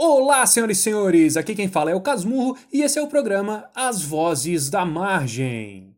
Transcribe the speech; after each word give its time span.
Olá, 0.00 0.46
senhoras 0.46 0.78
e 0.78 0.80
senhores! 0.80 1.36
Aqui 1.36 1.56
quem 1.56 1.66
fala 1.66 1.90
é 1.90 1.94
o 1.96 2.00
Casmurro 2.00 2.56
e 2.72 2.82
esse 2.82 3.00
é 3.00 3.02
o 3.02 3.08
programa 3.08 3.68
As 3.74 4.00
Vozes 4.00 4.70
da 4.70 4.84
Margem. 4.84 5.97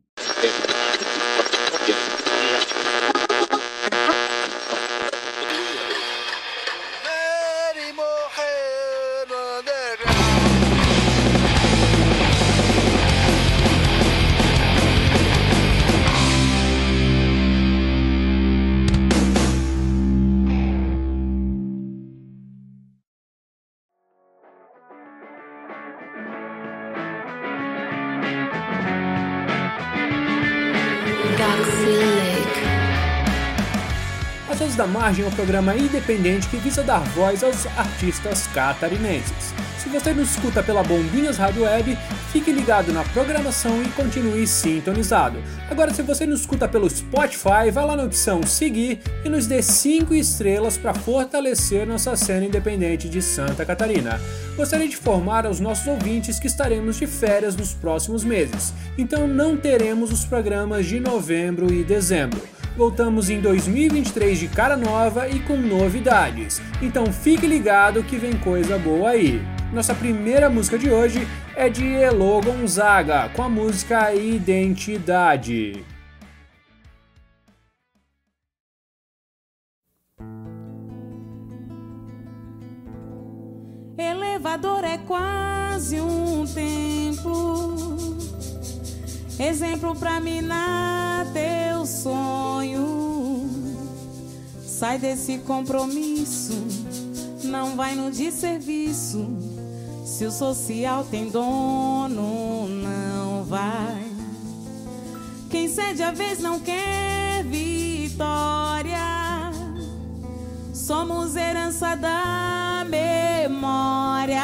Margem 35.11 35.25
é 35.25 35.27
um 35.27 35.31
programa 35.31 35.75
independente 35.75 36.47
que 36.47 36.55
visa 36.55 36.81
dar 36.83 37.01
voz 37.09 37.43
aos 37.43 37.65
artistas 37.77 38.47
catarinenses. 38.47 39.53
Se 39.77 39.89
você 39.89 40.13
nos 40.13 40.31
escuta 40.31 40.63
pela 40.63 40.83
Bombinhas 40.83 41.35
Rádio 41.35 41.63
Web, 41.63 41.97
fique 42.31 42.49
ligado 42.49 42.93
na 42.93 43.03
programação 43.03 43.83
e 43.83 43.89
continue 43.89 44.47
sintonizado. 44.47 45.43
Agora, 45.69 45.93
se 45.93 46.01
você 46.01 46.25
nos 46.25 46.39
escuta 46.39 46.65
pelo 46.65 46.89
Spotify, 46.89 47.69
vá 47.73 47.83
lá 47.83 47.97
na 47.97 48.03
opção 48.03 48.41
seguir 48.43 49.01
e 49.25 49.27
nos 49.27 49.47
dê 49.47 49.61
5 49.61 50.15
estrelas 50.15 50.77
para 50.77 50.93
fortalecer 50.93 51.85
nossa 51.85 52.15
cena 52.15 52.45
independente 52.45 53.09
de 53.09 53.21
Santa 53.21 53.65
Catarina. 53.65 54.17
Gostaria 54.55 54.87
de 54.87 54.95
informar 54.95 55.45
aos 55.45 55.59
nossos 55.59 55.87
ouvintes 55.87 56.39
que 56.39 56.47
estaremos 56.47 56.95
de 56.95 57.05
férias 57.05 57.53
nos 57.53 57.73
próximos 57.73 58.23
meses, 58.23 58.73
então 58.97 59.27
não 59.27 59.57
teremos 59.57 60.09
os 60.09 60.23
programas 60.23 60.85
de 60.85 61.01
novembro 61.01 61.69
e 61.73 61.83
dezembro 61.83 62.41
voltamos 62.75 63.29
em 63.29 63.39
2023 63.39 64.39
de 64.39 64.47
cara 64.47 64.77
nova 64.77 65.27
e 65.27 65.39
com 65.39 65.57
novidades. 65.57 66.61
Então 66.81 67.11
fique 67.11 67.45
ligado 67.45 68.03
que 68.03 68.17
vem 68.17 68.33
coisa 68.33 68.77
boa 68.77 69.11
aí. 69.11 69.41
Nossa 69.73 69.95
primeira 69.95 70.49
música 70.49 70.77
de 70.77 70.89
hoje 70.89 71.27
é 71.55 71.69
de 71.69 71.85
Elo 71.93 72.41
Gonzaga, 72.41 73.29
com 73.29 73.43
a 73.43 73.49
música 73.49 74.13
Identidade. 74.13 75.85
Elevador 83.97 84.83
é 84.83 84.97
quase 84.97 86.01
um 86.01 86.45
tempo, 86.45 88.17
exemplo 89.41 89.95
pra 89.95 90.19
minar 90.19 91.25
teu 91.33 91.85
sonho. 91.85 93.49
Sai 94.65 94.97
desse 94.97 95.39
compromisso, 95.39 96.53
não 97.43 97.75
vai 97.75 97.95
no 97.95 98.11
desserviço. 98.11 99.27
Se 100.05 100.25
o 100.25 100.31
social 100.31 101.03
tem 101.05 101.29
dono, 101.29 102.67
não 102.67 103.43
vai. 103.43 104.05
Quem 105.49 105.67
cede 105.67 106.03
a 106.03 106.11
vez 106.11 106.39
não 106.39 106.59
quer 106.59 107.43
vitória. 107.43 108.97
Somos 110.73 111.35
herança 111.35 111.95
da 111.95 112.85
memória. 112.87 114.41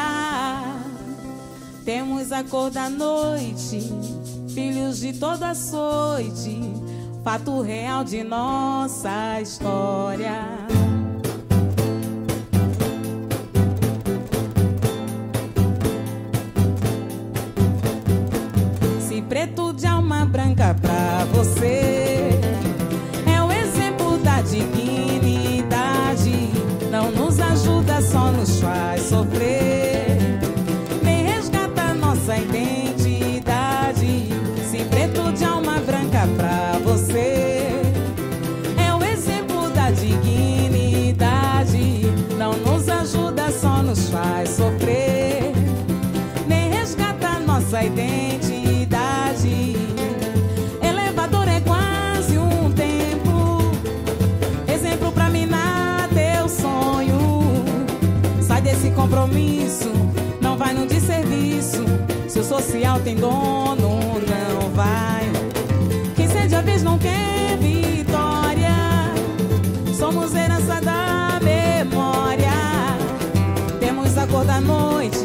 Temos 1.84 2.32
a 2.32 2.44
cor 2.44 2.70
da 2.70 2.90
noite, 2.90 3.90
filhos 4.58 4.98
de 4.98 5.12
toda 5.12 5.54
sorte, 5.54 6.58
fato 7.22 7.62
real 7.62 8.02
de 8.02 8.24
nossa 8.24 9.40
história. 9.40 10.34
Se 18.98 19.22
preto 19.22 19.72
de 19.72 19.86
alma 19.86 20.26
branca 20.26 20.74
pra 20.82 21.24
você 21.26 22.07
compromisso, 59.28 59.90
não 60.40 60.56
vai 60.56 60.72
no 60.72 60.86
desserviço. 60.86 61.84
Se 62.28 62.40
o 62.40 62.44
social 62.44 62.98
tem 63.00 63.16
dono, 63.16 63.76
não 63.76 64.70
vai. 64.70 65.30
Quem 66.16 66.28
cede 66.28 66.54
a 66.54 66.60
vez 66.60 66.82
não 66.82 66.98
quer 66.98 67.56
vitória. 67.58 68.74
Somos 69.96 70.34
herança 70.34 70.80
da 70.80 71.38
memória. 71.42 72.50
Temos 73.80 74.16
a 74.16 74.26
cor 74.26 74.44
da 74.44 74.60
noite, 74.60 75.24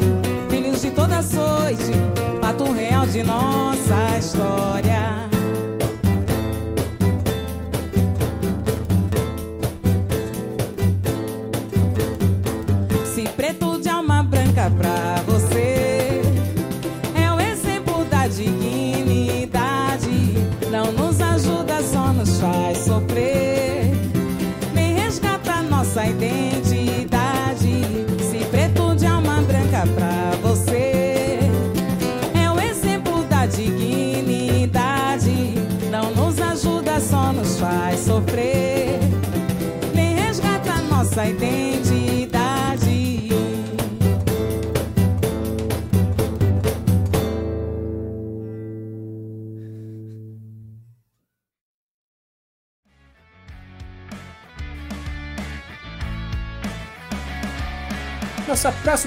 filhos 0.49 0.81
de 0.81 0.91
toda 0.91 1.21
sorte, 1.21 1.91
fato 2.41 2.71
real 2.71 3.05
de 3.07 3.23
nossa 3.23 4.17
história. 4.19 5.22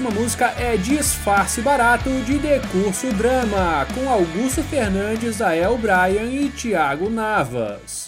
Próxima 0.07 0.11
música 0.11 0.53
é 0.57 0.77
Disfarce 0.77 1.61
Barato 1.61 2.09
de 2.21 2.37
Decurso 2.37 3.11
Drama, 3.13 3.85
com 3.93 4.09
Augusto 4.09 4.63
Fernandes, 4.63 5.41
Ael 5.41 5.77
Bryan 5.77 6.29
e 6.31 6.49
Thiago 6.49 7.09
Navas. 7.09 8.06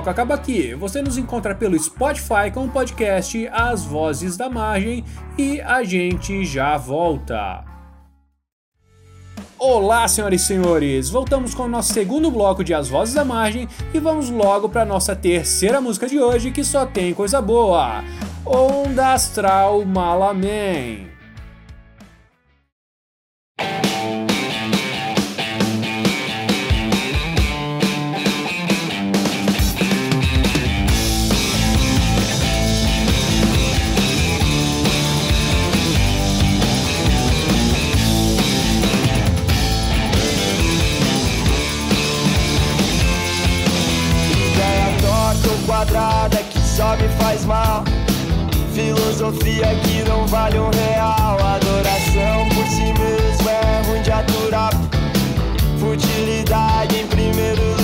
Bloco 0.00 0.10
acaba 0.10 0.34
aqui. 0.34 0.74
Você 0.74 1.02
nos 1.02 1.18
encontra 1.18 1.54
pelo 1.54 1.78
Spotify 1.78 2.50
com 2.52 2.64
o 2.64 2.70
podcast 2.70 3.48
As 3.52 3.84
Vozes 3.84 4.36
da 4.36 4.48
Margem 4.48 5.04
e 5.36 5.60
a 5.60 5.82
gente 5.84 6.44
já 6.44 6.76
volta. 6.76 7.64
Olá, 9.58 10.08
senhoras 10.08 10.40
e 10.40 10.44
senhores! 10.44 11.10
Voltamos 11.10 11.54
com 11.54 11.64
o 11.64 11.68
nosso 11.68 11.92
segundo 11.92 12.30
bloco 12.30 12.64
de 12.64 12.72
As 12.72 12.88
Vozes 12.88 13.14
da 13.14 13.26
Margem 13.26 13.68
e 13.92 13.98
vamos 13.98 14.30
logo 14.30 14.70
para 14.70 14.86
nossa 14.86 15.14
terceira 15.14 15.82
música 15.82 16.06
de 16.06 16.18
hoje 16.18 16.50
que 16.50 16.64
só 16.64 16.86
tem 16.86 17.12
coisa 17.12 17.42
boa: 17.42 18.02
Onda 18.46 19.12
Astral 19.12 19.84
Malaman. 19.84 21.09
Me 46.96 47.08
faz 47.18 47.44
mal. 47.44 47.84
Filosofia 48.72 49.66
que 49.82 50.02
não 50.08 50.26
vale 50.26 50.58
um 50.58 50.70
real. 50.70 51.38
Adoração 51.38 52.48
por 52.54 52.66
si 52.66 52.92
mesmo 52.98 53.48
é 53.48 53.88
ruim 53.88 54.02
de 54.02 54.10
aturar. 54.10 54.70
Futilidade 55.78 56.96
em 56.96 57.06
primeiro 57.06 57.62
lugar. 57.62 57.79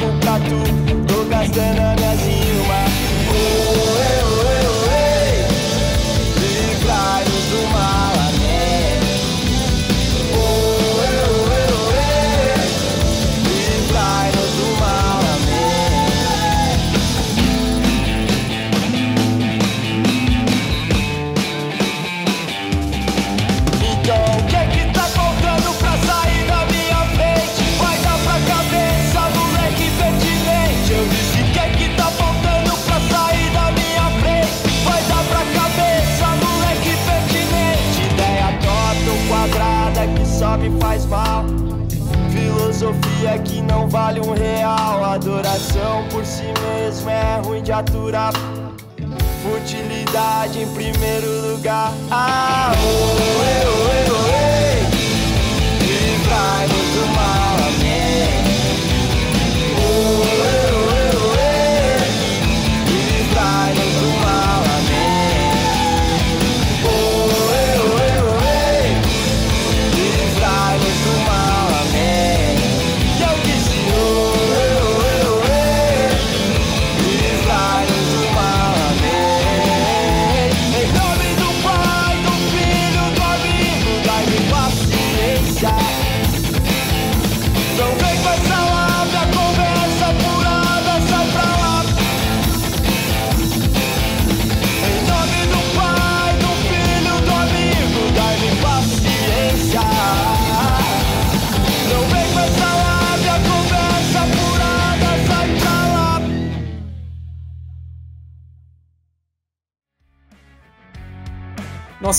Sem 0.00 0.08
tempo 0.08 0.18
pra 0.20 0.38
tu, 0.38 1.04
tô 1.06 1.24
gastando 1.28 1.80
a 1.80 2.39
Filosofia 43.20 43.38
que 43.40 43.60
não 43.60 43.86
vale 43.86 44.20
um 44.20 44.32
real. 44.32 45.04
Adoração 45.04 46.04
por 46.10 46.24
si 46.24 46.44
mesmo 46.62 47.10
é 47.10 47.40
ruim 47.44 47.62
de 47.62 47.72
aturar. 47.72 48.32
Futilidade 49.42 50.62
em 50.62 50.68
primeiro 50.68 51.52
lugar. 51.52 51.92
Ah, 52.10 52.72
oh, 52.74 53.16
oh, 53.16 53.44
ei, 53.44 54.10
oh, 54.10 54.59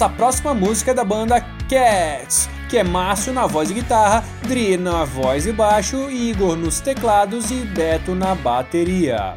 Nossa 0.01 0.15
próxima 0.15 0.53
música 0.55 0.89
é 0.89 0.93
da 0.95 1.03
banda 1.03 1.39
Cats, 1.69 2.49
que 2.67 2.75
é 2.75 2.83
Márcio 2.83 3.31
na 3.31 3.45
voz 3.45 3.69
e 3.69 3.75
guitarra, 3.75 4.23
Dri 4.47 4.75
na 4.75 5.05
voz 5.05 5.45
e 5.45 5.51
baixo, 5.51 6.09
Igor 6.09 6.55
nos 6.55 6.79
teclados 6.79 7.51
e 7.51 7.57
Beto 7.65 8.15
na 8.15 8.33
bateria. 8.33 9.35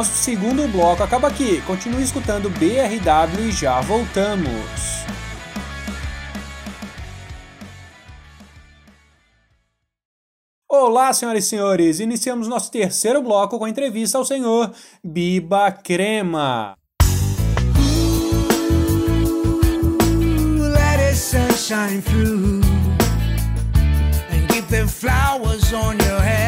Nosso 0.00 0.14
segundo 0.14 0.66
bloco 0.66 1.02
acaba 1.02 1.28
aqui. 1.28 1.60
Continue 1.66 2.02
escutando 2.02 2.48
BRW 2.48 3.48
e 3.50 3.52
já 3.52 3.82
voltamos. 3.82 4.48
Olá, 10.66 11.12
senhoras 11.12 11.44
e 11.44 11.48
senhores! 11.48 12.00
Iniciamos 12.00 12.48
nosso 12.48 12.70
terceiro 12.70 13.20
bloco 13.20 13.58
com 13.58 13.66
a 13.66 13.68
entrevista 13.68 14.16
ao 14.16 14.24
senhor 14.24 14.72
Biba 15.04 15.70
Crema. 15.70 16.74
let 25.92 26.39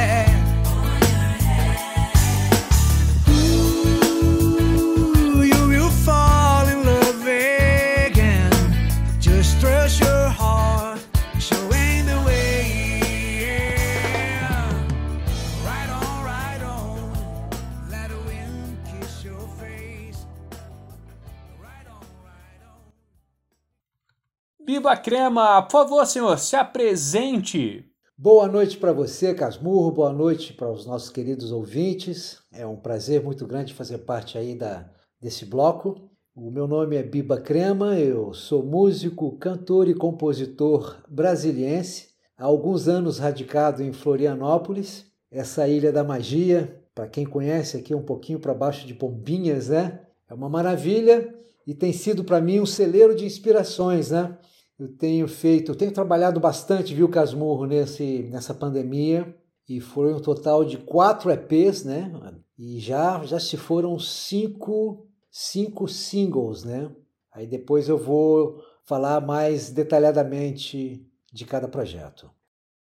Biba 24.72 24.96
Crema, 24.96 25.60
por 25.60 25.70
favor, 25.70 26.06
senhor, 26.06 26.38
se 26.38 26.56
apresente. 26.56 27.84
Boa 28.16 28.48
noite 28.48 28.78
para 28.78 28.90
você, 28.90 29.34
Casmurro. 29.34 29.90
Boa 29.90 30.14
noite 30.14 30.54
para 30.54 30.72
os 30.72 30.86
nossos 30.86 31.10
queridos 31.10 31.52
ouvintes. 31.52 32.38
É 32.50 32.66
um 32.66 32.76
prazer 32.76 33.22
muito 33.22 33.46
grande 33.46 33.74
fazer 33.74 33.98
parte 33.98 34.38
aí 34.38 34.54
da, 34.54 34.88
desse 35.20 35.44
bloco. 35.44 36.08
O 36.34 36.50
meu 36.50 36.66
nome 36.66 36.96
é 36.96 37.02
Biba 37.02 37.38
Crema, 37.38 37.98
eu 37.98 38.32
sou 38.32 38.64
músico, 38.64 39.36
cantor 39.36 39.88
e 39.88 39.94
compositor 39.94 40.96
brasiliense. 41.06 42.08
Há 42.38 42.46
alguns 42.46 42.88
anos 42.88 43.18
radicado 43.18 43.82
em 43.82 43.92
Florianópolis, 43.92 45.04
essa 45.30 45.68
ilha 45.68 45.92
da 45.92 46.02
magia. 46.02 46.82
Para 46.94 47.08
quem 47.08 47.26
conhece 47.26 47.76
aqui 47.76 47.94
um 47.94 48.02
pouquinho 48.02 48.38
para 48.38 48.54
baixo 48.54 48.86
de 48.86 48.94
Bombinhas, 48.94 49.68
né? 49.68 50.00
É 50.30 50.32
uma 50.32 50.48
maravilha 50.48 51.30
e 51.66 51.74
tem 51.74 51.92
sido 51.92 52.24
para 52.24 52.40
mim 52.40 52.58
um 52.58 52.64
celeiro 52.64 53.14
de 53.14 53.26
inspirações, 53.26 54.10
né? 54.10 54.38
Eu 54.82 54.88
tenho 54.88 55.28
feito, 55.28 55.70
eu 55.70 55.76
tenho 55.76 55.92
trabalhado 55.92 56.40
bastante, 56.40 56.92
viu, 56.92 57.08
Casmurro, 57.08 57.66
nesse, 57.66 58.28
nessa 58.32 58.52
pandemia, 58.52 59.32
e 59.68 59.80
foi 59.80 60.12
um 60.12 60.18
total 60.18 60.64
de 60.64 60.76
quatro 60.76 61.30
EPs, 61.30 61.84
né? 61.84 62.12
E 62.58 62.80
já, 62.80 63.22
já 63.24 63.38
se 63.38 63.56
foram 63.56 63.96
cinco, 64.00 65.06
cinco 65.30 65.86
singles, 65.86 66.64
né? 66.64 66.90
Aí 67.30 67.46
depois 67.46 67.88
eu 67.88 67.96
vou 67.96 68.60
falar 68.84 69.20
mais 69.20 69.70
detalhadamente 69.70 71.06
de 71.32 71.44
cada 71.44 71.68
projeto. 71.68 72.28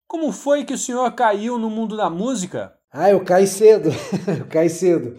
Como 0.07 0.31
foi 0.33 0.67
que 0.67 0.75
o 0.75 0.79
senhor 0.79 1.11
caiu 1.13 1.59
no 1.59 1.71
mundo 1.71 1.97
da 1.97 2.11
música? 2.11 2.75
Ah, 2.93 3.11
eu 3.11 3.25
caí 3.25 3.47
cedo, 3.47 3.89
eu 4.39 4.47
caí 4.49 4.69
cedo. 4.69 5.17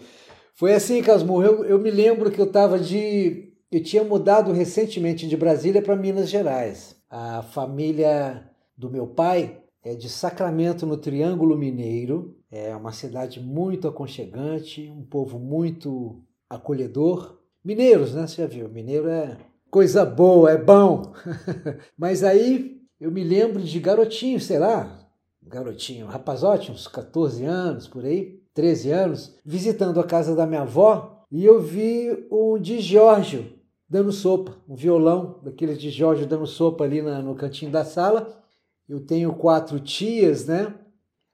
Foi 0.54 0.72
assim, 0.74 1.02
Casmurro, 1.02 1.42
eu, 1.42 1.64
eu 1.64 1.78
me 1.80 1.90
lembro 1.90 2.30
que 2.30 2.40
eu 2.40 2.46
estava 2.46 2.78
de... 2.78 3.47
Eu 3.70 3.82
tinha 3.82 4.02
mudado 4.02 4.50
recentemente 4.50 5.28
de 5.28 5.36
Brasília 5.36 5.82
para 5.82 5.94
Minas 5.94 6.30
Gerais. 6.30 6.96
A 7.10 7.42
família 7.42 8.50
do 8.74 8.88
meu 8.88 9.06
pai 9.06 9.62
é 9.84 9.94
de 9.94 10.08
Sacramento, 10.08 10.86
no 10.86 10.96
Triângulo 10.96 11.54
Mineiro. 11.54 12.34
É 12.50 12.74
uma 12.74 12.92
cidade 12.92 13.40
muito 13.40 13.86
aconchegante, 13.86 14.88
um 14.88 15.04
povo 15.04 15.38
muito 15.38 16.22
acolhedor. 16.48 17.40
Mineiros, 17.62 18.14
né? 18.14 18.26
Você 18.26 18.40
já 18.40 18.48
viu, 18.48 18.70
mineiro 18.70 19.06
é 19.06 19.36
coisa 19.70 20.02
boa, 20.02 20.50
é 20.50 20.56
bom. 20.56 21.12
Mas 21.94 22.24
aí 22.24 22.80
eu 22.98 23.12
me 23.12 23.22
lembro 23.22 23.62
de 23.62 23.78
garotinho, 23.80 24.40
sei 24.40 24.58
lá, 24.58 25.06
garotinho, 25.42 26.06
rapazote, 26.06 26.72
uns 26.72 26.88
14 26.88 27.44
anos 27.44 27.86
por 27.86 28.02
aí, 28.02 28.40
13 28.54 28.90
anos, 28.92 29.36
visitando 29.44 30.00
a 30.00 30.04
casa 30.04 30.34
da 30.34 30.46
minha 30.46 30.62
avó 30.62 31.26
e 31.30 31.44
eu 31.44 31.60
vi 31.60 32.26
um 32.32 32.58
de 32.58 32.80
Giorgio 32.80 33.57
dando 33.88 34.12
sopa, 34.12 34.56
um 34.68 34.74
violão 34.74 35.40
daqueles 35.42 35.78
de 35.78 35.90
Giorgio 35.90 36.26
dando 36.26 36.46
sopa 36.46 36.84
ali 36.84 37.00
na, 37.00 37.22
no 37.22 37.34
cantinho 37.34 37.70
da 37.70 37.84
sala. 37.84 38.42
Eu 38.88 39.00
tenho 39.00 39.34
quatro 39.34 39.80
tias, 39.80 40.46
né? 40.46 40.74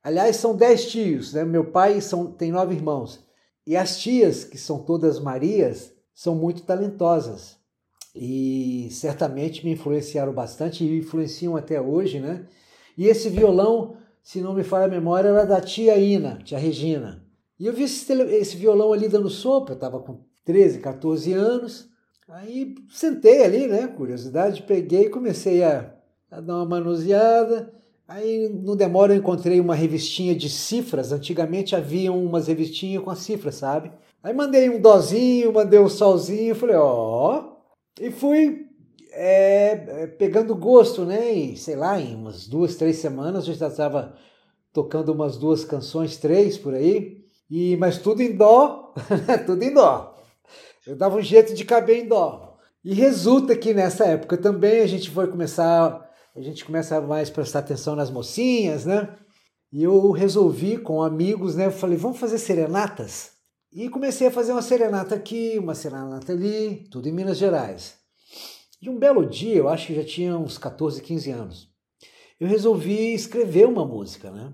Aliás, 0.02 0.36
são 0.36 0.56
dez 0.56 0.90
tios, 0.90 1.32
né? 1.32 1.44
Meu 1.44 1.70
pai 1.70 2.00
são, 2.00 2.26
tem 2.26 2.52
nove 2.52 2.74
irmãos. 2.74 3.24
E 3.66 3.76
as 3.76 3.98
tias, 3.98 4.44
que 4.44 4.58
são 4.58 4.78
todas 4.78 5.18
Marias, 5.18 5.92
são 6.14 6.34
muito 6.34 6.62
talentosas. 6.62 7.56
E 8.14 8.88
certamente 8.90 9.64
me 9.64 9.72
influenciaram 9.72 10.32
bastante 10.32 10.84
e 10.84 10.98
influenciam 10.98 11.56
até 11.56 11.80
hoje, 11.80 12.20
né? 12.20 12.46
E 12.96 13.06
esse 13.06 13.28
violão, 13.28 13.96
se 14.22 14.40
não 14.40 14.54
me 14.54 14.62
falha 14.62 14.84
a 14.84 14.88
memória, 14.88 15.28
era 15.28 15.44
da 15.44 15.60
tia 15.60 15.96
Ina, 15.96 16.38
tia 16.44 16.58
Regina. 16.58 17.24
E 17.58 17.66
eu 17.66 17.72
vi 17.72 17.84
esse, 17.84 18.12
esse 18.12 18.56
violão 18.56 18.92
ali 18.92 19.08
dando 19.08 19.28
sopa, 19.28 19.72
eu 19.72 19.74
estava 19.74 19.98
com 20.00 20.24
13, 20.44 20.78
14 20.78 21.32
anos. 21.32 21.93
Aí 22.28 22.74
sentei 22.90 23.44
ali, 23.44 23.66
né? 23.66 23.86
Curiosidade, 23.86 24.62
peguei 24.62 25.06
e 25.06 25.10
comecei 25.10 25.62
a, 25.62 25.94
a 26.30 26.40
dar 26.40 26.56
uma 26.56 26.64
manuseada. 26.64 27.72
Aí 28.08 28.48
no 28.48 28.74
demora 28.76 29.14
eu 29.14 29.18
encontrei 29.18 29.60
uma 29.60 29.74
revistinha 29.74 30.34
de 30.34 30.48
cifras. 30.48 31.12
Antigamente 31.12 31.76
havia 31.76 32.12
umas 32.12 32.48
revistinhas 32.48 33.02
com 33.02 33.10
as 33.10 33.20
cifras, 33.20 33.56
sabe? 33.56 33.92
Aí 34.22 34.32
mandei 34.32 34.70
um 34.70 34.80
dozinho, 34.80 35.52
mandei 35.52 35.78
um 35.78 35.88
solzinho, 35.88 36.54
falei, 36.54 36.76
ó. 36.76 37.52
E 38.00 38.10
fui 38.10 38.66
é, 39.12 40.02
é, 40.02 40.06
pegando 40.06 40.54
gosto, 40.54 41.04
né? 41.04 41.32
E 41.32 41.56
sei 41.56 41.76
lá, 41.76 42.00
em 42.00 42.14
umas 42.14 42.48
duas, 42.48 42.76
três 42.76 42.96
semanas 42.96 43.46
eu 43.46 43.54
já 43.54 43.68
estava 43.68 44.14
tocando 44.72 45.12
umas 45.12 45.36
duas 45.36 45.64
canções, 45.64 46.16
três 46.16 46.58
por 46.58 46.74
aí. 46.74 47.24
E, 47.50 47.76
mas 47.76 47.98
tudo 47.98 48.22
em 48.22 48.34
dó, 48.34 48.94
tudo 49.46 49.62
em 49.62 49.72
dó. 49.72 50.13
Eu 50.86 50.96
dava 50.96 51.16
um 51.16 51.22
jeito 51.22 51.54
de 51.54 51.64
caber 51.64 52.04
em 52.04 52.08
dó. 52.08 52.58
E 52.84 52.92
resulta 52.92 53.56
que 53.56 53.72
nessa 53.72 54.04
época 54.04 54.36
também 54.36 54.80
a 54.80 54.86
gente 54.86 55.10
foi 55.10 55.26
começar, 55.26 56.10
a 56.36 56.40
gente 56.40 56.64
começa 56.64 56.96
a 56.96 57.00
mais 57.00 57.30
prestar 57.30 57.60
atenção 57.60 57.96
nas 57.96 58.10
mocinhas, 58.10 58.84
né? 58.84 59.16
E 59.72 59.82
eu 59.82 60.10
resolvi 60.10 60.76
com 60.76 61.02
amigos, 61.02 61.56
né? 61.56 61.66
Eu 61.66 61.72
falei, 61.72 61.96
vamos 61.96 62.18
fazer 62.18 62.38
serenatas? 62.38 63.32
E 63.72 63.88
comecei 63.88 64.28
a 64.28 64.30
fazer 64.30 64.52
uma 64.52 64.62
serenata 64.62 65.14
aqui, 65.14 65.58
uma 65.58 65.74
serenata 65.74 66.32
ali, 66.32 66.86
tudo 66.90 67.08
em 67.08 67.12
Minas 67.12 67.38
Gerais. 67.38 67.96
E 68.80 68.88
um 68.88 68.98
belo 68.98 69.26
dia, 69.26 69.56
eu 69.56 69.68
acho 69.68 69.88
que 69.88 69.94
já 69.94 70.04
tinha 70.04 70.36
uns 70.38 70.58
14, 70.58 71.00
15 71.02 71.30
anos, 71.30 71.68
eu 72.38 72.46
resolvi 72.46 73.14
escrever 73.14 73.66
uma 73.66 73.84
música, 73.84 74.30
né? 74.30 74.52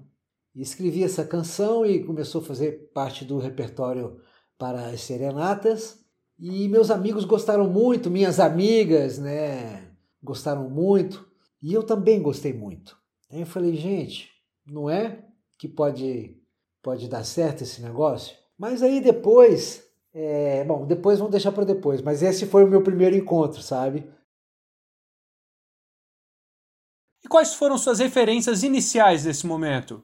E 0.55 0.63
escrevi 0.63 1.03
essa 1.03 1.25
canção 1.25 1.85
e 1.85 2.05
começou 2.05 2.41
a 2.41 2.45
fazer 2.45 2.91
parte 2.95 3.25
do 3.25 3.39
repertório 3.39 4.21
para 4.57 4.87
as 4.87 5.01
serenatas. 5.01 6.00
E 6.43 6.67
meus 6.69 6.91
amigos 6.91 7.27
gostaram 7.27 7.69
muito, 7.69 8.11
minhas 8.11 8.41
amigas, 8.41 9.19
né, 9.19 9.93
gostaram 10.23 10.71
muito, 10.71 11.29
e 11.63 11.75
eu 11.75 11.83
também 11.83 12.23
gostei 12.23 12.55
muito. 12.55 12.97
Aí 13.31 13.41
eu 13.41 13.47
falei, 13.47 13.77
gente, 13.77 14.31
não 14.67 14.89
é 14.89 15.23
que 15.59 15.69
pode 15.69 16.35
pode 16.83 17.09
dar 17.09 17.25
certo 17.25 17.63
esse 17.63 17.83
negócio? 17.83 18.35
Mas 18.57 18.83
aí 18.83 19.03
depois, 19.03 19.87
é, 20.15 20.65
bom, 20.65 20.87
depois 20.87 21.19
vamos 21.19 21.31
deixar 21.31 21.53
para 21.53 21.65
depois, 21.65 22.01
mas 22.01 22.23
esse 22.23 22.47
foi 22.47 22.65
o 22.65 22.69
meu 22.69 22.83
primeiro 22.83 23.15
encontro, 23.15 23.61
sabe? 23.61 24.11
E 27.23 27.29
quais 27.29 27.53
foram 27.53 27.77
suas 27.77 27.99
referências 27.99 28.63
iniciais 28.63 29.27
nesse 29.27 29.47
momento? 29.47 30.03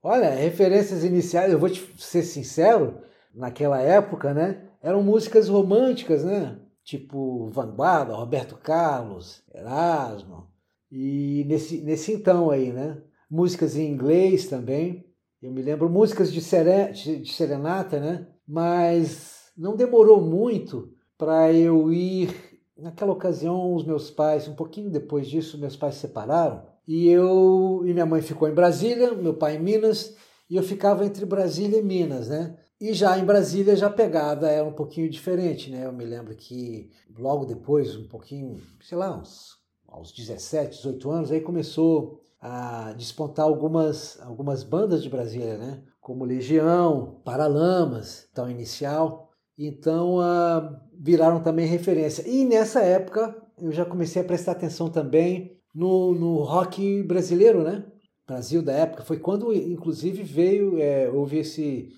Olha, 0.00 0.30
referências 0.30 1.02
iniciais, 1.02 1.52
eu 1.52 1.58
vou 1.58 1.68
te 1.68 2.00
ser 2.00 2.22
sincero, 2.22 3.02
naquela 3.34 3.80
época, 3.80 4.32
né? 4.32 4.67
Eram 4.82 5.02
músicas 5.02 5.48
românticas, 5.48 6.24
né? 6.24 6.58
Tipo 6.84 7.50
Vanguarda, 7.50 8.14
Roberto 8.14 8.56
Carlos, 8.56 9.42
Erasmo. 9.54 10.48
E 10.90 11.44
nesse, 11.46 11.82
nesse 11.82 12.12
então 12.12 12.50
aí, 12.50 12.72
né? 12.72 13.02
Músicas 13.30 13.76
em 13.76 13.90
inglês 13.90 14.46
também. 14.46 15.04
Eu 15.40 15.52
me 15.52 15.62
lembro 15.62 15.88
músicas 15.88 16.32
de, 16.32 16.40
sere, 16.40 16.92
de 16.92 17.32
serenata, 17.32 18.00
né? 18.00 18.26
Mas 18.46 19.52
não 19.56 19.76
demorou 19.76 20.20
muito 20.20 20.92
para 21.16 21.52
eu 21.52 21.92
ir. 21.92 22.48
Naquela 22.76 23.12
ocasião, 23.12 23.74
os 23.74 23.84
meus 23.84 24.08
pais, 24.08 24.46
um 24.46 24.54
pouquinho 24.54 24.88
depois 24.88 25.26
disso, 25.26 25.58
meus 25.58 25.76
pais 25.76 25.94
se 25.94 26.02
separaram. 26.02 26.64
E 26.86 27.08
eu 27.08 27.82
e 27.84 27.92
minha 27.92 28.06
mãe 28.06 28.22
ficou 28.22 28.48
em 28.48 28.54
Brasília, 28.54 29.12
meu 29.12 29.34
pai 29.34 29.56
em 29.56 29.60
Minas, 29.60 30.16
e 30.48 30.56
eu 30.56 30.62
ficava 30.62 31.04
entre 31.04 31.26
Brasília 31.26 31.80
e 31.80 31.82
Minas, 31.82 32.28
né? 32.28 32.56
E 32.80 32.92
já 32.92 33.18
em 33.18 33.24
Brasília 33.24 33.74
já 33.74 33.88
a 33.88 33.90
pegada 33.90 34.48
era 34.48 34.66
um 34.66 34.72
pouquinho 34.72 35.10
diferente, 35.10 35.70
né? 35.70 35.86
Eu 35.86 35.92
me 35.92 36.04
lembro 36.04 36.34
que 36.34 36.90
logo 37.18 37.44
depois, 37.44 37.96
um 37.96 38.06
pouquinho, 38.06 38.60
sei 38.80 38.96
lá, 38.96 39.16
uns, 39.16 39.58
aos 39.86 40.12
17, 40.12 40.76
18 40.76 41.10
anos, 41.10 41.32
aí 41.32 41.40
começou 41.40 42.20
a 42.40 42.92
despontar 42.92 43.46
algumas, 43.46 44.20
algumas 44.20 44.62
bandas 44.62 45.02
de 45.02 45.10
Brasília, 45.10 45.58
né? 45.58 45.82
como 46.08 46.24
Legião, 46.24 47.20
Paralamas, 47.22 48.26
então 48.32 48.50
inicial. 48.50 49.30
Então 49.58 50.18
ah, 50.20 50.80
viraram 50.98 51.42
também 51.42 51.66
referência. 51.66 52.26
E 52.26 52.46
nessa 52.46 52.80
época 52.80 53.36
eu 53.60 53.70
já 53.70 53.84
comecei 53.84 54.22
a 54.22 54.24
prestar 54.24 54.52
atenção 54.52 54.88
também 54.88 55.60
no, 55.74 56.14
no 56.14 56.36
rock 56.44 57.02
brasileiro, 57.02 57.62
né? 57.62 57.84
Brasil 58.28 58.60
da 58.60 58.72
época. 58.72 59.02
Foi 59.02 59.18
quando, 59.18 59.54
inclusive, 59.54 60.22
veio, 60.22 60.78
é, 60.78 61.08
houve 61.08 61.38
esse, 61.38 61.88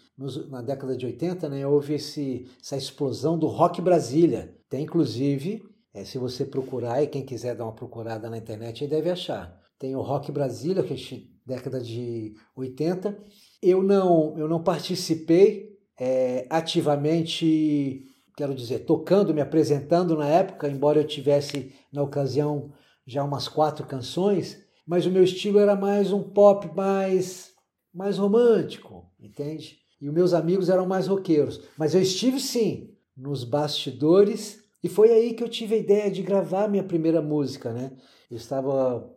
na 0.49 0.63
década 0.63 0.97
de 0.97 1.05
80, 1.05 1.49
né? 1.49 1.67
Houve 1.67 1.95
esse, 1.95 2.47
essa 2.63 2.77
explosão 2.77 3.37
do 3.37 3.49
rock 3.49 3.83
Brasília. 3.83 4.57
Tem, 4.69 4.85
inclusive, 4.85 5.61
é, 5.93 6.05
se 6.05 6.19
você 6.19 6.45
procurar, 6.45 7.03
e 7.03 7.09
quem 7.09 7.27
quiser 7.27 7.57
dar 7.57 7.65
uma 7.65 7.75
procurada 7.75 8.31
na 8.31 8.39
internet, 8.39 8.85
aí 8.85 8.89
deve 8.89 9.11
achar. 9.11 9.59
Tem 9.77 9.97
o 9.97 10.03
Rock 10.03 10.31
Brasília, 10.31 10.85
que 10.85 10.95
é 10.95 10.97
década 11.45 11.81
de 11.81 12.35
80. 12.55 13.19
Eu 13.61 13.83
não, 13.83 14.39
eu 14.39 14.47
não 14.47 14.63
participei 14.63 15.81
é, 15.99 16.47
ativamente, 16.49 18.07
quero 18.37 18.55
dizer, 18.55 18.81
tocando, 18.81 19.35
me 19.35 19.41
apresentando 19.41 20.17
na 20.17 20.29
época, 20.29 20.69
embora 20.69 21.01
eu 21.01 21.07
tivesse 21.07 21.75
na 21.93 22.03
ocasião 22.03 22.73
já 23.05 23.25
umas 23.25 23.49
quatro 23.49 23.85
canções, 23.85 24.63
mas 24.91 25.07
o 25.07 25.11
meu 25.13 25.23
estilo 25.23 25.61
era 25.61 25.77
mais 25.77 26.13
um 26.13 26.21
pop 26.21 26.69
mais, 26.75 27.53
mais 27.95 28.19
romântico, 28.19 29.09
entende? 29.21 29.79
E 30.01 30.09
os 30.09 30.13
meus 30.13 30.35
amigos 30.35 30.69
eram 30.69 30.85
mais 30.85 31.07
roqueiros. 31.07 31.61
Mas 31.79 31.95
eu 31.95 32.03
estive 32.03 32.41
sim 32.41 32.91
nos 33.17 33.45
bastidores 33.45 34.65
e 34.83 34.89
foi 34.89 35.13
aí 35.13 35.33
que 35.33 35.45
eu 35.45 35.49
tive 35.49 35.77
a 35.77 35.79
ideia 35.79 36.11
de 36.11 36.23
gravar 36.23 36.67
minha 36.67 36.83
primeira 36.83 37.23
música, 37.23 37.73
né? 37.73 37.93
Eu 38.29 38.37
estava 38.37 39.09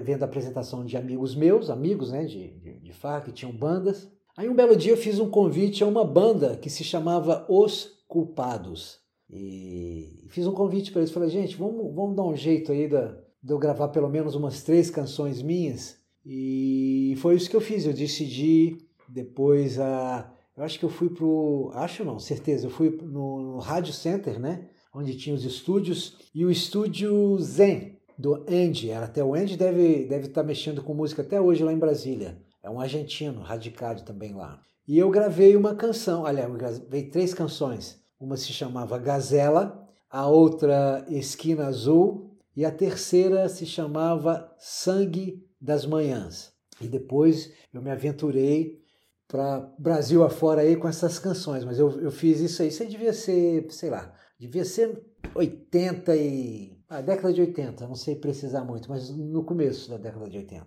vendo 0.00 0.22
a 0.22 0.26
apresentação 0.26 0.84
de 0.84 0.96
amigos 0.96 1.34
meus, 1.34 1.70
amigos 1.70 2.12
né, 2.12 2.24
de, 2.24 2.52
de, 2.60 2.78
de 2.78 2.92
farra, 2.92 3.22
que 3.22 3.32
tinham 3.32 3.50
bandas. 3.50 4.08
Aí 4.36 4.48
um 4.48 4.54
belo 4.54 4.76
dia 4.76 4.92
eu 4.92 4.96
fiz 4.96 5.18
um 5.18 5.28
convite 5.28 5.82
a 5.82 5.88
uma 5.88 6.04
banda 6.04 6.56
que 6.56 6.70
se 6.70 6.84
chamava 6.84 7.44
Os 7.48 8.04
Culpados. 8.06 9.00
E 9.28 10.24
fiz 10.28 10.46
um 10.46 10.52
convite 10.52 10.92
para 10.92 11.00
eles. 11.00 11.10
Falei, 11.10 11.30
gente, 11.30 11.56
vamos, 11.56 11.92
vamos 11.92 12.14
dar 12.14 12.22
um 12.22 12.36
jeito 12.36 12.70
aí 12.70 12.86
da, 12.86 13.26
de 13.42 13.52
eu 13.52 13.58
gravar 13.58 13.88
pelo 13.88 14.08
menos 14.08 14.34
umas 14.34 14.62
três 14.62 14.90
canções 14.90 15.42
minhas. 15.42 15.98
E 16.24 17.14
foi 17.18 17.36
isso 17.36 17.48
que 17.48 17.56
eu 17.56 17.60
fiz. 17.60 17.86
Eu 17.86 17.92
decidi 17.92 18.78
depois 19.08 19.78
a. 19.78 20.32
Eu 20.56 20.64
acho 20.64 20.78
que 20.78 20.84
eu 20.84 20.90
fui 20.90 21.08
pro. 21.08 21.70
Acho 21.74 22.04
não, 22.04 22.18
certeza. 22.18 22.66
Eu 22.66 22.70
fui 22.70 22.90
no, 22.90 23.40
no 23.42 23.58
Rádio 23.58 23.92
Center, 23.92 24.38
né? 24.38 24.68
Onde 24.94 25.16
tinha 25.16 25.34
os 25.34 25.44
estúdios. 25.44 26.18
E 26.34 26.44
o 26.44 26.50
estúdio 26.50 27.38
Zen, 27.38 27.98
do 28.18 28.34
Andy. 28.48 28.90
Era 28.90 29.06
até 29.06 29.22
o 29.22 29.34
Andy 29.34 29.56
deve 29.56 30.04
deve 30.04 30.26
estar 30.26 30.42
mexendo 30.42 30.82
com 30.82 30.92
música 30.92 31.22
até 31.22 31.40
hoje 31.40 31.62
lá 31.62 31.72
em 31.72 31.78
Brasília. 31.78 32.42
É 32.62 32.68
um 32.68 32.80
argentino, 32.80 33.40
radicado 33.40 34.02
também 34.02 34.34
lá. 34.34 34.60
E 34.86 34.98
eu 34.98 35.10
gravei 35.10 35.54
uma 35.54 35.74
canção, 35.74 36.24
aliás, 36.24 36.48
eu 36.48 36.56
gravei 36.56 37.04
três 37.04 37.32
canções. 37.32 38.00
Uma 38.18 38.36
se 38.36 38.52
chamava 38.52 38.98
Gazela, 38.98 39.86
a 40.10 40.26
outra 40.26 41.04
Esquina 41.08 41.66
Azul 41.66 42.27
e 42.58 42.64
a 42.64 42.72
terceira 42.72 43.48
se 43.48 43.64
chamava 43.64 44.52
Sangue 44.58 45.46
das 45.60 45.86
Manhãs. 45.86 46.52
E 46.80 46.88
depois 46.88 47.52
eu 47.72 47.80
me 47.80 47.88
aventurei 47.88 48.82
para 49.28 49.60
Brasil 49.78 50.24
afora 50.24 50.62
aí 50.62 50.74
com 50.74 50.88
essas 50.88 51.20
canções, 51.20 51.64
mas 51.64 51.78
eu, 51.78 52.00
eu 52.00 52.10
fiz 52.10 52.40
isso 52.40 52.60
aí, 52.60 52.66
isso 52.66 52.82
aí 52.82 52.88
devia 52.88 53.12
ser, 53.12 53.70
sei 53.70 53.90
lá, 53.90 54.12
devia 54.40 54.64
ser 54.64 55.00
80 55.36 56.16
e... 56.16 56.76
a 56.88 57.00
década 57.00 57.32
de 57.32 57.42
80, 57.42 57.86
não 57.86 57.94
sei 57.94 58.16
precisar 58.16 58.64
muito, 58.64 58.90
mas 58.90 59.08
no 59.08 59.44
começo 59.44 59.88
da 59.88 59.96
década 59.96 60.28
de 60.28 60.38
80. 60.38 60.66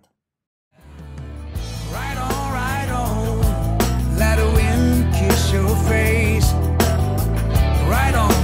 Right 1.91 2.17
on, 2.17 2.53
right 2.53 2.89
on. 2.93 4.17
Let 4.17 4.37
the 4.37 4.47
wind 4.55 5.11
kiss 5.11 5.51
your 5.51 5.75
face. 5.89 6.53
Right 7.89 8.15
on, 8.15 8.40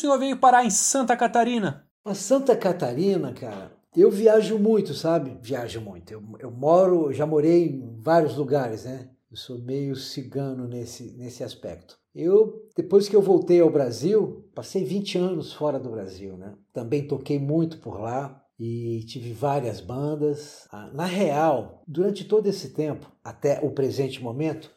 senhor 0.00 0.18
veio 0.18 0.36
parar 0.36 0.64
em 0.64 0.70
Santa 0.70 1.16
Catarina? 1.16 1.86
Mas 2.04 2.18
Santa 2.18 2.56
Catarina, 2.56 3.32
cara, 3.32 3.72
eu 3.96 4.10
viajo 4.10 4.58
muito, 4.58 4.94
sabe? 4.94 5.38
Viajo 5.42 5.80
muito. 5.80 6.12
Eu, 6.12 6.22
eu 6.38 6.50
moro, 6.50 7.12
já 7.12 7.26
morei 7.26 7.66
em 7.68 8.00
vários 8.00 8.36
lugares, 8.36 8.84
né? 8.84 9.10
Eu 9.30 9.36
sou 9.36 9.58
meio 9.58 9.94
cigano 9.94 10.66
nesse, 10.66 11.12
nesse 11.16 11.44
aspecto. 11.44 11.98
Eu, 12.14 12.66
depois 12.76 13.08
que 13.08 13.14
eu 13.14 13.22
voltei 13.22 13.60
ao 13.60 13.70
Brasil, 13.70 14.48
passei 14.54 14.84
20 14.84 15.18
anos 15.18 15.52
fora 15.52 15.78
do 15.78 15.90
Brasil, 15.90 16.36
né? 16.36 16.54
Também 16.72 17.06
toquei 17.06 17.38
muito 17.38 17.78
por 17.78 18.00
lá 18.00 18.42
e 18.58 19.04
tive 19.06 19.32
várias 19.32 19.80
bandas. 19.80 20.66
Ah, 20.72 20.90
Na 20.92 21.04
real, 21.04 21.82
durante 21.86 22.24
todo 22.24 22.46
esse 22.48 22.70
tempo, 22.70 23.10
até 23.22 23.60
o 23.62 23.70
presente 23.70 24.22
momento, 24.22 24.70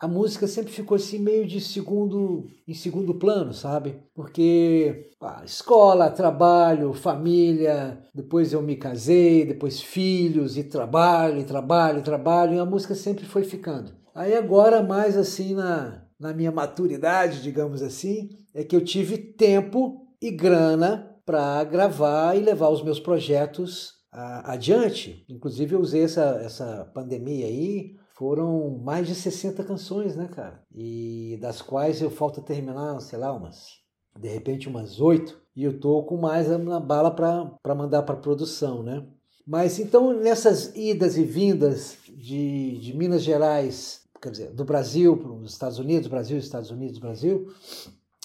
a 0.00 0.08
música 0.08 0.46
sempre 0.46 0.72
ficou 0.72 0.96
assim 0.96 1.18
meio 1.18 1.46
de 1.46 1.60
segundo 1.60 2.46
em 2.66 2.72
segundo 2.72 3.14
plano, 3.14 3.52
sabe? 3.52 4.00
Porque 4.14 5.10
ah, 5.20 5.42
escola, 5.44 6.10
trabalho, 6.10 6.94
família, 6.94 8.02
depois 8.14 8.52
eu 8.52 8.62
me 8.62 8.76
casei, 8.76 9.44
depois 9.44 9.80
filhos 9.80 10.56
e 10.56 10.64
trabalho, 10.64 11.38
e 11.38 11.44
trabalho, 11.44 11.98
e 11.98 12.02
trabalho, 12.02 12.54
e 12.54 12.58
a 12.58 12.64
música 12.64 12.94
sempre 12.94 13.26
foi 13.26 13.44
ficando. 13.44 13.92
Aí 14.14 14.34
agora 14.34 14.82
mais 14.82 15.16
assim 15.16 15.54
na 15.54 16.08
na 16.20 16.34
minha 16.34 16.52
maturidade, 16.52 17.42
digamos 17.42 17.80
assim, 17.80 18.28
é 18.52 18.62
que 18.62 18.76
eu 18.76 18.84
tive 18.84 19.16
tempo 19.16 20.06
e 20.20 20.30
grana 20.30 21.16
para 21.24 21.64
gravar 21.64 22.36
e 22.36 22.40
levar 22.40 22.68
os 22.68 22.82
meus 22.82 23.00
projetos 23.00 23.94
ah, 24.12 24.52
adiante. 24.52 25.24
Inclusive 25.30 25.74
eu 25.74 25.80
usei 25.80 26.02
essa, 26.02 26.38
essa 26.44 26.90
pandemia 26.94 27.46
aí 27.46 27.94
foram 28.20 28.78
mais 28.84 29.06
de 29.08 29.14
60 29.14 29.64
canções, 29.64 30.14
né, 30.14 30.28
cara? 30.28 30.62
E 30.74 31.38
das 31.40 31.62
quais 31.62 32.02
eu 32.02 32.10
falta 32.10 32.42
terminar, 32.42 33.00
sei 33.00 33.18
lá, 33.18 33.32
umas, 33.32 33.78
de 34.14 34.28
repente 34.28 34.68
umas 34.68 35.00
oito, 35.00 35.40
e 35.56 35.64
eu 35.64 35.80
tô 35.80 36.02
com 36.02 36.18
mais 36.18 36.46
na 36.46 36.78
bala 36.78 37.10
para 37.10 37.74
mandar 37.74 38.02
para 38.02 38.14
produção, 38.14 38.82
né? 38.82 39.06
Mas 39.46 39.78
então 39.78 40.12
nessas 40.12 40.76
idas 40.76 41.16
e 41.16 41.24
vindas 41.24 41.96
de, 42.14 42.78
de 42.80 42.94
Minas 42.94 43.22
Gerais, 43.22 44.02
quer 44.20 44.32
dizer, 44.32 44.50
do 44.50 44.66
Brasil 44.66 45.16
para 45.16 45.32
os 45.32 45.50
Estados 45.50 45.78
Unidos, 45.78 46.06
Brasil, 46.06 46.36
Estados 46.36 46.70
Unidos, 46.70 46.98
Brasil, 46.98 47.50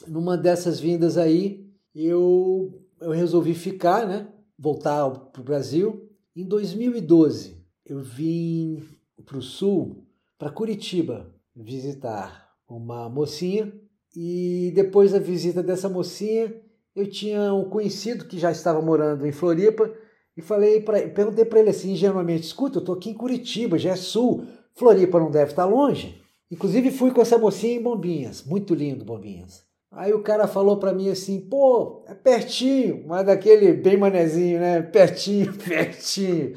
numa 0.05 0.36
dessas 0.36 0.77
vindas 0.77 1.17
aí, 1.17 1.65
eu, 1.95 2.81
eu 2.99 3.12
resolvi 3.12 3.53
ficar, 3.53 4.05
né? 4.05 4.27
Voltar 4.60 5.10
para 5.10 5.41
o 5.41 5.45
Brasil. 5.45 6.10
Em 6.36 6.43
2012, 6.45 7.63
eu 7.86 8.01
vim 8.01 8.84
para 9.25 9.38
o 9.38 9.41
sul, 9.41 10.05
para 10.38 10.51
Curitiba, 10.51 11.33
visitar 11.55 12.51
uma 12.69 13.09
mocinha. 13.09 13.73
E 14.15 14.71
depois 14.75 15.11
da 15.11 15.19
visita 15.19 15.61
dessa 15.61 15.89
mocinha, 15.89 16.53
eu 16.95 17.09
tinha 17.09 17.53
um 17.53 17.69
conhecido 17.69 18.25
que 18.25 18.39
já 18.39 18.51
estava 18.51 18.81
morando 18.81 19.27
em 19.27 19.31
Floripa 19.31 19.91
e 20.38 20.41
falei 20.41 20.81
para, 20.81 21.07
perguntei 21.09 21.43
para 21.43 21.59
ele 21.59 21.69
assim 21.69 21.91
ingenuamente: 21.91 22.43
escuta, 22.43 22.77
eu 22.77 22.79
estou 22.79 22.95
aqui 22.95 23.09
em 23.09 23.13
Curitiba, 23.13 23.77
já 23.77 23.91
é 23.91 23.95
sul, 23.95 24.45
Floripa 24.73 25.19
não 25.19 25.31
deve 25.31 25.51
estar 25.51 25.65
longe. 25.65 26.21
Inclusive 26.49 26.91
fui 26.91 27.11
com 27.11 27.21
essa 27.21 27.38
mocinha 27.38 27.75
em 27.75 27.81
Bombinhas, 27.81 28.43
muito 28.43 28.73
lindo 28.73 29.03
Bombinhas. 29.03 29.63
Aí 29.91 30.13
o 30.13 30.21
cara 30.21 30.47
falou 30.47 30.77
para 30.77 30.93
mim 30.93 31.09
assim: 31.09 31.39
pô, 31.39 32.03
é 32.07 32.13
pertinho, 32.13 33.05
mas 33.07 33.25
daquele 33.25 33.73
bem 33.73 33.97
manezinho, 33.97 34.59
né? 34.59 34.81
Pertinho, 34.81 35.53
pertinho. 35.59 36.55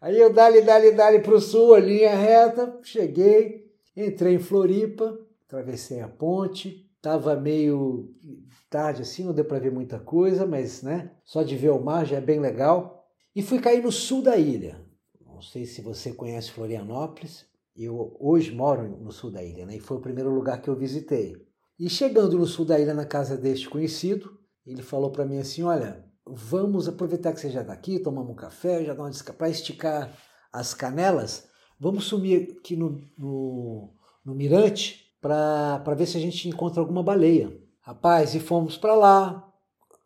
Aí 0.00 0.18
eu 0.18 0.32
dali, 0.32 0.62
dali, 0.62 0.92
dali 0.92 1.20
para 1.20 1.34
o 1.34 1.40
sul, 1.40 1.74
a 1.74 1.80
linha 1.80 2.14
reta, 2.14 2.78
cheguei, 2.82 3.70
entrei 3.96 4.34
em 4.34 4.38
Floripa, 4.38 5.18
atravessei 5.46 6.00
a 6.00 6.08
ponte, 6.08 6.88
estava 6.96 7.34
meio 7.36 8.14
tarde 8.68 9.02
assim, 9.02 9.24
não 9.24 9.32
deu 9.32 9.44
para 9.44 9.58
ver 9.58 9.72
muita 9.72 9.98
coisa, 9.98 10.46
mas 10.46 10.82
né, 10.82 11.12
só 11.24 11.42
de 11.42 11.56
ver 11.56 11.70
o 11.70 11.82
mar 11.82 12.04
já 12.04 12.16
é 12.16 12.20
bem 12.20 12.40
legal. 12.40 13.06
E 13.34 13.42
fui 13.42 13.60
cair 13.60 13.82
no 13.82 13.92
sul 13.92 14.22
da 14.22 14.36
ilha. 14.36 14.80
Não 15.24 15.40
sei 15.40 15.66
se 15.66 15.80
você 15.82 16.12
conhece 16.12 16.50
Florianópolis, 16.50 17.46
eu 17.76 18.16
hoje 18.18 18.54
moro 18.54 18.88
no 18.88 19.12
sul 19.12 19.30
da 19.30 19.42
ilha, 19.44 19.66
né? 19.66 19.76
E 19.76 19.80
foi 19.80 19.98
o 19.98 20.00
primeiro 20.00 20.30
lugar 20.30 20.62
que 20.62 20.68
eu 20.68 20.74
visitei. 20.74 21.36
E 21.78 21.90
chegando 21.90 22.38
no 22.38 22.46
sul 22.46 22.64
da 22.64 22.80
ilha, 22.80 22.94
na 22.94 23.04
casa 23.04 23.36
deste 23.36 23.68
conhecido, 23.68 24.38
ele 24.66 24.80
falou 24.80 25.10
para 25.10 25.26
mim 25.26 25.38
assim: 25.38 25.62
Olha, 25.62 26.04
vamos 26.26 26.88
aproveitar 26.88 27.32
que 27.32 27.40
você 27.40 27.50
já 27.50 27.60
está 27.60 27.72
aqui, 27.72 27.98
tomamos 27.98 28.32
um 28.32 28.34
café, 28.34 28.84
já 28.84 28.94
dá 28.94 29.02
uma 29.02 29.12
para 29.36 29.48
esticar 29.48 30.12
as 30.52 30.74
canelas, 30.74 31.48
vamos 31.78 32.04
sumir 32.04 32.56
aqui 32.58 32.76
no, 32.76 33.00
no, 33.16 33.90
no 34.24 34.34
Mirante 34.34 35.12
para 35.20 35.94
ver 35.96 36.06
se 36.06 36.16
a 36.16 36.20
gente 36.20 36.48
encontra 36.48 36.80
alguma 36.80 37.02
baleia. 37.02 37.56
Rapaz, 37.80 38.34
e 38.34 38.40
fomos 38.40 38.76
para 38.76 38.94
lá, 38.94 39.52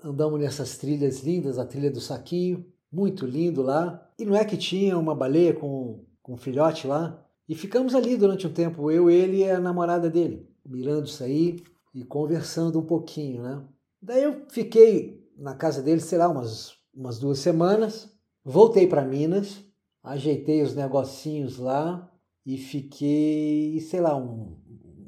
andamos 0.05 0.39
nessas 0.39 0.77
trilhas 0.77 1.21
lindas, 1.21 1.59
a 1.59 1.65
trilha 1.65 1.91
do 1.91 2.01
Saquinho, 2.01 2.67
muito 2.93 3.25
lindo 3.25 3.63
lá. 3.63 4.07
E 4.19 4.25
não 4.25 4.37
é 4.37 4.45
que 4.45 4.57
tinha 4.57 4.99
uma 4.99 5.15
baleia 5.15 5.55
com, 5.55 6.05
com 6.23 6.35
um 6.35 6.37
filhote 6.37 6.87
lá? 6.87 7.25
E 7.49 7.55
ficamos 7.55 7.95
ali 7.95 8.17
durante 8.17 8.47
um 8.47 8.53
tempo, 8.53 8.91
eu, 8.91 9.11
ele 9.11 9.39
e 9.39 9.51
a 9.51 9.59
namorada 9.59 10.11
dele, 10.11 10.49
mirando 10.65 11.07
isso 11.07 11.25
aí 11.25 11.63
e 11.95 12.05
conversando 12.05 12.79
um 12.79 12.85
pouquinho, 12.85 13.43
né? 13.43 13.65
Daí 14.01 14.23
eu 14.23 14.45
fiquei 14.49 15.20
na 15.40 15.55
casa 15.55 15.83
dele, 15.83 16.00
sei 16.00 16.18
lá, 16.18 16.29
umas, 16.29 16.74
umas 16.94 17.18
duas 17.18 17.38
semanas, 17.38 18.09
voltei 18.44 18.87
para 18.87 19.05
Minas, 19.05 19.64
ajeitei 20.03 20.62
os 20.62 20.74
negocinhos 20.74 21.59
lá 21.59 22.12
e 22.44 22.59
fiquei, 22.59 23.81
sei 23.81 24.00
lá, 24.00 24.16
um, 24.16 24.57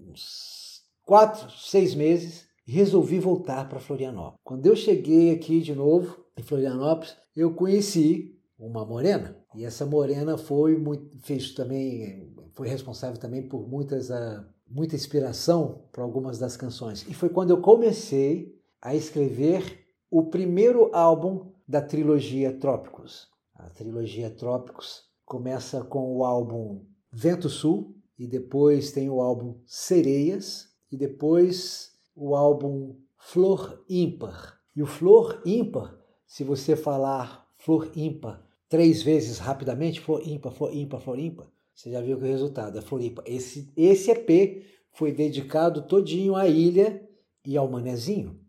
uns 0.08 0.82
quatro, 1.04 1.50
seis 1.50 1.94
meses 1.94 2.46
resolvi 2.64 3.18
voltar 3.18 3.68
para 3.68 3.80
Florianópolis. 3.80 4.40
Quando 4.42 4.66
eu 4.66 4.74
cheguei 4.74 5.32
aqui 5.32 5.60
de 5.60 5.74
novo 5.74 6.24
em 6.38 6.42
Florianópolis, 6.42 7.16
eu 7.36 7.52
conheci 7.54 8.38
uma 8.58 8.84
morena. 8.86 9.36
E 9.54 9.64
essa 9.64 9.84
morena 9.84 10.38
foi 10.38 10.78
muito, 10.78 11.18
fez 11.18 11.52
também 11.52 12.32
foi 12.52 12.68
responsável 12.68 13.18
também 13.18 13.42
por 13.42 13.68
muitas 13.68 14.10
uh, 14.10 14.44
muita 14.68 14.94
inspiração 14.94 15.84
para 15.92 16.02
algumas 16.02 16.38
das 16.38 16.56
canções. 16.56 17.06
E 17.08 17.14
foi 17.14 17.28
quando 17.28 17.50
eu 17.50 17.60
comecei 17.60 18.58
a 18.80 18.94
escrever 18.94 19.81
o 20.12 20.24
primeiro 20.24 20.90
álbum 20.94 21.52
da 21.66 21.80
trilogia 21.80 22.52
Trópicos. 22.52 23.28
A 23.54 23.70
trilogia 23.70 24.28
Trópicos 24.28 25.04
começa 25.24 25.82
com 25.82 26.14
o 26.14 26.22
álbum 26.22 26.84
Vento 27.10 27.48
Sul 27.48 27.96
e 28.18 28.26
depois 28.26 28.92
tem 28.92 29.08
o 29.08 29.22
álbum 29.22 29.56
Sereias 29.64 30.68
e 30.90 30.98
depois 30.98 31.92
o 32.14 32.36
álbum 32.36 32.94
Flor 33.16 33.82
Ímpar. 33.88 34.60
E 34.76 34.82
o 34.82 34.86
Flor 34.86 35.40
Ímpar, 35.46 35.98
se 36.26 36.44
você 36.44 36.76
falar 36.76 37.48
Flor 37.56 37.90
Ímpar 37.96 38.46
três 38.68 39.02
vezes 39.02 39.38
rapidamente, 39.38 39.98
Flor 39.98 40.20
Ímpar, 40.28 40.52
Flor 40.52 40.74
Ímpar, 40.74 41.00
Flor 41.00 41.18
Ímpar, 41.18 41.50
você 41.74 41.90
já 41.90 42.02
viu 42.02 42.18
que 42.18 42.24
o 42.24 42.28
resultado 42.28 42.76
é 42.76 42.82
Flor 42.82 43.00
Ímpar. 43.00 43.24
Esse, 43.26 43.72
esse 43.74 44.10
EP 44.10 44.62
foi 44.92 45.10
dedicado 45.10 45.86
todinho 45.86 46.36
à 46.36 46.46
ilha 46.46 47.02
e 47.46 47.56
ao 47.56 47.66
manezinho. 47.66 48.41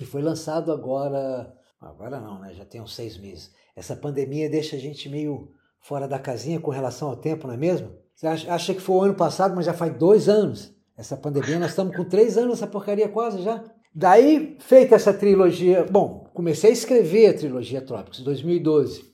E 0.00 0.04
foi 0.04 0.22
lançado 0.22 0.72
agora, 0.72 1.54
agora 1.80 2.20
não, 2.20 2.40
né? 2.40 2.52
Já 2.52 2.64
tem 2.64 2.80
uns 2.80 2.94
seis 2.94 3.16
meses. 3.16 3.50
Essa 3.74 3.96
pandemia 3.96 4.48
deixa 4.48 4.76
a 4.76 4.78
gente 4.78 5.08
meio 5.08 5.52
fora 5.80 6.06
da 6.08 6.18
casinha 6.18 6.60
com 6.60 6.70
relação 6.70 7.08
ao 7.08 7.16
tempo, 7.16 7.46
não 7.46 7.54
é 7.54 7.56
mesmo? 7.56 7.92
Você 8.14 8.26
acha 8.26 8.74
que 8.74 8.80
foi 8.80 8.96
o 8.96 9.02
ano 9.02 9.14
passado, 9.14 9.54
mas 9.54 9.66
já 9.66 9.74
faz 9.74 9.96
dois 9.96 10.28
anos. 10.28 10.74
Essa 10.96 11.16
pandemia, 11.16 11.58
nós 11.58 11.70
estamos 11.70 11.94
com 11.94 12.04
três 12.04 12.38
anos, 12.38 12.54
essa 12.54 12.66
porcaria 12.66 13.08
quase 13.08 13.42
já. 13.42 13.62
Daí, 13.94 14.56
feita 14.60 14.94
essa 14.94 15.12
trilogia, 15.12 15.84
bom, 15.84 16.26
comecei 16.34 16.70
a 16.70 16.72
escrever 16.72 17.28
a 17.28 17.34
trilogia 17.34 17.82
Trópicos, 17.82 18.20
em 18.20 18.24
2012. 18.24 19.04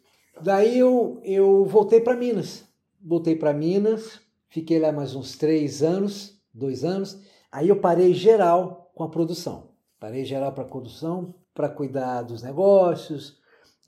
Daí 0.41 0.79
eu, 0.79 1.21
eu 1.25 1.65
voltei 1.65 2.01
para 2.01 2.17
Minas. 2.17 2.65
Voltei 3.05 3.35
para 3.35 3.53
Minas, 3.53 4.21
fiquei 4.49 4.79
lá 4.79 4.93
mais 4.93 5.15
uns 5.15 5.37
três 5.37 5.83
anos, 5.83 6.41
dois 6.55 6.85
anos. 6.85 7.19
Aí 7.51 7.69
eu 7.69 7.81
parei 7.81 8.15
geral 8.15 8.91
com 8.95 9.03
a 9.03 9.09
produção. 9.09 9.72
Parei 10.03 10.25
geral 10.25 10.51
para 10.51 10.65
a 10.65 10.67
produção, 10.67 11.33
para 11.55 11.69
cuidar 11.69 12.23
dos 12.23 12.43
negócios, 12.43 13.39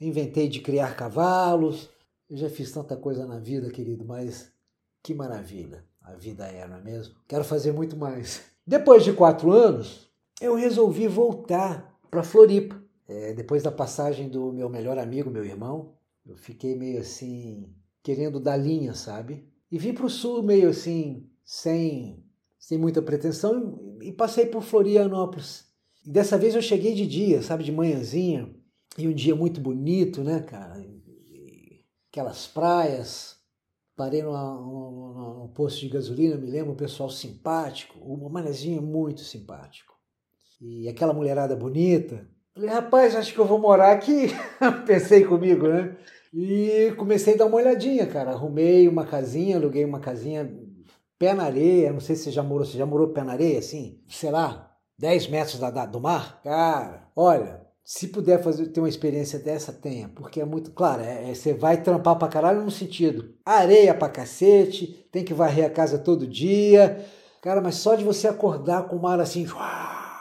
inventei 0.00 0.48
de 0.48 0.61
criar 0.61 0.94
cavalos. 0.94 1.90
Eu 2.31 2.37
já 2.37 2.48
fiz 2.48 2.70
tanta 2.70 2.96
coisa 2.96 3.27
na 3.27 3.40
vida, 3.40 3.68
querido, 3.68 4.05
mas 4.05 4.53
que 5.03 5.12
maravilha 5.12 5.85
a 6.00 6.12
vida 6.12 6.46
é, 6.46 6.68
não 6.68 6.77
é 6.77 6.81
mesmo? 6.81 7.16
Quero 7.27 7.42
fazer 7.42 7.72
muito 7.72 7.96
mais. 7.96 8.44
Depois 8.64 9.03
de 9.03 9.12
quatro 9.12 9.50
anos, 9.50 10.09
eu 10.40 10.55
resolvi 10.55 11.09
voltar 11.09 11.92
para 12.09 12.22
Floripa. 12.22 12.81
É, 13.09 13.33
depois 13.33 13.64
da 13.64 13.72
passagem 13.72 14.29
do 14.29 14.53
meu 14.53 14.68
melhor 14.70 14.96
amigo, 14.98 15.33
meu 15.33 15.44
irmão, 15.44 15.96
eu 16.24 16.37
fiquei 16.37 16.77
meio 16.77 17.00
assim, 17.00 17.74
querendo 18.05 18.38
dar 18.38 18.57
linha, 18.57 18.94
sabe? 18.94 19.48
E 19.68 19.79
vim 19.79 19.92
para 19.92 20.07
o 20.07 20.11
sul 20.11 20.44
meio 20.44 20.68
assim, 20.68 21.29
sem, 21.44 22.24
sem 22.57 22.79
muita 22.79 23.03
pretensão, 23.03 23.98
e 24.00 24.12
passei 24.12 24.46
por 24.46 24.62
Florianópolis. 24.62 25.63
E 26.04 26.10
dessa 26.10 26.36
vez 26.36 26.54
eu 26.54 26.62
cheguei 26.62 26.94
de 26.94 27.06
dia, 27.06 27.42
sabe, 27.42 27.64
de 27.64 27.72
manhãzinha, 27.72 28.54
e 28.98 29.08
um 29.08 29.12
dia 29.12 29.34
muito 29.34 29.60
bonito, 29.60 30.22
né, 30.22 30.40
cara? 30.40 30.84
Aquelas 32.10 32.46
praias, 32.46 33.34
Parei 33.96 34.22
num 34.22 35.48
posto 35.54 35.80
de 35.80 35.88
gasolina, 35.88 36.36
me 36.36 36.50
lembro, 36.50 36.72
um 36.72 36.76
pessoal 36.76 37.08
simpático, 37.08 37.96
o 38.00 38.28
manezinho 38.28 38.82
muito 38.82 39.20
simpático. 39.20 39.94
E 40.60 40.88
aquela 40.88 41.12
mulherada 41.12 41.54
bonita. 41.54 42.26
Falei, 42.54 42.70
rapaz, 42.70 43.14
acho 43.14 43.32
que 43.32 43.38
eu 43.38 43.44
vou 43.44 43.60
morar 43.60 43.92
aqui. 43.92 44.28
Pensei 44.84 45.24
comigo, 45.24 45.68
né? 45.68 45.96
E 46.32 46.92
comecei 46.96 47.34
a 47.34 47.36
dar 47.36 47.46
uma 47.46 47.56
olhadinha, 47.56 48.04
cara. 48.04 48.32
Arrumei 48.32 48.88
uma 48.88 49.06
casinha, 49.06 49.56
aluguei 49.56 49.84
uma 49.84 50.00
casinha 50.00 50.52
pé 51.16 51.32
na 51.32 51.44
areia. 51.44 51.92
Não 51.92 52.00
sei 52.00 52.16
se 52.16 52.24
você 52.24 52.30
já 52.32 52.42
morou, 52.42 52.66
você 52.66 52.76
já 52.76 52.86
morou 52.86 53.12
pé 53.12 53.22
na 53.22 53.32
areia, 53.32 53.60
assim? 53.60 54.02
Sei 54.08 54.30
lá, 54.32 54.73
10 54.98 55.28
metros 55.28 55.59
da, 55.59 55.70
da, 55.70 55.87
do 55.87 56.00
mar? 56.00 56.40
Cara, 56.42 57.09
olha, 57.14 57.61
se 57.85 58.09
puder 58.09 58.42
fazer, 58.42 58.66
ter 58.68 58.80
uma 58.80 58.88
experiência 58.88 59.38
dessa, 59.38 59.72
tenha, 59.72 60.09
porque 60.09 60.40
é 60.40 60.44
muito 60.44 60.70
claro, 60.70 61.02
é, 61.02 61.30
é, 61.30 61.35
você 61.35 61.52
vai 61.52 61.83
trampar 61.83 62.16
pra 62.16 62.28
caralho 62.28 62.62
no 62.62 62.70
sentido 62.70 63.35
areia 63.44 63.94
pra 63.94 64.09
cacete, 64.09 65.07
tem 65.12 65.22
que 65.22 65.35
varrer 65.35 65.66
a 65.66 65.70
casa 65.70 65.98
todo 65.98 66.26
dia, 66.26 67.04
cara, 67.42 67.61
mas 67.61 67.74
só 67.74 67.94
de 67.94 68.02
você 68.02 68.26
acordar 68.26 68.88
com 68.88 68.96
o 68.96 69.02
mar 69.02 69.20
assim, 69.20 69.46
uá, 69.46 70.20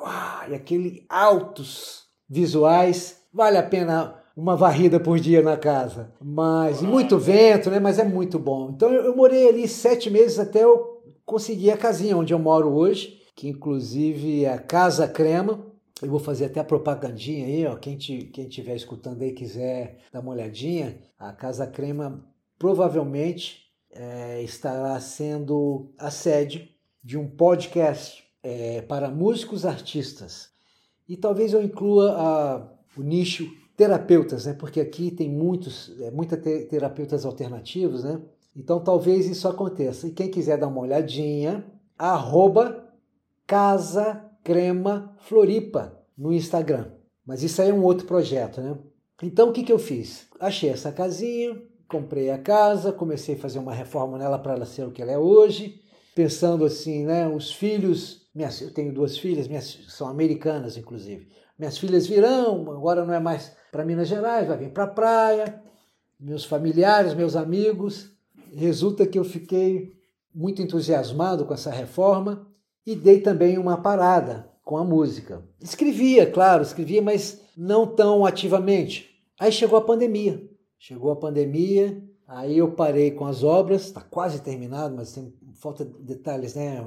uá, 0.00 0.46
e 0.48 0.54
aquele 0.54 1.06
altos 1.08 2.06
visuais, 2.28 3.22
vale 3.32 3.56
a 3.56 3.62
pena 3.62 4.16
uma 4.36 4.56
varrida 4.56 4.98
por 4.98 5.18
dia 5.20 5.42
na 5.42 5.56
casa, 5.56 6.12
mas 6.20 6.80
muito 6.80 7.18
vento, 7.18 7.70
né? 7.70 7.78
Mas 7.78 7.98
é 7.98 8.04
muito 8.04 8.38
bom. 8.38 8.70
Então 8.74 8.90
eu, 8.90 9.04
eu 9.04 9.16
morei 9.16 9.48
ali 9.48 9.68
sete 9.68 10.08
meses 10.08 10.38
até 10.38 10.64
eu 10.64 11.02
conseguir 11.26 11.70
a 11.70 11.76
casinha 11.76 12.16
onde 12.16 12.32
eu 12.32 12.38
moro 12.38 12.72
hoje, 12.72 13.19
que 13.40 13.48
inclusive 13.48 14.44
é 14.44 14.52
a 14.52 14.58
Casa 14.58 15.08
Crema 15.08 15.66
eu 16.02 16.10
vou 16.10 16.20
fazer 16.20 16.44
até 16.44 16.60
a 16.60 16.64
propagandinha 16.64 17.46
aí, 17.46 17.66
ó. 17.66 17.74
Quem, 17.76 17.96
te, 17.96 18.30
estiver 18.36 18.76
escutando 18.76 19.22
aí 19.22 19.32
quiser 19.32 19.98
dar 20.12 20.20
uma 20.20 20.32
olhadinha, 20.32 20.98
a 21.18 21.32
Casa 21.32 21.66
Crema 21.66 22.22
provavelmente 22.58 23.62
é, 23.90 24.42
estará 24.42 25.00
sendo 25.00 25.90
a 25.98 26.10
sede 26.10 26.70
de 27.02 27.16
um 27.16 27.26
podcast 27.26 28.22
é, 28.42 28.82
para 28.82 29.10
músicos 29.10 29.64
artistas. 29.64 30.50
E 31.08 31.16
talvez 31.16 31.54
eu 31.54 31.62
inclua 31.62 32.12
a, 32.12 32.68
o 32.94 33.02
nicho 33.02 33.50
terapeutas, 33.74 34.44
né? 34.44 34.52
Porque 34.52 34.80
aqui 34.80 35.10
tem 35.10 35.30
muitos, 35.30 35.98
é, 35.98 36.10
muitas 36.10 36.38
terapeutas 36.68 37.24
alternativos, 37.24 38.04
né? 38.04 38.20
Então 38.54 38.84
talvez 38.84 39.26
isso 39.26 39.48
aconteça. 39.48 40.06
E 40.06 40.12
quem 40.12 40.30
quiser 40.30 40.58
dar 40.58 40.68
uma 40.68 40.82
olhadinha, 40.82 41.64
arroba 41.96 42.79
Casa 43.50 44.30
Crema 44.44 45.16
Floripa 45.22 46.00
no 46.16 46.32
Instagram. 46.32 46.92
Mas 47.26 47.42
isso 47.42 47.60
aí 47.60 47.70
é 47.70 47.74
um 47.74 47.82
outro 47.82 48.06
projeto, 48.06 48.60
né? 48.60 48.78
Então 49.20 49.48
o 49.48 49.52
que, 49.52 49.64
que 49.64 49.72
eu 49.72 49.78
fiz? 49.78 50.28
Achei 50.38 50.70
essa 50.70 50.92
casinha, 50.92 51.60
comprei 51.88 52.30
a 52.30 52.38
casa, 52.38 52.92
comecei 52.92 53.34
a 53.34 53.38
fazer 53.38 53.58
uma 53.58 53.74
reforma 53.74 54.16
nela 54.18 54.38
para 54.38 54.52
ela 54.52 54.64
ser 54.64 54.86
o 54.86 54.92
que 54.92 55.02
ela 55.02 55.10
é 55.10 55.18
hoje, 55.18 55.82
pensando 56.14 56.64
assim, 56.64 57.04
né? 57.04 57.26
Os 57.26 57.50
filhos, 57.50 58.30
minhas, 58.32 58.60
eu 58.60 58.72
tenho 58.72 58.94
duas 58.94 59.18
filhas, 59.18 59.48
minhas 59.48 59.80
são 59.88 60.06
americanas 60.06 60.76
inclusive. 60.76 61.26
Minhas 61.58 61.76
filhas 61.76 62.06
virão, 62.06 62.70
agora 62.70 63.04
não 63.04 63.12
é 63.12 63.18
mais 63.18 63.50
para 63.72 63.84
Minas 63.84 64.06
Gerais, 64.06 64.46
vai 64.46 64.58
vir 64.58 64.70
para 64.70 64.84
a 64.84 64.86
praia. 64.86 65.60
Meus 66.20 66.44
familiares, 66.44 67.14
meus 67.14 67.34
amigos. 67.34 68.12
Resulta 68.54 69.04
que 69.08 69.18
eu 69.18 69.24
fiquei 69.24 69.92
muito 70.32 70.62
entusiasmado 70.62 71.44
com 71.44 71.52
essa 71.52 71.72
reforma 71.72 72.48
e 72.90 72.96
dei 72.96 73.20
também 73.20 73.56
uma 73.56 73.76
parada 73.76 74.50
com 74.64 74.76
a 74.76 74.84
música. 74.84 75.44
Escrevia, 75.60 76.26
claro, 76.26 76.62
escrevia, 76.62 77.00
mas 77.00 77.40
não 77.56 77.86
tão 77.86 78.26
ativamente. 78.26 79.08
Aí 79.38 79.52
chegou 79.52 79.78
a 79.78 79.82
pandemia. 79.82 80.42
Chegou 80.78 81.10
a 81.10 81.16
pandemia, 81.16 82.02
aí 82.26 82.58
eu 82.58 82.72
parei 82.72 83.10
com 83.10 83.26
as 83.26 83.44
obras, 83.44 83.82
está 83.82 84.00
quase 84.00 84.40
terminado, 84.40 84.96
mas 84.96 85.12
tem 85.12 85.32
falta 85.54 85.84
de 85.84 85.92
detalhes, 86.02 86.54
né? 86.54 86.82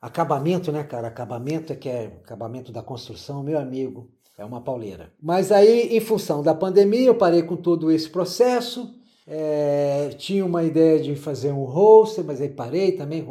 Acabamento, 0.00 0.70
né, 0.70 0.84
cara? 0.84 1.08
Acabamento 1.08 1.72
é 1.72 1.76
que 1.76 1.88
é 1.88 2.06
acabamento 2.22 2.70
da 2.70 2.82
construção, 2.82 3.42
meu 3.42 3.58
amigo, 3.58 4.10
é 4.36 4.44
uma 4.44 4.60
pauleira. 4.60 5.12
Mas 5.20 5.50
aí, 5.50 5.96
em 5.96 6.00
função 6.00 6.42
da 6.42 6.54
pandemia, 6.54 7.06
eu 7.06 7.14
parei 7.14 7.42
com 7.42 7.56
todo 7.56 7.90
esse 7.90 8.08
processo. 8.08 8.94
É, 9.26 10.10
tinha 10.18 10.44
uma 10.44 10.62
ideia 10.62 11.00
de 11.00 11.16
fazer 11.16 11.52
um 11.52 11.64
roster, 11.64 12.24
mas 12.24 12.40
aí 12.40 12.48
parei 12.48 12.92
também 12.92 13.24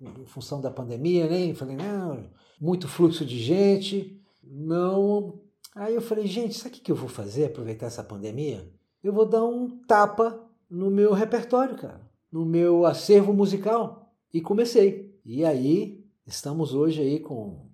em 0.00 0.26
função 0.26 0.60
da 0.60 0.70
pandemia, 0.70 1.28
né? 1.28 1.52
Falei, 1.54 1.76
não, 1.76 2.24
muito 2.60 2.88
fluxo 2.88 3.24
de 3.24 3.38
gente, 3.38 4.20
não. 4.42 5.40
Aí 5.74 5.94
eu 5.94 6.00
falei, 6.00 6.26
gente, 6.26 6.54
sabe 6.54 6.76
o 6.76 6.80
que 6.80 6.90
eu 6.90 6.96
vou 6.96 7.08
fazer, 7.08 7.46
aproveitar 7.46 7.86
essa 7.86 8.02
pandemia? 8.02 8.72
Eu 9.02 9.12
vou 9.12 9.26
dar 9.26 9.44
um 9.44 9.68
tapa 9.86 10.46
no 10.68 10.90
meu 10.90 11.12
repertório, 11.12 11.76
cara. 11.76 12.00
no 12.30 12.44
meu 12.44 12.86
acervo 12.86 13.32
musical 13.32 14.12
e 14.32 14.40
comecei. 14.40 15.18
E 15.24 15.44
aí 15.44 16.04
estamos 16.26 16.74
hoje 16.74 17.00
aí 17.00 17.18
com, 17.18 17.68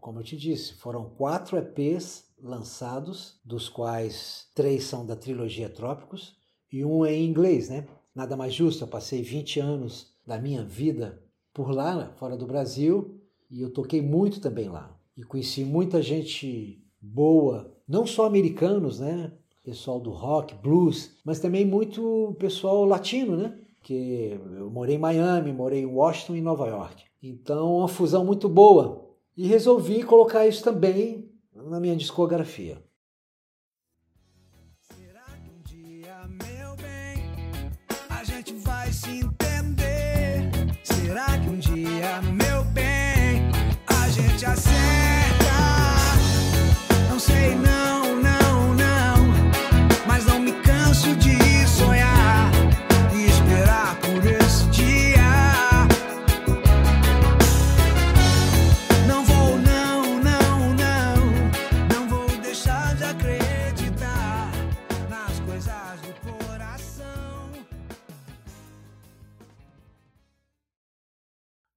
como 0.00 0.18
eu 0.18 0.24
te 0.24 0.36
disse, 0.36 0.74
foram 0.74 1.10
quatro 1.10 1.56
EPs 1.56 2.24
lançados, 2.42 3.40
dos 3.44 3.68
quais 3.68 4.48
três 4.54 4.84
são 4.84 5.06
da 5.06 5.16
trilogia 5.16 5.68
Trópicos 5.68 6.36
e 6.70 6.84
um 6.84 7.04
é 7.06 7.14
em 7.14 7.24
inglês, 7.24 7.68
né? 7.68 7.86
Nada 8.14 8.36
mais 8.36 8.52
justo, 8.52 8.84
eu 8.84 8.88
passei 8.88 9.22
20 9.22 9.60
anos 9.60 10.12
da 10.26 10.38
minha 10.38 10.64
vida 10.64 11.23
por 11.54 11.70
lá, 11.70 12.12
fora 12.16 12.36
do 12.36 12.46
Brasil, 12.46 13.20
e 13.48 13.62
eu 13.62 13.72
toquei 13.72 14.02
muito 14.02 14.40
também 14.40 14.68
lá. 14.68 14.94
E 15.16 15.22
conheci 15.22 15.64
muita 15.64 16.02
gente 16.02 16.82
boa, 17.00 17.72
não 17.88 18.04
só 18.04 18.26
americanos, 18.26 18.98
né? 18.98 19.32
Pessoal 19.62 20.00
do 20.00 20.10
rock, 20.10 20.54
blues, 20.56 21.16
mas 21.24 21.38
também 21.38 21.64
muito 21.64 22.36
pessoal 22.38 22.84
latino, 22.84 23.36
né? 23.36 23.56
Que 23.82 24.38
eu 24.56 24.68
morei 24.70 24.96
em 24.96 24.98
Miami, 24.98 25.52
morei 25.52 25.82
em 25.82 25.86
Washington 25.86 26.36
e 26.36 26.40
Nova 26.40 26.66
York. 26.66 27.04
Então, 27.22 27.76
uma 27.76 27.88
fusão 27.88 28.24
muito 28.24 28.48
boa. 28.48 29.08
E 29.36 29.46
resolvi 29.46 30.02
colocar 30.02 30.46
isso 30.46 30.62
também 30.62 31.30
na 31.54 31.80
minha 31.80 31.96
discografia. 31.96 32.82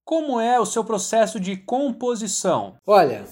Como 0.08 0.40
é 0.40 0.58
o 0.58 0.66
seu 0.66 0.86
processo 0.86 1.38
de 1.38 1.58
composição? 1.58 2.76
Olha, 2.88 3.26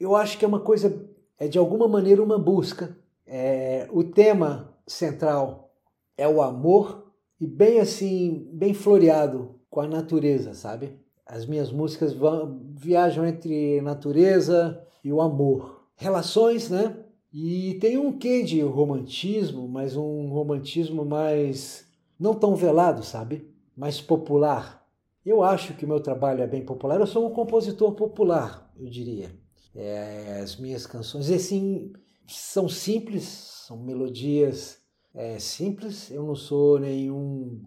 eu 0.00 0.16
acho 0.16 0.36
que 0.36 0.44
é 0.44 0.48
uma 0.48 0.58
coisa, 0.58 1.08
é 1.38 1.46
de 1.46 1.56
alguma 1.56 1.86
maneira 1.86 2.20
uma 2.20 2.36
busca. 2.36 2.98
É, 3.24 3.86
o 3.92 4.02
tema 4.02 4.74
central 4.88 5.70
é 6.18 6.26
o 6.26 6.42
amor 6.42 7.12
e 7.40 7.46
bem 7.46 7.78
assim, 7.78 8.50
bem 8.52 8.74
floreado 8.74 9.54
com 9.70 9.80
a 9.80 9.86
natureza, 9.86 10.52
sabe? 10.52 10.98
As 11.24 11.46
minhas 11.46 11.70
músicas 11.70 12.12
vão, 12.12 12.60
viajam 12.74 13.24
entre 13.24 13.80
natureza 13.80 14.84
e 15.04 15.12
o 15.12 15.20
amor. 15.20 15.84
Relações, 15.94 16.68
né? 16.68 16.96
E 17.32 17.74
tem 17.80 17.98
um 17.98 18.10
quê 18.10 18.42
de 18.42 18.60
romantismo, 18.62 19.68
mas 19.68 19.96
um 19.96 20.26
romantismo 20.30 21.04
mais 21.04 21.86
não 22.18 22.34
tão 22.34 22.56
velado, 22.56 23.04
sabe? 23.04 23.48
Mais 23.76 24.00
popular. 24.00 24.84
Eu 25.26 25.42
acho 25.42 25.74
que 25.74 25.84
o 25.84 25.88
meu 25.88 25.98
trabalho 25.98 26.40
é 26.40 26.46
bem 26.46 26.64
popular. 26.64 27.00
Eu 27.00 27.06
sou 27.06 27.26
um 27.28 27.34
compositor 27.34 27.92
popular, 27.96 28.72
eu 28.78 28.88
diria. 28.88 29.36
É, 29.74 30.38
as 30.40 30.56
minhas 30.56 30.86
canções, 30.86 31.28
assim, 31.32 31.92
são 32.28 32.68
simples, 32.68 33.24
são 33.66 33.76
melodias 33.76 34.78
é, 35.12 35.36
simples. 35.40 36.12
Eu 36.12 36.22
não 36.24 36.36
sou 36.36 36.78
nenhum 36.78 37.60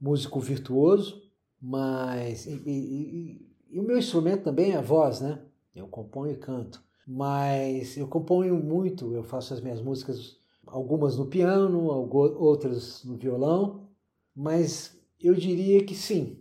músico 0.00 0.40
virtuoso, 0.40 1.22
mas 1.62 2.46
e, 2.46 2.60
e- 2.66 3.48
e- 3.70 3.78
o 3.78 3.82
meu 3.84 3.96
instrumento 3.96 4.42
também 4.42 4.72
é 4.72 4.76
a 4.76 4.80
voz, 4.82 5.20
né? 5.20 5.40
Eu 5.76 5.86
componho 5.86 6.32
e 6.32 6.36
canto, 6.36 6.82
mas 7.06 7.96
eu 7.96 8.08
componho 8.08 8.56
muito. 8.56 9.14
Eu 9.14 9.22
faço 9.22 9.54
as 9.54 9.60
minhas 9.60 9.80
músicas, 9.80 10.36
algumas 10.66 11.16
no 11.16 11.26
piano, 11.26 11.80
outras 12.10 13.04
no 13.04 13.16
violão, 13.16 13.88
mas 14.34 14.97
eu 15.20 15.34
diria 15.34 15.84
que 15.84 15.94
sim, 15.94 16.38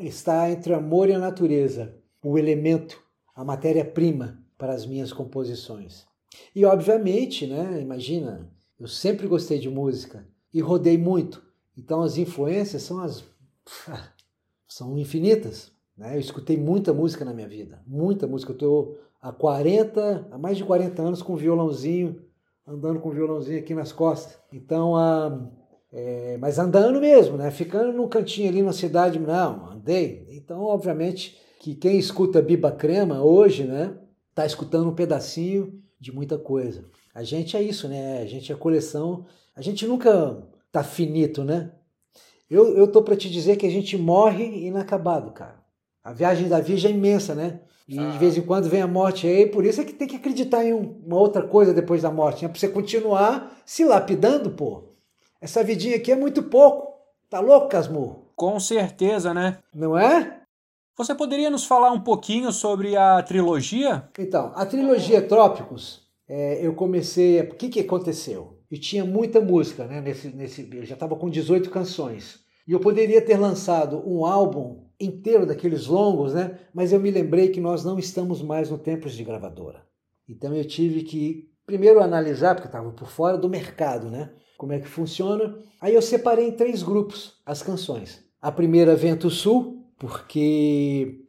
está 0.00 0.50
entre 0.50 0.72
o 0.72 0.76
amor 0.76 1.08
e 1.08 1.12
a 1.12 1.18
natureza, 1.18 1.94
o 2.22 2.38
elemento, 2.38 3.00
a 3.34 3.44
matéria-prima 3.44 4.42
para 4.58 4.72
as 4.72 4.84
minhas 4.86 5.12
composições. 5.12 6.06
E 6.54 6.64
obviamente, 6.64 7.46
né, 7.46 7.80
imagina, 7.80 8.50
eu 8.78 8.88
sempre 8.88 9.26
gostei 9.26 9.58
de 9.58 9.68
música 9.68 10.26
e 10.52 10.60
rodei 10.60 10.98
muito. 10.98 11.42
Então 11.76 12.02
as 12.02 12.16
influências 12.16 12.82
são 12.82 13.00
as 13.00 13.24
são 14.68 14.98
infinitas, 14.98 15.72
né? 15.96 16.16
Eu 16.16 16.20
escutei 16.20 16.56
muita 16.56 16.92
música 16.92 17.24
na 17.24 17.32
minha 17.32 17.48
vida, 17.48 17.80
muita 17.86 18.26
música. 18.26 18.52
Eu 18.52 18.56
estou 18.56 18.98
há 19.20 19.32
40, 19.32 20.28
há 20.30 20.38
mais 20.38 20.56
de 20.56 20.64
40 20.64 21.02
anos 21.02 21.22
com 21.22 21.36
violãozinho, 21.36 22.22
andando 22.66 23.00
com 23.00 23.10
violãozinho 23.10 23.58
aqui 23.58 23.74
nas 23.74 23.92
costas. 23.92 24.38
Então, 24.52 24.96
ah, 24.96 25.48
é, 25.92 26.36
mas 26.38 26.58
andando 26.58 27.00
mesmo, 27.00 27.36
né? 27.36 27.50
Ficando 27.50 27.92
num 27.92 28.08
cantinho 28.08 28.48
ali 28.48 28.62
na 28.62 28.72
cidade, 28.72 29.18
não, 29.18 29.70
andei. 29.70 30.26
Então, 30.30 30.62
obviamente, 30.62 31.36
que 31.60 31.74
quem 31.74 31.98
escuta 31.98 32.42
Biba 32.42 32.70
Crema 32.72 33.22
hoje, 33.22 33.64
né? 33.64 33.94
Tá 34.34 34.44
escutando 34.44 34.88
um 34.88 34.94
pedacinho 34.94 35.80
de 35.98 36.12
muita 36.12 36.36
coisa. 36.38 36.84
A 37.14 37.22
gente 37.22 37.56
é 37.56 37.62
isso, 37.62 37.88
né? 37.88 38.20
A 38.20 38.26
gente 38.26 38.52
é 38.52 38.54
coleção. 38.56 39.24
A 39.54 39.62
gente 39.62 39.86
nunca 39.86 40.42
tá 40.70 40.84
finito, 40.84 41.42
né? 41.42 41.72
Eu, 42.50 42.76
eu 42.76 42.86
tô 42.86 43.02
para 43.02 43.16
te 43.16 43.30
dizer 43.30 43.56
que 43.56 43.66
a 43.66 43.70
gente 43.70 43.96
morre 43.96 44.66
inacabado, 44.66 45.30
cara. 45.32 45.56
A 46.04 46.12
viagem 46.12 46.48
da 46.48 46.60
vida 46.60 46.86
é 46.86 46.90
imensa, 46.92 47.34
né? 47.34 47.60
E 47.88 47.96
de 48.12 48.18
vez 48.18 48.36
em 48.36 48.42
quando 48.42 48.68
vem 48.68 48.82
a 48.82 48.86
morte 48.86 49.26
aí, 49.26 49.46
por 49.46 49.64
isso 49.64 49.80
é 49.80 49.84
que 49.84 49.92
tem 49.94 50.06
que 50.06 50.16
acreditar 50.16 50.64
em 50.64 50.74
um- 50.74 51.00
uma 51.06 51.16
outra 51.18 51.42
coisa 51.42 51.72
depois 51.72 52.02
da 52.02 52.10
morte, 52.10 52.42
né? 52.42 52.48
Pra 52.48 52.58
você 52.58 52.68
continuar 52.68 53.60
se 53.64 53.84
lapidando, 53.84 54.50
pô. 54.50 54.92
Essa 55.40 55.62
vidinha 55.62 55.96
aqui 55.96 56.10
é 56.10 56.16
muito 56.16 56.42
pouco. 56.44 56.94
Tá 57.28 57.40
louco, 57.40 57.68
Casmurro? 57.68 58.32
Com 58.34 58.58
certeza, 58.60 59.34
né? 59.34 59.58
Não 59.74 59.98
é? 59.98 60.42
Você 60.96 61.14
poderia 61.14 61.50
nos 61.50 61.64
falar 61.64 61.92
um 61.92 62.00
pouquinho 62.00 62.50
sobre 62.52 62.96
a 62.96 63.22
trilogia? 63.22 64.08
Então, 64.18 64.52
a 64.54 64.64
trilogia 64.64 65.20
Trópicos, 65.20 66.06
é, 66.28 66.66
eu 66.66 66.74
comecei. 66.74 67.40
O 67.40 67.54
que, 67.54 67.68
que 67.68 67.80
aconteceu? 67.80 68.60
E 68.70 68.78
tinha 68.78 69.04
muita 69.04 69.40
música, 69.40 69.86
né? 69.86 70.00
Nesse, 70.00 70.28
nesse, 70.28 70.68
eu 70.72 70.84
já 70.84 70.94
estava 70.94 71.14
com 71.16 71.28
18 71.28 71.70
canções. 71.70 72.40
E 72.66 72.72
eu 72.72 72.80
poderia 72.80 73.20
ter 73.20 73.36
lançado 73.36 74.02
um 74.06 74.24
álbum 74.24 74.86
inteiro 74.98 75.46
daqueles 75.46 75.86
longos, 75.86 76.34
né? 76.34 76.58
Mas 76.74 76.92
eu 76.92 76.98
me 76.98 77.10
lembrei 77.10 77.48
que 77.48 77.60
nós 77.60 77.84
não 77.84 77.98
estamos 77.98 78.42
mais 78.42 78.70
no 78.70 78.78
tempos 78.78 79.12
de 79.12 79.22
gravadora. 79.22 79.86
Então 80.28 80.54
eu 80.54 80.64
tive 80.64 81.02
que 81.02 81.50
primeiro 81.66 82.00
analisar, 82.00 82.54
porque 82.54 82.68
estava 82.68 82.90
por 82.92 83.08
fora 83.08 83.36
do 83.36 83.48
mercado, 83.48 84.08
né? 84.08 84.30
Como 84.56 84.72
é 84.72 84.78
que 84.78 84.88
funciona. 84.88 85.58
Aí 85.80 85.94
eu 85.94 86.00
separei 86.00 86.48
em 86.48 86.52
três 86.52 86.82
grupos 86.82 87.34
as 87.44 87.62
canções. 87.62 88.24
A 88.40 88.50
primeira, 88.52 88.94
Vento 88.94 89.28
Sul, 89.28 89.84
porque 89.98 91.20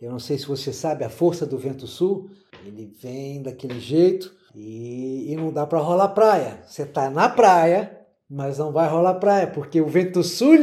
eu 0.00 0.10
não 0.10 0.18
sei 0.18 0.38
se 0.38 0.46
você 0.46 0.72
sabe 0.72 1.04
a 1.04 1.10
força 1.10 1.46
do 1.46 1.58
Vento 1.58 1.86
Sul, 1.86 2.30
ele 2.64 2.92
vem 3.00 3.42
daquele 3.42 3.78
jeito 3.78 4.34
e, 4.54 5.32
e 5.32 5.36
não 5.36 5.52
dá 5.52 5.66
para 5.66 5.78
rolar 5.78 6.08
praia. 6.08 6.62
Você 6.66 6.84
tá 6.84 7.10
na 7.10 7.28
praia, 7.28 8.00
mas 8.28 8.58
não 8.58 8.72
vai 8.72 8.88
rolar 8.88 9.14
praia, 9.14 9.46
porque 9.46 9.80
o 9.80 9.86
Vento 9.86 10.22
Sul 10.22 10.56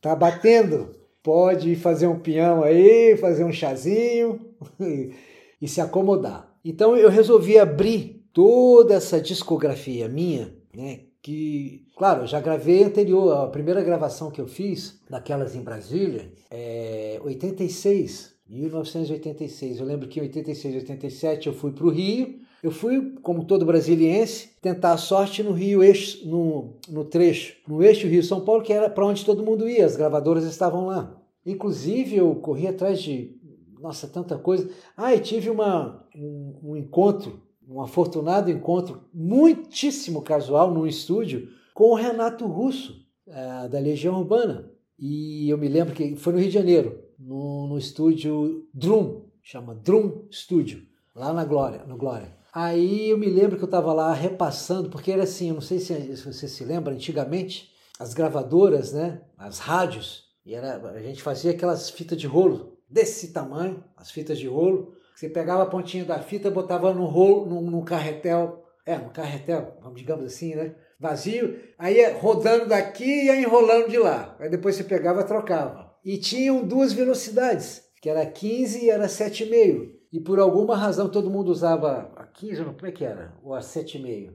tá 0.00 0.14
batendo. 0.14 0.96
Pode 1.22 1.74
fazer 1.76 2.06
um 2.06 2.18
pinhão 2.18 2.62
aí, 2.62 3.16
fazer 3.16 3.44
um 3.44 3.52
chazinho 3.52 4.40
e 5.60 5.68
se 5.68 5.80
acomodar. 5.80 6.48
Então 6.64 6.96
eu 6.96 7.10
resolvi 7.10 7.58
abrir 7.58 8.17
toda 8.38 8.94
essa 8.94 9.20
discografia 9.20 10.08
minha, 10.08 10.54
né? 10.72 11.00
Que, 11.20 11.84
claro, 11.96 12.22
eu 12.22 12.26
já 12.28 12.38
gravei 12.40 12.84
anterior, 12.84 13.36
a 13.36 13.48
primeira 13.48 13.82
gravação 13.82 14.30
que 14.30 14.40
eu 14.40 14.46
fiz, 14.46 15.00
daquelas 15.10 15.56
em 15.56 15.60
Brasília, 15.60 16.30
é 16.48 17.20
86, 17.24 18.34
1986. 18.48 19.80
Eu 19.80 19.86
lembro 19.86 20.06
que 20.06 20.20
em 20.20 20.22
86, 20.22 20.76
87 20.76 21.48
eu 21.48 21.52
fui 21.52 21.72
para 21.72 21.84
o 21.84 21.90
Rio. 21.90 22.38
Eu 22.62 22.70
fui, 22.70 23.16
como 23.22 23.44
todo 23.44 23.66
brasiliense, 23.66 24.50
tentar 24.62 24.92
a 24.92 24.98
sorte 24.98 25.42
no 25.42 25.50
Rio 25.50 25.82
eixo, 25.82 26.24
no, 26.28 26.76
no 26.88 27.04
trecho, 27.04 27.56
no 27.66 27.82
eixo 27.82 28.06
Rio-São 28.06 28.42
Paulo, 28.42 28.62
que 28.62 28.72
era 28.72 28.88
para 28.88 29.04
onde 29.04 29.24
todo 29.24 29.42
mundo 29.42 29.68
ia, 29.68 29.84
as 29.84 29.96
gravadoras 29.96 30.44
estavam 30.44 30.86
lá. 30.86 31.20
Inclusive, 31.44 32.14
eu 32.18 32.36
corri 32.36 32.68
atrás 32.68 33.02
de, 33.02 33.36
nossa, 33.80 34.06
tanta 34.06 34.38
coisa. 34.38 34.70
Ah, 34.96 35.12
e 35.12 35.18
tive 35.18 35.50
uma, 35.50 36.06
um, 36.14 36.54
um 36.62 36.76
encontro, 36.76 37.47
um 37.68 37.82
afortunado 37.82 38.50
encontro, 38.50 39.04
muitíssimo 39.12 40.22
casual, 40.22 40.72
num 40.72 40.86
estúdio, 40.86 41.48
com 41.74 41.90
o 41.90 41.94
Renato 41.94 42.46
Russo, 42.46 43.06
eh, 43.26 43.68
da 43.68 43.78
Legião 43.78 44.18
Urbana. 44.18 44.70
E 44.98 45.48
eu 45.48 45.58
me 45.58 45.68
lembro 45.68 45.94
que 45.94 46.16
foi 46.16 46.32
no 46.32 46.38
Rio 46.38 46.48
de 46.48 46.54
Janeiro, 46.54 46.98
no, 47.18 47.68
no 47.68 47.78
estúdio 47.78 48.66
Drum, 48.72 49.26
chama 49.42 49.74
Drum 49.74 50.26
Studio, 50.32 50.82
lá 51.14 51.32
na 51.32 51.44
Glória, 51.44 51.84
no 51.84 51.96
Glória. 51.96 52.36
Aí 52.52 53.10
eu 53.10 53.18
me 53.18 53.28
lembro 53.28 53.56
que 53.56 53.62
eu 53.62 53.68
estava 53.68 53.92
lá 53.92 54.12
repassando, 54.12 54.88
porque 54.88 55.12
era 55.12 55.24
assim, 55.24 55.48
eu 55.48 55.54
não 55.54 55.60
sei 55.60 55.78
se, 55.78 56.16
se 56.16 56.24
você 56.24 56.48
se 56.48 56.64
lembra, 56.64 56.94
antigamente 56.94 57.70
as 57.98 58.14
gravadoras, 58.14 58.92
né? 58.92 59.20
As 59.36 59.58
rádios. 59.58 60.24
E 60.44 60.54
era, 60.54 60.76
a 60.90 61.02
gente 61.02 61.22
fazia 61.22 61.50
aquelas 61.50 61.90
fitas 61.90 62.18
de 62.18 62.26
rolo 62.26 62.78
desse 62.88 63.32
tamanho, 63.32 63.84
as 63.96 64.10
fitas 64.10 64.38
de 64.38 64.48
rolo. 64.48 64.94
Você 65.18 65.28
pegava 65.28 65.64
a 65.64 65.66
pontinha 65.66 66.04
da 66.04 66.20
fita, 66.20 66.48
botava 66.48 66.94
no 66.94 67.04
rolo, 67.04 67.44
num, 67.44 67.68
num 67.68 67.82
carretel, 67.82 68.62
é, 68.86 68.94
um 68.94 69.08
carretel, 69.08 69.76
digamos 69.92 70.24
assim, 70.24 70.54
né? 70.54 70.76
Vazio, 71.00 71.58
aí 71.76 72.08
rodando 72.12 72.68
daqui 72.68 73.26
e 73.26 73.42
enrolando 73.42 73.88
de 73.88 73.98
lá. 73.98 74.36
Aí 74.38 74.48
depois 74.48 74.76
você 74.76 74.84
pegava 74.84 75.24
trocava. 75.24 75.92
E 76.04 76.18
tinham 76.18 76.64
duas 76.64 76.92
velocidades, 76.92 77.82
que 78.00 78.08
era 78.08 78.24
15 78.24 78.84
e 78.84 78.90
era 78.90 79.08
7,5. 79.08 79.90
E 80.12 80.20
por 80.20 80.38
alguma 80.38 80.76
razão 80.76 81.08
todo 81.08 81.28
mundo 81.28 81.48
usava 81.48 82.12
a 82.14 82.24
15, 82.24 82.64
como 82.66 82.86
é 82.86 82.92
que 82.92 83.04
era? 83.04 83.34
Ou 83.42 83.56
a 83.56 83.58
7,5? 83.58 84.32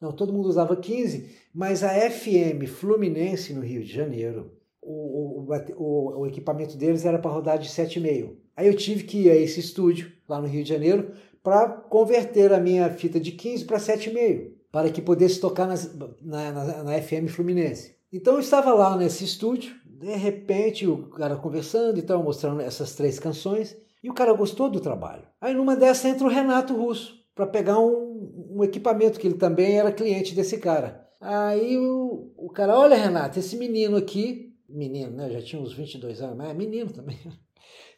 Não, 0.00 0.12
todo 0.12 0.32
mundo 0.32 0.48
usava 0.48 0.74
15, 0.74 1.30
mas 1.54 1.84
a 1.84 1.90
FM 2.10 2.66
Fluminense 2.68 3.52
no 3.52 3.60
Rio 3.60 3.84
de 3.84 3.92
Janeiro, 3.92 4.50
o, 4.80 5.42
o, 5.42 5.56
o, 5.76 6.20
o 6.20 6.26
equipamento 6.26 6.74
deles 6.78 7.04
era 7.04 7.18
para 7.18 7.30
rodar 7.30 7.58
de 7.58 7.68
7,5. 7.68 8.40
Aí 8.56 8.66
eu 8.66 8.76
tive 8.76 9.04
que 9.04 9.22
ir 9.22 9.30
a 9.30 9.36
esse 9.36 9.60
estúdio, 9.60 10.12
lá 10.28 10.40
no 10.40 10.46
Rio 10.46 10.62
de 10.62 10.68
Janeiro, 10.68 11.12
para 11.42 11.68
converter 11.68 12.52
a 12.52 12.60
minha 12.60 12.88
fita 12.90 13.18
de 13.18 13.32
15 13.32 13.64
para 13.64 13.78
7,5, 13.78 14.52
para 14.70 14.90
que 14.90 15.02
pudesse 15.02 15.40
tocar 15.40 15.66
nas, 15.66 15.94
na, 16.20 16.52
na, 16.52 16.82
na 16.84 17.02
FM 17.02 17.28
Fluminense. 17.28 17.96
Então 18.12 18.34
eu 18.34 18.40
estava 18.40 18.72
lá 18.74 18.96
nesse 18.96 19.24
estúdio, 19.24 19.74
de 19.86 20.14
repente 20.14 20.86
o 20.86 21.08
cara 21.08 21.36
conversando 21.36 21.98
e 21.98 22.02
tal, 22.02 22.22
mostrando 22.22 22.60
essas 22.60 22.94
três 22.94 23.18
canções, 23.18 23.76
e 24.02 24.10
o 24.10 24.14
cara 24.14 24.32
gostou 24.32 24.68
do 24.68 24.80
trabalho. 24.80 25.22
Aí 25.40 25.54
numa 25.54 25.76
dessa 25.76 26.08
entra 26.08 26.26
o 26.26 26.30
Renato 26.30 26.74
Russo 26.74 27.22
para 27.34 27.46
pegar 27.46 27.78
um, 27.78 28.50
um, 28.56 28.64
equipamento, 28.64 29.18
que 29.18 29.26
ele 29.26 29.36
também 29.36 29.78
era 29.78 29.92
cliente 29.92 30.34
desse 30.34 30.58
cara. 30.58 31.08
Aí 31.20 31.78
o, 31.78 32.32
o 32.36 32.50
cara, 32.50 32.78
olha 32.78 32.96
Renato, 32.96 33.38
esse 33.38 33.56
menino 33.56 33.96
aqui, 33.96 34.54
menino, 34.68 35.12
né? 35.12 35.30
Já 35.30 35.40
tinha 35.40 35.62
uns 35.62 35.72
22 35.72 36.20
anos, 36.20 36.36
mas 36.36 36.50
é 36.50 36.54
menino 36.54 36.90
também. 36.90 37.18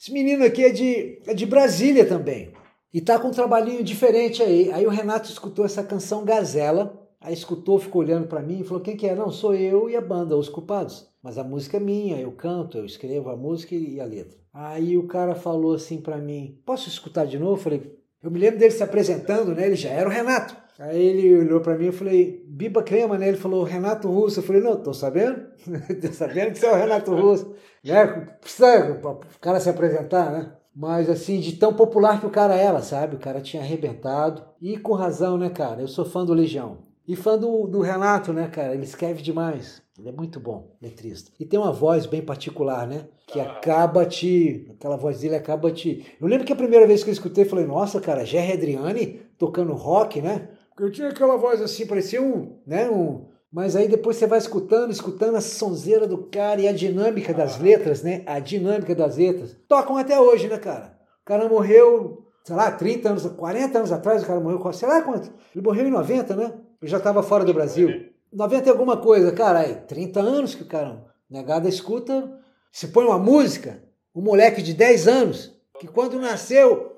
Esse 0.04 0.12
menino 0.12 0.44
aqui 0.44 0.62
é 0.62 0.70
de, 0.70 1.18
é 1.26 1.32
de 1.32 1.46
Brasília 1.46 2.04
também. 2.04 2.52
E 2.92 3.00
tá 3.00 3.18
com 3.18 3.28
um 3.28 3.30
trabalhinho 3.30 3.82
diferente 3.82 4.42
aí. 4.42 4.70
Aí 4.70 4.86
o 4.86 4.90
Renato 4.90 5.30
escutou 5.30 5.64
essa 5.64 5.82
canção 5.82 6.26
Gazela, 6.26 7.08
aí 7.18 7.32
escutou, 7.32 7.78
ficou 7.78 8.02
olhando 8.02 8.26
para 8.26 8.42
mim 8.42 8.60
e 8.60 8.64
falou: 8.64 8.82
quem 8.82 8.98
que 8.98 9.06
é? 9.06 9.14
Não, 9.14 9.30
sou 9.30 9.54
eu 9.54 9.88
e 9.88 9.96
a 9.96 10.02
banda, 10.02 10.36
Os 10.36 10.50
Culpados. 10.50 11.08
Mas 11.22 11.38
a 11.38 11.42
música 11.42 11.78
é 11.78 11.80
minha, 11.80 12.20
eu 12.20 12.32
canto, 12.32 12.76
eu 12.76 12.84
escrevo 12.84 13.30
a 13.30 13.36
música 13.36 13.74
e 13.74 13.98
a 13.98 14.04
letra. 14.04 14.36
Aí 14.52 14.98
o 14.98 15.06
cara 15.06 15.34
falou 15.34 15.72
assim 15.72 16.02
para 16.02 16.18
mim: 16.18 16.60
posso 16.66 16.86
escutar 16.86 17.24
de 17.24 17.38
novo? 17.38 17.54
Eu 17.54 17.62
falei: 17.62 17.98
eu 18.22 18.30
me 18.30 18.38
lembro 18.38 18.58
dele 18.58 18.72
se 18.72 18.82
apresentando, 18.82 19.54
né? 19.54 19.64
Ele 19.64 19.74
já 19.74 19.88
era 19.88 20.06
o 20.06 20.12
Renato. 20.12 20.54
Aí 20.78 21.00
ele 21.00 21.38
olhou 21.38 21.60
para 21.60 21.78
mim 21.78 21.88
e 21.88 21.92
falei, 21.92 22.44
Biba 22.48 22.82
Crema, 22.82 23.16
né? 23.16 23.28
Ele 23.28 23.36
falou, 23.36 23.62
Renato 23.62 24.08
Russo. 24.08 24.40
Eu 24.40 24.44
falei, 24.44 24.60
não, 24.60 24.76
tô 24.76 24.92
sabendo. 24.92 25.46
tô 26.00 26.12
sabendo 26.12 26.52
que 26.52 26.58
você 26.58 26.66
é 26.66 26.72
o 26.72 26.76
Renato 26.76 27.14
Russo. 27.14 27.54
Né? 27.84 28.06
Precisa 28.40 29.00
o 29.02 29.40
cara 29.40 29.60
se 29.60 29.70
apresentar, 29.70 30.32
né? 30.32 30.52
Mas 30.74 31.08
assim, 31.08 31.38
de 31.38 31.52
tão 31.52 31.72
popular 31.72 32.18
que 32.18 32.26
o 32.26 32.30
cara 32.30 32.56
era, 32.56 32.80
sabe? 32.82 33.14
O 33.14 33.20
cara 33.20 33.40
tinha 33.40 33.62
arrebentado. 33.62 34.42
E 34.60 34.76
com 34.76 34.94
razão, 34.94 35.38
né, 35.38 35.48
cara? 35.48 35.80
Eu 35.80 35.88
sou 35.88 36.04
fã 36.04 36.24
do 36.24 36.34
Legião. 36.34 36.78
E 37.06 37.14
fã 37.14 37.38
do, 37.38 37.66
do 37.66 37.80
Renato, 37.80 38.32
né, 38.32 38.48
cara? 38.48 38.74
Ele 38.74 38.82
escreve 38.82 39.22
demais. 39.22 39.82
Ele 39.96 40.08
é 40.08 40.12
muito 40.12 40.40
bom, 40.40 40.74
letrista. 40.82 41.30
E 41.38 41.44
tem 41.44 41.60
uma 41.60 41.70
voz 41.70 42.04
bem 42.04 42.20
particular, 42.20 42.84
né? 42.84 43.06
Que 43.28 43.38
acaba 43.38 44.04
te. 44.04 44.66
Aquela 44.72 44.96
voz 44.96 45.20
dele 45.20 45.36
acaba 45.36 45.70
te. 45.70 46.04
Eu 46.20 46.26
lembro 46.26 46.44
que 46.44 46.52
a 46.52 46.56
primeira 46.56 46.84
vez 46.84 47.04
que 47.04 47.10
eu 47.10 47.12
escutei, 47.12 47.44
falei, 47.44 47.64
nossa, 47.64 48.00
cara, 48.00 48.24
Jerry 48.24 48.54
Adriani 48.54 49.20
tocando 49.38 49.72
rock, 49.72 50.20
né? 50.20 50.48
Eu 50.78 50.90
tinha 50.90 51.08
aquela 51.08 51.36
voz 51.36 51.62
assim, 51.62 51.86
parecia 51.86 52.20
um. 52.20 52.58
né? 52.66 52.88
Um. 52.90 53.26
Mas 53.52 53.76
aí 53.76 53.86
depois 53.86 54.16
você 54.16 54.26
vai 54.26 54.38
escutando, 54.38 54.90
escutando 54.90 55.36
a 55.36 55.40
sonzeira 55.40 56.08
do 56.08 56.24
cara 56.24 56.60
e 56.60 56.66
a 56.66 56.72
dinâmica 56.72 57.32
das 57.32 57.60
letras, 57.60 58.02
né? 58.02 58.22
A 58.26 58.40
dinâmica 58.40 58.94
das 58.94 59.16
letras. 59.16 59.56
Tocam 59.68 59.96
até 59.96 60.18
hoje, 60.18 60.48
né, 60.48 60.58
cara? 60.58 60.98
O 61.22 61.24
cara 61.24 61.48
morreu, 61.48 62.26
sei 62.42 62.56
lá, 62.56 62.72
30 62.72 63.08
anos, 63.10 63.26
40 63.26 63.78
anos 63.78 63.92
atrás, 63.92 64.22
o 64.22 64.26
cara 64.26 64.40
morreu, 64.40 64.72
sei 64.72 64.88
lá 64.88 65.00
quanto. 65.02 65.32
Ele 65.54 65.64
morreu 65.64 65.86
em 65.86 65.90
90, 65.90 66.34
né? 66.34 66.52
Eu 66.82 66.88
já 66.88 66.96
estava 66.98 67.22
fora 67.22 67.44
do 67.44 67.54
Brasil. 67.54 68.10
90 68.32 68.68
e 68.68 68.70
alguma 68.70 68.96
coisa, 68.96 69.30
cara, 69.30 69.60
aí, 69.60 69.76
30 69.76 70.20
anos 70.20 70.54
que 70.56 70.64
o 70.64 70.66
cara 70.66 71.04
negada 71.30 71.68
escuta, 71.68 72.30
se 72.72 72.88
põe 72.88 73.04
uma 73.04 73.18
música, 73.18 73.80
um 74.12 74.20
moleque 74.20 74.60
de 74.60 74.74
10 74.74 75.06
anos, 75.06 75.56
que 75.78 75.86
quando 75.86 76.18
nasceu, 76.18 76.92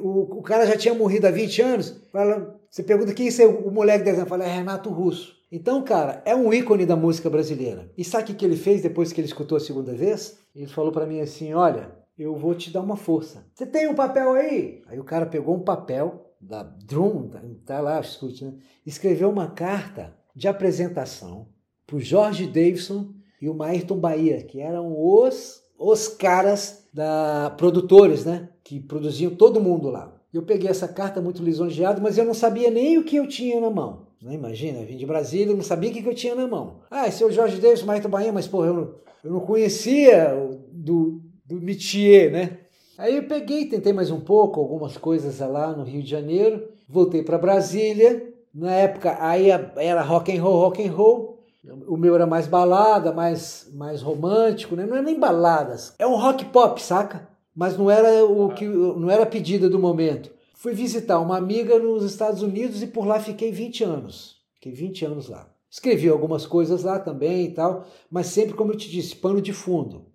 o, 0.00 0.38
o 0.38 0.42
cara 0.42 0.66
já 0.66 0.76
tinha 0.76 0.92
morrido 0.92 1.28
há 1.28 1.30
20 1.30 1.62
anos, 1.62 2.02
fala, 2.12 2.59
você 2.70 2.84
pergunta 2.84 3.12
quem 3.12 3.28
é 3.28 3.46
o 3.46 3.70
moleque 3.72 3.98
de 3.98 4.04
10 4.04 4.18
anos, 4.18 4.28
fala, 4.28 4.44
é 4.44 4.54
Renato 4.54 4.90
Russo. 4.90 5.34
Então, 5.50 5.82
cara, 5.82 6.22
é 6.24 6.36
um 6.36 6.54
ícone 6.54 6.86
da 6.86 6.94
música 6.94 7.28
brasileira. 7.28 7.90
E 7.98 8.04
sabe 8.04 8.30
o 8.30 8.36
que 8.36 8.44
ele 8.44 8.56
fez 8.56 8.80
depois 8.80 9.12
que 9.12 9.20
ele 9.20 9.26
escutou 9.26 9.56
a 9.56 9.60
segunda 9.60 9.92
vez? 9.92 10.38
Ele 10.54 10.68
falou 10.68 10.92
para 10.92 11.04
mim 11.04 11.20
assim, 11.20 11.52
olha, 11.52 11.90
eu 12.16 12.36
vou 12.36 12.54
te 12.54 12.70
dar 12.70 12.80
uma 12.80 12.96
força. 12.96 13.44
Você 13.52 13.66
tem 13.66 13.88
um 13.88 13.94
papel 13.94 14.34
aí? 14.34 14.82
Aí 14.86 15.00
o 15.00 15.04
cara 15.04 15.26
pegou 15.26 15.56
um 15.56 15.64
papel 15.64 16.32
da 16.40 16.62
Drum, 16.62 17.28
tá, 17.66 17.80
lá, 17.80 18.00
escute, 18.00 18.44
né? 18.44 18.54
Escreveu 18.86 19.28
uma 19.28 19.50
carta 19.50 20.14
de 20.34 20.46
apresentação 20.46 21.48
para 21.84 21.96
o 21.96 22.00
Jorge 22.00 22.46
Davidson 22.46 23.12
e 23.42 23.48
o 23.48 23.54
Mayrton 23.54 23.98
Bahia, 23.98 24.44
que 24.44 24.60
eram 24.60 24.94
os, 24.96 25.60
os 25.76 26.06
caras 26.06 26.88
da 26.94 27.50
produtores, 27.56 28.24
né? 28.24 28.48
Que 28.62 28.78
produziam 28.78 29.34
todo 29.34 29.60
mundo 29.60 29.90
lá. 29.90 30.19
Eu 30.32 30.42
peguei 30.42 30.70
essa 30.70 30.86
carta 30.86 31.20
muito 31.20 31.42
lisonjeado, 31.42 32.00
mas 32.00 32.16
eu 32.16 32.24
não 32.24 32.34
sabia 32.34 32.70
nem 32.70 32.98
o 32.98 33.04
que 33.04 33.16
eu 33.16 33.26
tinha 33.26 33.60
na 33.60 33.68
mão. 33.68 34.06
Não 34.22 34.32
imagina, 34.32 34.78
eu 34.78 34.86
vim 34.86 34.96
de 34.96 35.06
Brasília, 35.06 35.52
eu 35.52 35.56
não 35.56 35.62
sabia 35.62 35.90
o 35.90 35.92
que 35.92 36.06
eu 36.06 36.14
tinha 36.14 36.34
na 36.34 36.46
mão. 36.46 36.80
Ah, 36.90 37.08
esse 37.08 37.22
é 37.22 37.26
o 37.26 37.32
Jorge 37.32 37.60
Davidson, 37.60 37.86
Mayrton 37.86 38.08
Bahia, 38.08 38.32
mas 38.32 38.46
porra, 38.46 38.66
eu 38.66 38.74
não, 38.74 38.94
eu 39.24 39.30
não 39.32 39.40
conhecia 39.40 40.34
do, 40.70 41.20
do 41.44 41.60
métier, 41.60 42.30
né? 42.30 42.58
Aí 42.96 43.16
eu 43.16 43.22
peguei, 43.24 43.64
tentei 43.64 43.92
mais 43.92 44.10
um 44.10 44.20
pouco, 44.20 44.60
algumas 44.60 44.96
coisas 44.96 45.40
lá 45.40 45.72
no 45.72 45.84
Rio 45.84 46.02
de 46.02 46.10
Janeiro, 46.10 46.68
voltei 46.86 47.22
para 47.22 47.38
Brasília, 47.38 48.30
na 48.54 48.72
época 48.72 49.16
aí 49.20 49.48
era 49.48 50.02
rock 50.02 50.36
and 50.36 50.42
roll, 50.42 50.60
rock 50.60 50.86
and 50.86 50.92
roll. 50.92 51.40
O 51.86 51.96
meu 51.96 52.14
era 52.14 52.26
mais 52.26 52.46
balada, 52.46 53.12
mais, 53.12 53.68
mais 53.72 54.02
romântico, 54.02 54.76
né? 54.76 54.86
Não 54.86 54.96
é 54.96 55.02
nem 55.02 55.18
baladas. 55.18 55.94
É 55.98 56.06
um 56.06 56.16
rock 56.16 56.44
pop, 56.46 56.80
saca? 56.82 57.28
Mas 57.60 57.76
não 57.76 57.90
era 57.90 58.24
o 58.24 58.48
que 58.54 58.64
não 58.64 59.10
era 59.10 59.24
a 59.24 59.26
pedida 59.26 59.68
do 59.68 59.78
momento. 59.78 60.30
Fui 60.54 60.72
visitar 60.72 61.20
uma 61.20 61.36
amiga 61.36 61.78
nos 61.78 62.02
Estados 62.04 62.40
Unidos 62.40 62.82
e 62.82 62.86
por 62.86 63.06
lá 63.06 63.20
fiquei 63.20 63.52
20 63.52 63.84
anos. 63.84 64.36
Fiquei 64.54 64.72
20 64.72 65.04
anos 65.04 65.28
lá. 65.28 65.46
Escrevi 65.70 66.08
algumas 66.08 66.46
coisas 66.46 66.84
lá 66.84 66.98
também 66.98 67.44
e 67.44 67.50
tal, 67.50 67.86
mas 68.10 68.28
sempre, 68.28 68.54
como 68.54 68.72
eu 68.72 68.78
te 68.78 68.88
disse, 68.88 69.14
pano 69.14 69.42
de 69.42 69.52
fundo. 69.52 70.06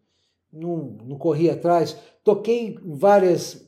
Não, 0.51 0.97
não 1.05 1.19
corri 1.19 1.47
atrás. 1.47 1.95
Toquei 2.23 2.79
em 2.83 2.95
várias 2.95 3.63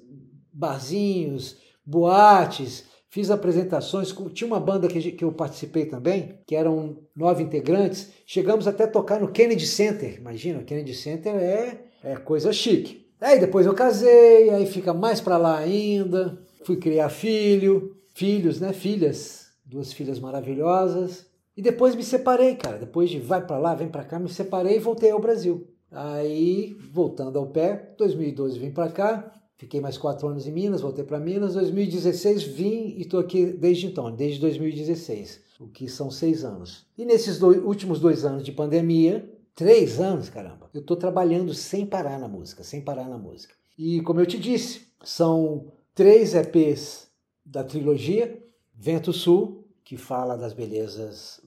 barzinhos, 0.51 1.57
boates, 1.85 2.83
Fiz 3.09 3.31
apresentações, 3.31 4.13
tinha 4.33 4.47
uma 4.47 4.59
banda 4.59 4.87
que, 4.87 5.11
que 5.11 5.23
eu 5.23 5.31
participei 5.31 5.85
também, 5.85 6.39
que 6.45 6.55
eram 6.55 6.97
nove 7.15 7.41
integrantes. 7.41 8.11
Chegamos 8.25 8.67
até 8.67 8.83
a 8.83 8.91
tocar 8.91 9.19
no 9.21 9.31
Kennedy 9.31 9.65
Center. 9.65 10.17
Imagina, 10.17 10.59
o 10.59 10.65
Kennedy 10.65 10.93
Center 10.93 11.33
é, 11.35 11.85
é 12.03 12.15
coisa 12.17 12.51
chique. 12.51 13.06
Aí 13.19 13.39
depois 13.39 13.65
eu 13.65 13.73
casei, 13.73 14.49
aí 14.49 14.65
fica 14.65 14.93
mais 14.93 15.19
para 15.19 15.37
lá 15.37 15.57
ainda. 15.57 16.37
Fui 16.63 16.77
criar 16.77 17.09
filho, 17.09 17.95
filhos, 18.13 18.59
né? 18.59 18.73
Filhas, 18.73 19.47
duas 19.65 19.91
filhas 19.91 20.19
maravilhosas. 20.19 21.25
E 21.55 21.61
depois 21.61 21.95
me 21.95 22.03
separei, 22.03 22.55
cara. 22.55 22.77
Depois 22.77 23.09
de 23.09 23.19
vai 23.19 23.45
para 23.45 23.57
lá, 23.57 23.73
vem 23.73 23.89
para 23.89 24.03
cá, 24.03 24.19
me 24.19 24.29
separei 24.29 24.75
e 24.75 24.79
voltei 24.79 25.11
ao 25.11 25.19
Brasil. 25.19 25.67
Aí, 25.91 26.75
voltando 26.91 27.39
ao 27.39 27.47
pé, 27.47 27.93
2012 27.97 28.59
vim 28.59 28.71
para 28.71 28.91
cá, 28.91 29.31
Fiquei 29.57 29.81
mais 29.81 29.97
quatro 29.97 30.27
anos 30.27 30.45
em 30.45 30.51
Minas, 30.51 30.81
voltei 30.81 31.03
para 31.03 31.19
Minas. 31.19 31.55
2016 31.55 32.43
vim 32.43 32.93
e 32.95 33.01
estou 33.01 33.19
aqui 33.19 33.47
desde 33.47 33.87
então, 33.87 34.15
desde 34.15 34.39
2016, 34.39 35.41
o 35.59 35.67
que 35.67 35.89
são 35.89 36.11
seis 36.11 36.45
anos. 36.45 36.85
E 36.95 37.03
nesses 37.03 37.39
dois, 37.39 37.57
últimos 37.63 37.99
dois 37.99 38.23
anos 38.23 38.43
de 38.43 38.51
pandemia, 38.51 39.27
três 39.57 39.99
anos, 39.99 40.29
caramba, 40.29 40.69
eu 40.71 40.81
estou 40.81 40.95
trabalhando 40.95 41.51
sem 41.51 41.83
parar 41.83 42.19
na 42.19 42.27
música, 42.27 42.63
sem 42.63 42.79
parar 42.79 43.09
na 43.09 43.17
música. 43.17 43.55
E 43.75 44.01
como 44.01 44.19
eu 44.19 44.25
te 44.25 44.37
disse, 44.37 44.83
são 45.03 45.73
três 45.95 46.35
EPs 46.35 47.07
da 47.43 47.63
trilogia: 47.63 48.39
Vento 48.73 49.11
Sul, 49.11 49.67
que 49.83 49.97
fala 49.97 50.37
das 50.37 50.53
belezas 50.53 51.41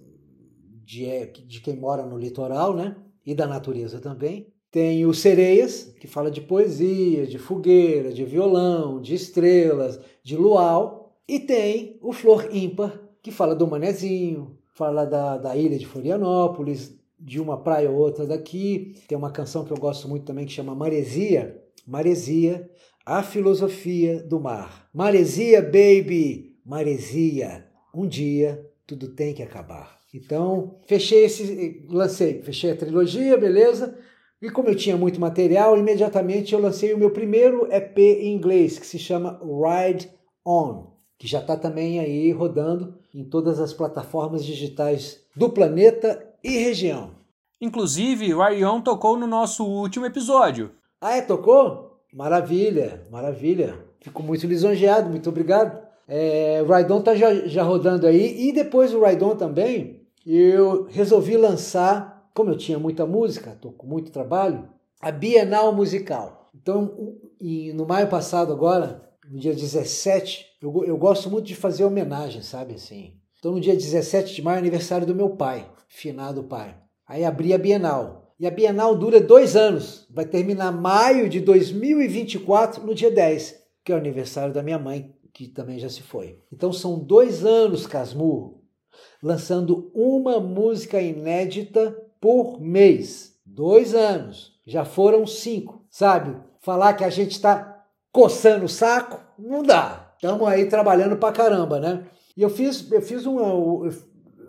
de, 0.84 1.26
de 1.46 1.60
quem 1.60 1.76
mora 1.76 2.04
no 2.04 2.18
litoral, 2.18 2.74
né? 2.74 2.96
E 3.24 3.32
da 3.32 3.46
natureza 3.46 4.00
também. 4.00 4.48
Tem 4.72 5.06
o 5.06 5.14
Sereias, 5.14 5.94
que 6.00 6.08
fala 6.08 6.30
de 6.30 6.40
poesia, 6.40 7.26
de 7.26 7.38
fogueira, 7.38 8.12
de 8.12 8.24
violão, 8.24 9.00
de 9.00 9.14
estrelas, 9.14 10.00
de 10.22 10.36
luau. 10.36 11.16
E 11.28 11.38
tem 11.38 11.98
o 12.02 12.12
Flor 12.12 12.54
Ímpar, 12.54 13.00
que 13.22 13.30
fala 13.30 13.54
do 13.54 13.66
Manezinho, 13.66 14.58
fala 14.72 15.04
da, 15.04 15.38
da 15.38 15.56
ilha 15.56 15.78
de 15.78 15.86
Florianópolis, 15.86 16.99
de 17.20 17.40
uma 17.40 17.62
praia 17.62 17.90
ou 17.90 17.96
outra 17.96 18.26
daqui. 18.26 18.94
Tem 19.06 19.16
uma 19.16 19.30
canção 19.30 19.64
que 19.64 19.72
eu 19.72 19.76
gosto 19.76 20.08
muito 20.08 20.24
também 20.24 20.46
que 20.46 20.52
chama 20.52 20.74
Maresia. 20.74 21.62
Maresia, 21.86 22.70
a 23.04 23.22
filosofia 23.22 24.22
do 24.22 24.40
mar. 24.40 24.88
Maresia, 24.94 25.60
baby, 25.60 26.56
maresia. 26.64 27.66
Um 27.94 28.06
dia 28.06 28.66
tudo 28.86 29.08
tem 29.08 29.34
que 29.34 29.42
acabar. 29.42 30.00
Então, 30.12 30.80
fechei 30.86 31.24
esse, 31.24 31.86
lancei, 31.88 32.42
fechei 32.42 32.72
a 32.72 32.76
trilogia, 32.76 33.36
beleza? 33.36 33.96
E 34.42 34.50
como 34.50 34.68
eu 34.68 34.74
tinha 34.74 34.96
muito 34.96 35.20
material, 35.20 35.76
imediatamente 35.76 36.52
eu 36.52 36.60
lancei 36.60 36.92
o 36.92 36.98
meu 36.98 37.10
primeiro 37.10 37.72
EP 37.72 37.98
em 37.98 38.34
inglês, 38.34 38.78
que 38.78 38.86
se 38.86 38.98
chama 38.98 39.40
Ride 39.42 40.10
On, 40.44 40.94
que 41.18 41.28
já 41.28 41.40
está 41.40 41.56
também 41.56 42.00
aí 42.00 42.32
rodando 42.32 42.98
em 43.14 43.24
todas 43.24 43.60
as 43.60 43.72
plataformas 43.72 44.44
digitais 44.44 45.20
do 45.36 45.50
planeta 45.50 46.29
e 46.42 46.58
região. 46.58 47.10
Inclusive, 47.60 48.34
Ryan 48.34 48.80
tocou 48.80 49.18
no 49.18 49.26
nosso 49.26 49.64
último 49.64 50.06
episódio. 50.06 50.70
Ah, 51.00 51.16
é? 51.16 51.22
Tocou? 51.22 52.00
Maravilha, 52.12 53.06
maravilha. 53.10 53.78
Fico 54.00 54.22
muito 54.22 54.46
lisonjeado, 54.46 55.10
muito 55.10 55.28
obrigado. 55.28 55.80
É, 56.08 56.62
o 56.62 56.72
Ride 56.72 56.92
On 56.92 57.02
tá 57.02 57.14
já, 57.14 57.34
já 57.46 57.62
rodando 57.62 58.06
aí. 58.06 58.48
E 58.48 58.52
depois 58.52 58.92
do 58.92 59.04
Ride 59.04 59.22
On 59.22 59.36
também, 59.36 60.00
eu 60.26 60.86
resolvi 60.90 61.36
lançar 61.36 62.20
como 62.34 62.50
eu 62.50 62.56
tinha 62.56 62.78
muita 62.78 63.06
música, 63.06 63.50
estou 63.50 63.72
com 63.72 63.86
muito 63.86 64.10
trabalho, 64.10 64.68
a 65.00 65.10
Bienal 65.10 65.74
Musical. 65.74 66.50
Então, 66.54 67.18
no 67.74 67.86
maio 67.86 68.08
passado 68.08 68.52
agora, 68.52 69.10
no 69.28 69.38
dia 69.38 69.54
17, 69.54 70.46
eu, 70.62 70.84
eu 70.84 70.96
gosto 70.96 71.30
muito 71.30 71.46
de 71.46 71.54
fazer 71.54 71.84
homenagem, 71.84 72.42
sabe 72.42 72.74
assim. 72.74 73.14
Então, 73.40 73.52
no 73.52 73.60
dia 73.60 73.74
17 73.74 74.34
de 74.34 74.42
maio, 74.42 74.56
é 74.56 74.58
aniversário 74.58 75.06
do 75.06 75.14
meu 75.14 75.30
pai, 75.30 75.66
finado 75.88 76.44
pai. 76.44 76.76
Aí 77.08 77.24
abri 77.24 77.54
a 77.54 77.58
Bienal. 77.58 78.34
E 78.38 78.46
a 78.46 78.50
Bienal 78.50 78.94
dura 78.94 79.18
dois 79.18 79.56
anos. 79.56 80.06
Vai 80.10 80.26
terminar 80.26 80.70
maio 80.70 81.26
de 81.26 81.40
2024, 81.40 82.84
no 82.84 82.94
dia 82.94 83.10
10, 83.10 83.56
que 83.82 83.92
é 83.92 83.94
o 83.94 83.98
aniversário 83.98 84.52
da 84.52 84.62
minha 84.62 84.78
mãe, 84.78 85.14
que 85.32 85.48
também 85.48 85.78
já 85.78 85.88
se 85.88 86.02
foi. 86.02 86.38
Então 86.52 86.70
são 86.70 86.98
dois 86.98 87.42
anos, 87.42 87.86
Casmurro, 87.86 88.62
lançando 89.22 89.90
uma 89.94 90.38
música 90.38 91.00
inédita 91.00 91.96
por 92.20 92.60
mês. 92.60 93.36
Dois 93.46 93.94
anos. 93.94 94.52
Já 94.66 94.84
foram 94.84 95.26
cinco. 95.26 95.82
Sabe? 95.88 96.36
Falar 96.60 96.92
que 96.92 97.04
a 97.04 97.10
gente 97.10 97.32
está 97.32 97.86
coçando 98.12 98.66
o 98.66 98.68
saco, 98.68 99.18
não 99.38 99.62
dá. 99.62 100.12
Estamos 100.16 100.46
aí 100.46 100.66
trabalhando 100.66 101.16
pra 101.16 101.32
caramba, 101.32 101.80
né? 101.80 102.04
E 102.36 102.42
eu 102.42 102.50
fiz, 102.50 102.90
eu 102.90 103.02
fiz 103.02 103.26
uma. 103.26 103.42
Eu 103.42 103.92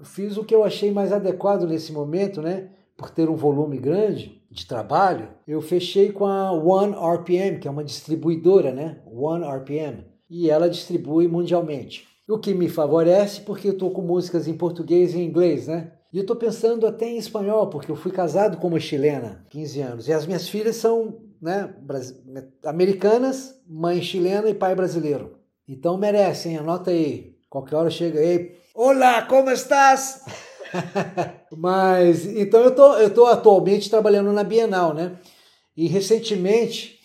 fiz 0.03 0.37
o 0.37 0.43
que 0.43 0.53
eu 0.53 0.63
achei 0.63 0.91
mais 0.91 1.11
adequado 1.11 1.67
nesse 1.67 1.91
momento, 1.91 2.41
né? 2.41 2.69
Por 2.95 3.09
ter 3.09 3.29
um 3.29 3.35
volume 3.35 3.77
grande 3.77 4.41
de 4.49 4.65
trabalho, 4.65 5.29
eu 5.47 5.61
fechei 5.61 6.11
com 6.11 6.25
a 6.25 6.51
One 6.51 6.93
RPM, 6.93 7.59
que 7.59 7.67
é 7.67 7.71
uma 7.71 7.83
distribuidora, 7.83 8.71
né? 8.71 9.01
One 9.05 9.45
RPM. 9.45 10.05
E 10.29 10.49
ela 10.49 10.69
distribui 10.69 11.27
mundialmente. 11.27 12.07
O 12.27 12.37
que 12.37 12.53
me 12.53 12.69
favorece 12.69 13.41
porque 13.41 13.67
eu 13.67 13.73
estou 13.73 13.91
com 13.91 14.01
músicas 14.01 14.47
em 14.47 14.53
português 14.53 15.13
e 15.13 15.19
em 15.19 15.25
inglês, 15.25 15.67
né? 15.67 15.91
E 16.13 16.17
eu 16.17 16.21
estou 16.21 16.35
pensando 16.35 16.85
até 16.85 17.05
em 17.07 17.17
espanhol, 17.17 17.67
porque 17.67 17.89
eu 17.89 17.95
fui 17.95 18.11
casado 18.11 18.57
com 18.57 18.67
uma 18.67 18.79
chilena, 18.79 19.45
15 19.49 19.81
anos. 19.81 20.07
E 20.07 20.13
as 20.13 20.25
minhas 20.25 20.47
filhas 20.47 20.75
são 20.75 21.17
né, 21.41 21.73
americanas, 22.65 23.59
mãe 23.65 24.01
chilena 24.01 24.49
e 24.49 24.53
pai 24.53 24.75
brasileiro. 24.75 25.37
Então 25.67 25.97
merecem, 25.97 26.57
anota 26.57 26.91
aí. 26.91 27.30
Qualquer 27.51 27.75
hora 27.75 27.89
chega 27.89 28.17
aí. 28.17 28.53
Olá, 28.73 29.23
como 29.23 29.51
estás? 29.51 30.23
Mas, 31.51 32.25
então 32.25 32.61
eu 32.61 32.73
tô, 32.73 32.93
eu 32.93 33.13
tô 33.13 33.25
atualmente 33.25 33.89
trabalhando 33.89 34.31
na 34.31 34.41
Bienal, 34.41 34.93
né? 34.93 35.19
E 35.75 35.85
recentemente 35.85 36.97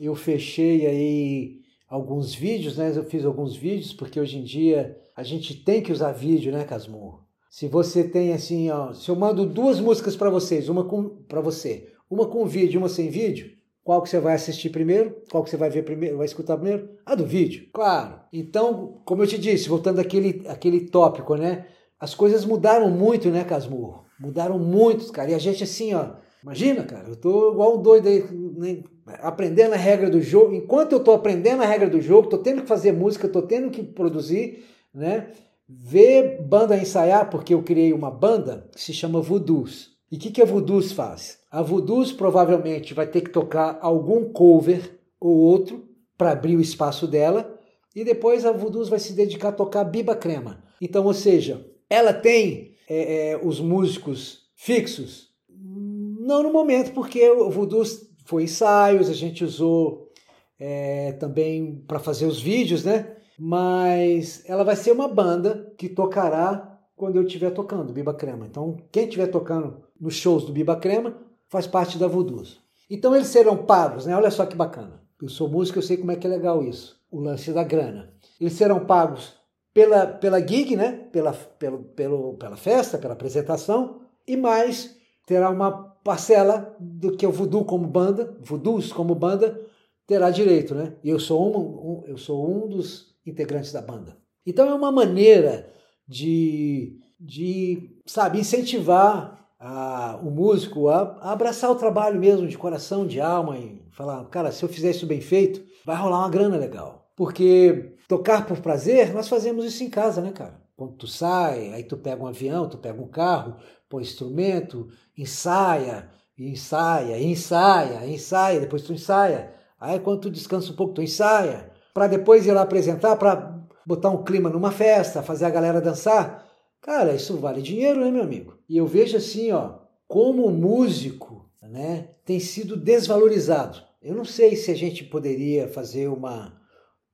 eu 0.00 0.16
fechei 0.16 0.88
aí 0.88 1.60
alguns 1.88 2.34
vídeos, 2.34 2.76
né? 2.76 2.92
Eu 2.92 3.04
fiz 3.04 3.24
alguns 3.24 3.54
vídeos, 3.54 3.92
porque 3.92 4.18
hoje 4.18 4.38
em 4.38 4.42
dia 4.42 4.98
a 5.14 5.22
gente 5.22 5.54
tem 5.54 5.80
que 5.80 5.92
usar 5.92 6.10
vídeo, 6.10 6.50
né, 6.50 6.64
Casmurro? 6.64 7.20
Se 7.48 7.68
você 7.68 8.02
tem 8.02 8.32
assim, 8.32 8.68
ó, 8.70 8.92
se 8.92 9.08
eu 9.08 9.14
mando 9.14 9.46
duas 9.46 9.78
músicas 9.78 10.16
para 10.16 10.30
vocês, 10.30 10.68
uma 10.68 10.82
com 10.82 11.10
para 11.28 11.40
você, 11.40 11.92
uma 12.10 12.26
com 12.26 12.44
vídeo, 12.44 12.80
uma 12.80 12.88
sem 12.88 13.08
vídeo, 13.08 13.52
qual 13.84 14.02
que 14.02 14.08
você 14.08 14.20
vai 14.20 14.34
assistir 14.34 14.70
primeiro? 14.70 15.16
Qual 15.30 15.42
que 15.42 15.50
você 15.50 15.56
vai 15.56 15.70
ver 15.70 15.82
primeiro? 15.82 16.16
Vai 16.16 16.26
escutar 16.26 16.56
primeiro? 16.56 16.90
A 17.04 17.14
do 17.14 17.26
vídeo, 17.26 17.68
claro. 17.72 18.20
Então, 18.32 19.00
como 19.04 19.22
eu 19.22 19.26
te 19.26 19.38
disse, 19.38 19.68
voltando 19.68 20.00
àquele, 20.00 20.44
àquele 20.48 20.86
tópico, 20.86 21.34
né? 21.36 21.66
As 21.98 22.14
coisas 22.14 22.44
mudaram 22.44 22.90
muito, 22.90 23.30
né, 23.30 23.44
Casmurro? 23.44 24.04
Mudaram 24.18 24.58
muito, 24.58 25.10
cara. 25.12 25.30
E 25.30 25.34
a 25.34 25.38
gente 25.38 25.64
assim, 25.64 25.94
ó, 25.94 26.10
imagina, 26.42 26.84
cara, 26.84 27.08
eu 27.08 27.16
tô 27.16 27.52
igual 27.52 27.78
um 27.78 27.82
doido 27.82 28.08
aí, 28.08 28.24
né? 28.56 28.82
aprendendo 29.20 29.74
a 29.74 29.78
regra 29.78 30.08
do 30.08 30.20
jogo. 30.20 30.54
Enquanto 30.54 30.92
eu 30.92 31.00
tô 31.00 31.12
aprendendo 31.12 31.62
a 31.62 31.66
regra 31.66 31.88
do 31.88 32.00
jogo, 32.00 32.28
tô 32.28 32.38
tendo 32.38 32.62
que 32.62 32.68
fazer 32.68 32.92
música, 32.92 33.28
tô 33.28 33.42
tendo 33.42 33.70
que 33.70 33.82
produzir, 33.82 34.64
né? 34.94 35.28
ver 35.68 36.42
banda 36.42 36.76
ensaiar, 36.76 37.30
porque 37.30 37.54
eu 37.54 37.62
criei 37.62 37.92
uma 37.92 38.10
banda 38.10 38.68
que 38.74 38.80
se 38.80 38.92
chama 38.92 39.20
Voodoos. 39.20 39.92
E 40.10 40.16
o 40.16 40.18
que, 40.18 40.30
que 40.30 40.42
a 40.42 40.44
Voodoos 40.44 40.92
faz? 40.92 41.38
A 41.52 41.60
Voodoos 41.60 42.10
provavelmente 42.10 42.94
vai 42.94 43.06
ter 43.06 43.20
que 43.20 43.28
tocar 43.28 43.78
algum 43.82 44.32
cover 44.32 44.98
ou 45.20 45.36
outro 45.36 45.86
para 46.16 46.32
abrir 46.32 46.56
o 46.56 46.62
espaço 46.62 47.06
dela, 47.06 47.58
e 47.94 48.02
depois 48.02 48.46
a 48.46 48.52
Voodoos 48.52 48.88
vai 48.88 48.98
se 48.98 49.12
dedicar 49.12 49.50
a 49.50 49.52
tocar 49.52 49.84
Biba 49.84 50.16
Crema. 50.16 50.64
Então, 50.80 51.04
ou 51.04 51.12
seja, 51.12 51.62
ela 51.90 52.14
tem 52.14 52.74
é, 52.88 53.32
é, 53.32 53.40
os 53.42 53.60
músicos 53.60 54.46
fixos? 54.56 55.28
Não 55.50 56.42
no 56.42 56.50
momento, 56.50 56.94
porque 56.94 57.28
o 57.30 57.50
Voodoos 57.50 58.10
foi 58.24 58.44
ensaios, 58.44 59.10
a 59.10 59.14
gente 59.14 59.44
usou 59.44 60.10
é, 60.58 61.12
também 61.12 61.84
para 61.86 61.98
fazer 61.98 62.24
os 62.24 62.40
vídeos, 62.40 62.82
né? 62.82 63.14
mas 63.38 64.42
ela 64.48 64.64
vai 64.64 64.76
ser 64.76 64.92
uma 64.92 65.08
banda 65.08 65.70
que 65.76 65.88
tocará 65.88 66.80
quando 66.96 67.16
eu 67.16 67.24
estiver 67.24 67.50
tocando 67.50 67.92
Biba 67.92 68.14
Crema. 68.14 68.46
Então, 68.46 68.76
quem 68.90 69.04
estiver 69.04 69.26
tocando 69.26 69.82
nos 70.00 70.14
shows 70.14 70.44
do 70.44 70.52
Biba 70.52 70.76
Crema 70.76 71.16
faz 71.52 71.66
parte 71.66 71.98
da 71.98 72.08
Voodoos. 72.08 72.62
Então, 72.88 73.14
eles 73.14 73.28
serão 73.28 73.58
pagos, 73.58 74.06
né? 74.06 74.16
Olha 74.16 74.30
só 74.30 74.46
que 74.46 74.56
bacana. 74.56 75.02
Eu 75.20 75.28
sou 75.28 75.50
músico, 75.50 75.78
eu 75.78 75.82
sei 75.82 75.98
como 75.98 76.10
é 76.10 76.16
que 76.16 76.26
é 76.26 76.30
legal 76.30 76.64
isso, 76.64 76.98
o 77.10 77.20
lance 77.20 77.52
da 77.52 77.62
grana. 77.62 78.10
Eles 78.40 78.54
serão 78.54 78.86
pagos 78.86 79.34
pela, 79.74 80.06
pela 80.06 80.40
gig, 80.40 80.74
né? 80.74 80.92
Pela, 81.12 81.34
pelo, 81.34 81.80
pelo, 81.80 82.34
pela 82.38 82.56
festa, 82.56 82.96
pela 82.96 83.12
apresentação, 83.12 84.00
e 84.26 84.34
mais 84.34 84.96
terá 85.26 85.50
uma 85.50 85.70
parcela 86.02 86.74
do 86.80 87.14
que 87.14 87.26
o 87.26 87.30
Voodoo 87.30 87.66
como 87.66 87.86
banda, 87.86 88.34
Voodoos 88.40 88.90
como 88.90 89.14
banda, 89.14 89.60
terá 90.06 90.30
direito, 90.30 90.74
né? 90.74 90.94
E 91.04 91.10
eu 91.10 91.20
sou 91.20 91.54
um, 91.54 91.58
um 91.58 92.04
eu 92.06 92.16
sou 92.16 92.50
um 92.50 92.66
dos 92.66 93.14
integrantes 93.26 93.72
da 93.72 93.82
banda. 93.82 94.16
Então 94.46 94.70
é 94.70 94.74
uma 94.74 94.90
maneira 94.90 95.70
de, 96.08 96.98
de 97.20 97.94
sabe, 98.06 98.40
incentivar 98.40 99.41
a, 99.62 100.18
o 100.20 100.28
músico 100.28 100.88
a, 100.88 101.18
a, 101.20 101.32
abraçar 101.32 101.70
o 101.70 101.76
trabalho 101.76 102.18
mesmo 102.18 102.48
de 102.48 102.58
coração, 102.58 103.06
de 103.06 103.20
alma 103.20 103.56
e 103.56 103.80
falar, 103.92 104.24
cara, 104.24 104.50
se 104.50 104.64
eu 104.64 104.68
fizer 104.68 104.90
isso 104.90 105.06
bem 105.06 105.20
feito, 105.20 105.62
vai 105.86 105.96
rolar 105.96 106.18
uma 106.18 106.28
grana 106.28 106.56
legal. 106.56 107.12
Porque 107.16 107.94
tocar 108.08 108.44
por 108.44 108.58
prazer, 108.58 109.14
nós 109.14 109.28
fazemos 109.28 109.64
isso 109.64 109.84
em 109.84 109.88
casa, 109.88 110.20
né, 110.20 110.32
cara? 110.32 110.60
Quando 110.76 110.94
tu 110.94 111.06
sai, 111.06 111.72
aí 111.72 111.84
tu 111.84 111.96
pega 111.96 112.20
um 112.20 112.26
avião, 112.26 112.68
tu 112.68 112.76
pega 112.76 113.00
um 113.00 113.06
carro, 113.06 113.56
põe 113.88 114.02
instrumento, 114.02 114.88
ensaia, 115.16 116.10
ensaia, 116.36 117.22
ensaia, 117.22 118.06
ensaia, 118.08 118.58
depois 118.58 118.82
tu 118.82 118.92
ensaia. 118.92 119.52
Aí 119.78 120.00
quando 120.00 120.22
tu 120.22 120.30
descansa 120.30 120.72
um 120.72 120.76
pouco, 120.76 120.94
tu 120.94 121.02
ensaia 121.02 121.70
para 121.94 122.08
depois 122.08 122.46
ir 122.46 122.52
lá 122.52 122.62
apresentar, 122.62 123.14
para 123.16 123.62
botar 123.86 124.10
um 124.10 124.24
clima 124.24 124.50
numa 124.50 124.72
festa, 124.72 125.22
fazer 125.22 125.44
a 125.44 125.50
galera 125.50 125.80
dançar. 125.80 126.51
Cara, 126.82 127.14
isso 127.14 127.36
vale 127.36 127.62
dinheiro, 127.62 128.00
né, 128.00 128.10
meu 128.10 128.22
amigo? 128.22 128.58
E 128.68 128.76
eu 128.76 128.86
vejo 128.86 129.16
assim, 129.16 129.52
ó, 129.52 129.78
como 130.06 130.44
o 130.44 130.50
músico, 130.50 131.48
né, 131.62 132.08
tem 132.24 132.40
sido 132.40 132.76
desvalorizado. 132.76 133.80
Eu 134.02 134.14
não 134.14 134.24
sei 134.24 134.56
se 134.56 134.70
a 134.70 134.74
gente 134.74 135.04
poderia 135.04 135.68
fazer 135.68 136.08
uma, 136.08 136.60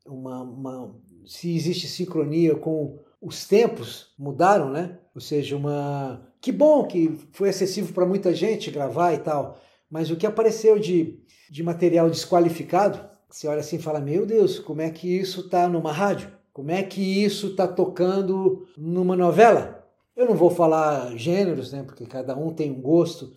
uma, 0.06 0.42
uma 0.42 1.00
se 1.26 1.54
existe 1.54 1.86
sincronia 1.86 2.56
com 2.56 2.98
os 3.20 3.46
tempos 3.46 4.14
mudaram, 4.18 4.70
né? 4.70 4.98
Ou 5.14 5.20
seja, 5.20 5.56
uma 5.56 6.26
que 6.40 6.50
bom 6.50 6.86
que 6.86 7.18
foi 7.32 7.50
acessível 7.50 7.92
para 7.92 8.06
muita 8.06 8.34
gente 8.34 8.70
gravar 8.70 9.12
e 9.12 9.18
tal, 9.18 9.60
mas 9.90 10.10
o 10.10 10.16
que 10.16 10.26
apareceu 10.26 10.78
de, 10.78 11.20
de 11.50 11.62
material 11.62 12.08
desqualificado 12.08 13.06
você 13.28 13.46
olha 13.46 13.60
assim 13.60 13.76
e 13.76 13.82
fala: 13.82 14.00
Meu 14.00 14.24
Deus, 14.24 14.58
como 14.58 14.80
é 14.80 14.90
que 14.90 15.06
isso 15.06 15.42
está 15.42 15.68
numa 15.68 15.92
rádio? 15.92 16.30
Como 16.58 16.72
é 16.72 16.82
que 16.82 17.00
isso 17.00 17.46
está 17.46 17.68
tocando 17.68 18.66
numa 18.76 19.14
novela? 19.14 19.88
Eu 20.16 20.26
não 20.26 20.34
vou 20.34 20.50
falar 20.50 21.16
gêneros, 21.16 21.72
né, 21.72 21.84
porque 21.84 22.04
cada 22.04 22.36
um 22.36 22.52
tem 22.52 22.72
um 22.72 22.80
gosto, 22.80 23.32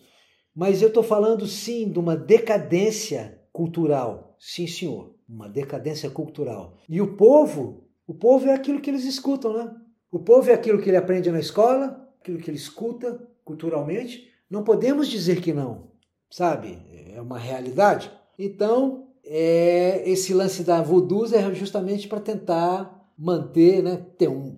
mas 0.52 0.82
eu 0.82 0.88
estou 0.88 1.04
falando 1.04 1.46
sim 1.46 1.88
de 1.88 2.00
uma 2.00 2.16
decadência 2.16 3.40
cultural. 3.52 4.34
Sim, 4.40 4.66
senhor, 4.66 5.14
uma 5.28 5.48
decadência 5.48 6.10
cultural. 6.10 6.78
E 6.88 7.00
o 7.00 7.16
povo, 7.16 7.84
o 8.08 8.12
povo 8.12 8.48
é 8.48 8.54
aquilo 8.54 8.80
que 8.80 8.90
eles 8.90 9.04
escutam, 9.04 9.56
né? 9.56 9.72
O 10.10 10.18
povo 10.18 10.50
é 10.50 10.54
aquilo 10.54 10.82
que 10.82 10.90
ele 10.90 10.96
aprende 10.96 11.30
na 11.30 11.38
escola, 11.38 12.04
aquilo 12.20 12.38
que 12.38 12.50
ele 12.50 12.58
escuta 12.58 13.24
culturalmente. 13.44 14.32
Não 14.50 14.64
podemos 14.64 15.06
dizer 15.06 15.40
que 15.40 15.52
não, 15.52 15.92
sabe? 16.28 16.76
É 17.14 17.22
uma 17.22 17.38
realidade. 17.38 18.10
Então, 18.36 19.10
é, 19.24 20.02
esse 20.10 20.34
lance 20.34 20.64
da 20.64 20.82
Voodoo 20.82 21.32
é 21.32 21.54
justamente 21.54 22.08
para 22.08 22.18
tentar 22.18 23.00
manter, 23.18 23.82
né, 23.82 23.96
ter 24.18 24.28
um, 24.28 24.56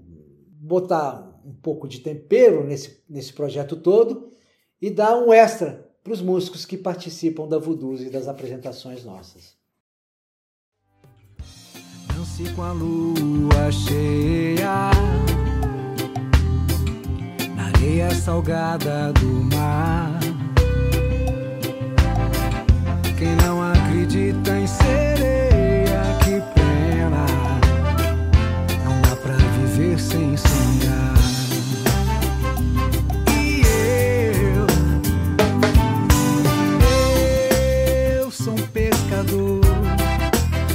botar 0.60 1.40
um 1.44 1.52
pouco 1.52 1.86
de 1.86 2.00
tempero 2.00 2.64
nesse, 2.64 3.02
nesse 3.08 3.32
projeto 3.32 3.76
todo 3.76 4.30
e 4.80 4.90
dar 4.90 5.16
um 5.16 5.32
extra 5.32 5.90
para 6.02 6.12
os 6.12 6.20
músicos 6.20 6.66
que 6.66 6.76
participam 6.76 7.48
da 7.48 7.58
Voodoo 7.58 7.96
e 7.96 8.10
das 8.10 8.28
apresentações 8.28 9.04
nossas. 9.04 9.54
Dance 12.14 12.54
com 12.54 12.62
a 12.62 12.72
lua 12.72 13.72
cheia 13.72 14.90
na 17.56 17.66
areia 17.66 18.10
salgada 18.10 19.12
do 19.12 19.26
mar. 19.54 20.20
Quem 23.18 23.36
não 23.36 23.62
acredita 23.62 24.58
em 24.58 24.66
sereia, 24.66 25.13
E 33.30 33.62
eu, 34.50 34.66
eu 38.18 38.30
sou 38.32 38.54
um 38.54 38.66
pescador 38.68 39.60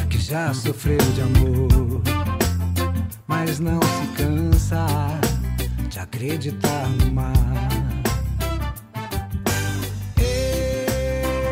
que 0.09 0.17
já 0.17 0.53
sofreu 0.53 0.97
de 1.13 1.21
amor, 1.21 2.01
mas 3.27 3.59
não 3.59 3.81
se 3.81 4.07
cansa 4.15 4.85
de 5.89 5.99
acreditar 5.99 6.87
no 6.91 7.11
mar. 7.11 7.33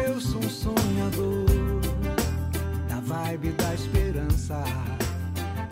Eu 0.05 0.21
sou 0.21 0.39
um 0.39 0.49
sonhador 0.49 1.45
da 2.87 3.01
vibe 3.01 3.49
da 3.49 3.73
esperança, 3.73 4.63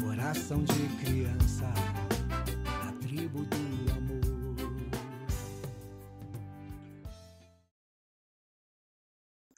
coração 0.04 0.66
de 0.66 0.88
criança, 1.06 1.72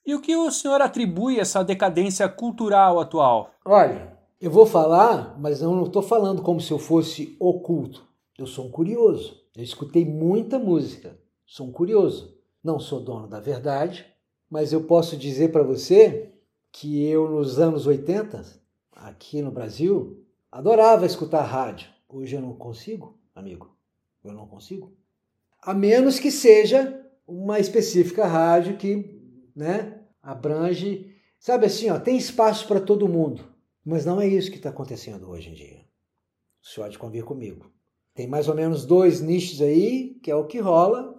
E 0.07 0.15
o 0.15 0.21
que 0.21 0.37
o 0.37 0.49
senhor 0.49 0.81
atribui 0.81 1.37
a 1.37 1.41
essa 1.41 1.61
decadência 1.61 2.29
cultural 2.29 2.97
atual? 2.97 3.51
Olha, 3.65 4.17
eu 4.39 4.49
vou 4.49 4.65
falar, 4.65 5.37
mas 5.37 5.61
eu 5.61 5.69
não 5.69 5.83
estou 5.83 6.01
falando 6.01 6.41
como 6.41 6.61
se 6.61 6.71
eu 6.71 6.79
fosse 6.79 7.35
oculto. 7.37 8.07
Eu 8.37 8.47
sou 8.47 8.67
um 8.67 8.71
curioso. 8.71 9.43
Eu 9.53 9.61
escutei 9.61 10.05
muita 10.05 10.57
música. 10.57 11.19
Sou 11.45 11.67
um 11.67 11.73
curioso. 11.73 12.39
Não 12.63 12.79
sou 12.79 13.01
dono 13.01 13.27
da 13.27 13.41
verdade, 13.41 14.05
mas 14.49 14.71
eu 14.71 14.85
posso 14.85 15.17
dizer 15.17 15.51
para 15.51 15.61
você 15.61 16.31
que 16.71 17.05
eu, 17.05 17.29
nos 17.29 17.59
anos 17.59 17.85
80, 17.85 18.45
aqui 18.93 19.41
no 19.41 19.51
Brasil, 19.51 20.23
adorava 20.49 21.05
escutar 21.05 21.41
rádio. 21.41 21.89
Hoje 22.07 22.33
eu 22.33 22.41
não 22.41 22.53
consigo, 22.53 23.19
amigo. 23.35 23.75
Eu 24.23 24.31
não 24.31 24.47
consigo. 24.47 24.93
A 25.61 25.73
menos 25.73 26.17
que 26.17 26.31
seja 26.31 27.05
uma 27.27 27.59
específica 27.59 28.25
rádio 28.25 28.77
que 28.77 29.17
né, 29.57 29.96
abrange. 30.27 31.15
Sabe 31.39 31.65
assim, 31.65 31.89
ó, 31.89 31.97
tem 31.97 32.17
espaço 32.17 32.67
para 32.67 32.81
todo 32.81 33.07
mundo. 33.07 33.45
Mas 33.85 34.05
não 34.05 34.19
é 34.19 34.27
isso 34.27 34.51
que 34.51 34.57
está 34.57 34.69
acontecendo 34.69 35.29
hoje 35.29 35.49
em 35.49 35.53
dia. 35.53 35.85
O 36.61 36.67
senhor 36.67 36.89
de 36.89 36.99
convir 36.99 37.23
comigo. 37.23 37.71
Tem 38.13 38.27
mais 38.27 38.49
ou 38.49 38.55
menos 38.55 38.85
dois 38.85 39.21
nichos 39.21 39.61
aí, 39.61 40.19
que 40.21 40.29
é 40.29 40.35
o 40.35 40.45
que 40.45 40.59
rola. 40.59 41.15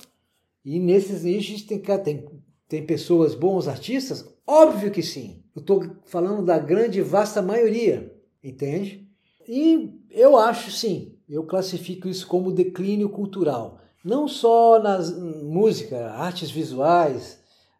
E 0.62 0.78
nesses 0.78 1.24
nichos 1.24 1.62
tem, 1.62 1.80
tem, 1.80 2.28
tem 2.68 2.84
pessoas, 2.84 3.34
bons 3.34 3.66
artistas? 3.66 4.28
Óbvio 4.46 4.90
que 4.90 5.02
sim. 5.02 5.42
Eu 5.56 5.60
estou 5.60 5.96
falando 6.04 6.44
da 6.44 6.58
grande 6.58 7.00
vasta 7.00 7.40
maioria, 7.40 8.14
entende? 8.44 9.08
E 9.48 10.02
eu 10.10 10.36
acho 10.36 10.70
sim, 10.70 11.16
eu 11.26 11.44
classifico 11.44 12.06
isso 12.08 12.26
como 12.26 12.52
declínio 12.52 13.08
cultural. 13.08 13.80
Não 14.04 14.28
só 14.28 14.78
na 14.78 14.98
música, 15.42 16.10
artes 16.10 16.50
visuais, 16.50 17.37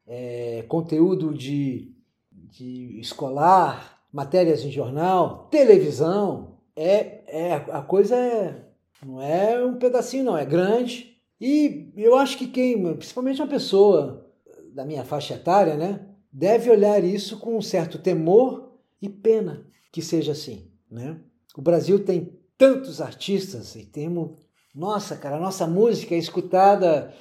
é, 0.09 0.65
conteúdo 0.67 1.35
de, 1.35 1.93
de 2.33 2.99
escolar, 2.99 4.03
matérias 4.11 4.65
em 4.65 4.71
jornal, 4.71 5.47
televisão. 5.51 6.57
É, 6.75 7.21
é 7.27 7.55
a 7.55 7.83
coisa 7.83 8.17
é, 8.17 8.65
não 9.05 9.21
é 9.21 9.63
um 9.65 9.77
pedacinho, 9.77 10.25
não, 10.25 10.39
é 10.39 10.47
grande. 10.47 11.17
E 11.41 11.93
eu 11.95 12.17
acho 12.17 12.39
que 12.39 12.49
quem, 12.49 12.95
principalmente 12.95 13.41
uma 13.41 13.47
pessoa 13.47 14.27
da 14.73 14.85
minha 14.85 15.05
faixa 15.05 15.35
etária, 15.35 15.77
né, 15.77 16.07
deve 16.33 16.71
olhar 16.71 17.05
isso 17.05 17.39
com 17.39 17.57
um 17.57 17.63
certo 17.63 17.99
temor 17.99 18.73
e 19.01 19.09
pena 19.09 19.67
que 19.93 20.03
seja 20.03 20.33
assim, 20.33 20.71
né? 20.91 21.21
O 21.57 21.63
Brasil 21.63 22.05
tem 22.05 22.39
tantos 22.57 23.01
artistas 23.01 23.75
e 23.75 23.85
temos, 23.85 24.33
nossa, 24.75 25.17
cara, 25.17 25.37
a 25.37 25.41
nossa 25.41 25.67
música 25.67 26.15
é 26.15 26.19
escutada, 26.19 27.15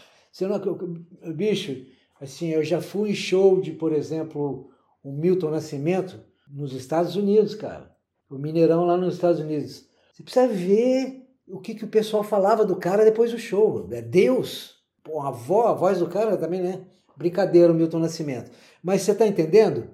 bicho, 1.35 1.85
assim, 2.21 2.49
eu 2.49 2.63
já 2.63 2.81
fui 2.81 3.11
em 3.11 3.15
show 3.15 3.59
de, 3.61 3.71
por 3.71 3.93
exemplo, 3.93 4.69
o 5.03 5.11
Milton 5.11 5.49
Nascimento 5.49 6.19
nos 6.49 6.73
Estados 6.73 7.15
Unidos, 7.15 7.55
cara. 7.55 7.95
O 8.29 8.37
Mineirão 8.37 8.85
lá 8.85 8.97
nos 8.97 9.15
Estados 9.15 9.39
Unidos. 9.39 9.85
Você 10.13 10.23
precisa 10.23 10.47
ver 10.47 11.27
o 11.47 11.59
que, 11.59 11.75
que 11.75 11.85
o 11.85 11.89
pessoal 11.89 12.23
falava 12.23 12.65
do 12.65 12.75
cara 12.75 13.05
depois 13.05 13.31
do 13.31 13.37
show. 13.37 13.87
É 13.91 14.01
Deus. 14.01 14.75
Pô, 15.03 15.21
a, 15.21 15.29
a 15.29 15.73
voz 15.73 15.99
do 15.99 16.07
cara 16.07 16.35
também, 16.37 16.61
né? 16.61 16.81
Brincadeira, 17.15 17.71
o 17.71 17.75
Milton 17.75 17.99
Nascimento. 17.99 18.51
Mas 18.83 19.01
você 19.01 19.11
está 19.11 19.25
entendendo? 19.25 19.89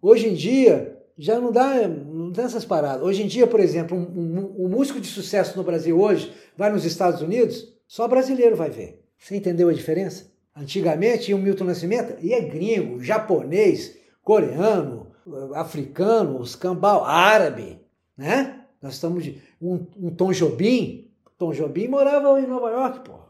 Hoje 0.00 0.28
em 0.28 0.34
dia, 0.34 0.98
já 1.16 1.40
não 1.40 1.50
dá, 1.50 1.88
não 1.88 2.32
tem 2.32 2.44
essas 2.44 2.64
paradas. 2.64 3.02
Hoje 3.02 3.22
em 3.22 3.26
dia, 3.26 3.46
por 3.46 3.58
exemplo, 3.58 3.96
um, 3.96 4.02
um, 4.02 4.64
um, 4.64 4.68
músico 4.68 5.00
de 5.00 5.08
sucesso 5.08 5.56
no 5.56 5.64
Brasil 5.64 6.00
hoje 6.00 6.32
vai 6.56 6.70
nos 6.70 6.84
Estados 6.84 7.20
Unidos, 7.20 7.74
só 7.88 8.06
brasileiro 8.06 8.54
vai 8.54 8.70
ver. 8.70 9.04
Você 9.18 9.36
entendeu 9.36 9.68
a 9.68 9.72
diferença? 9.72 10.30
Antigamente, 10.60 11.32
o 11.32 11.38
Milton 11.38 11.64
Nascimento 11.64 12.20
ia 12.20 12.40
gringo, 12.40 13.00
japonês, 13.00 13.96
coreano, 14.22 15.06
africano, 15.54 16.42
escambau, 16.42 17.04
árabe, 17.04 17.80
né? 18.16 18.64
Nós 18.82 18.94
estamos 18.94 19.22
de 19.22 19.40
um, 19.62 19.86
um 19.96 20.10
Tom 20.10 20.32
Jobim. 20.32 21.12
Tom 21.38 21.52
Jobim 21.52 21.86
morava 21.86 22.40
em 22.40 22.46
Nova 22.46 22.70
York, 22.70 23.00
pô. 23.00 23.20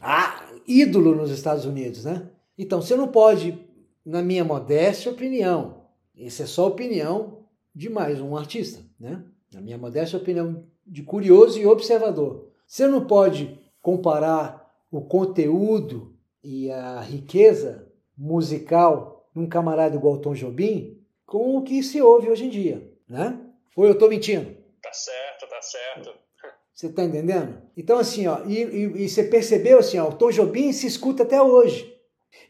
Ah, 0.00 0.44
ídolo 0.66 1.14
nos 1.14 1.30
Estados 1.30 1.64
Unidos, 1.64 2.04
né? 2.04 2.28
Então 2.58 2.82
você 2.82 2.94
não 2.94 3.08
pode, 3.08 3.58
na 4.04 4.20
minha 4.20 4.44
modesta 4.44 5.08
opinião, 5.08 5.86
isso 6.14 6.42
é 6.42 6.46
só 6.46 6.66
opinião 6.66 7.46
de 7.74 7.88
mais 7.88 8.20
um 8.20 8.36
artista, 8.36 8.82
né? 9.00 9.24
Na 9.52 9.60
minha 9.60 9.78
modesta 9.78 10.18
opinião 10.18 10.64
de 10.86 11.02
curioso 11.02 11.58
e 11.58 11.66
observador. 11.66 12.48
Você 12.66 12.86
não 12.86 13.06
pode 13.06 13.58
comparar 13.80 14.70
o 14.90 15.00
conteúdo 15.00 16.13
e 16.44 16.70
a 16.70 17.00
riqueza 17.00 17.90
musical 18.16 19.28
num 19.34 19.48
camarada 19.48 19.96
igual 19.96 20.18
Tom 20.18 20.34
Jobim 20.34 21.02
com 21.26 21.56
o 21.56 21.62
que 21.62 21.82
se 21.82 22.00
ouve 22.00 22.30
hoje 22.30 22.44
em 22.44 22.50
dia, 22.50 22.92
né? 23.08 23.40
Ou 23.74 23.86
eu 23.86 23.92
estou 23.92 24.08
mentindo? 24.08 24.54
Tá 24.82 24.92
certo, 24.92 25.48
tá 25.48 25.62
certo. 25.62 26.24
Você 26.72 26.86
está 26.86 27.02
entendendo? 27.02 27.62
Então, 27.76 27.98
assim, 27.98 28.26
ó, 28.26 28.40
e, 28.46 28.62
e, 28.62 29.04
e, 29.04 29.08
você 29.08 29.24
percebeu 29.24 29.78
assim, 29.78 29.98
ó, 29.98 30.08
o 30.08 30.12
Tom 30.12 30.30
Jobim 30.30 30.72
se 30.72 30.86
escuta 30.86 31.22
até 31.22 31.40
hoje. 31.40 31.92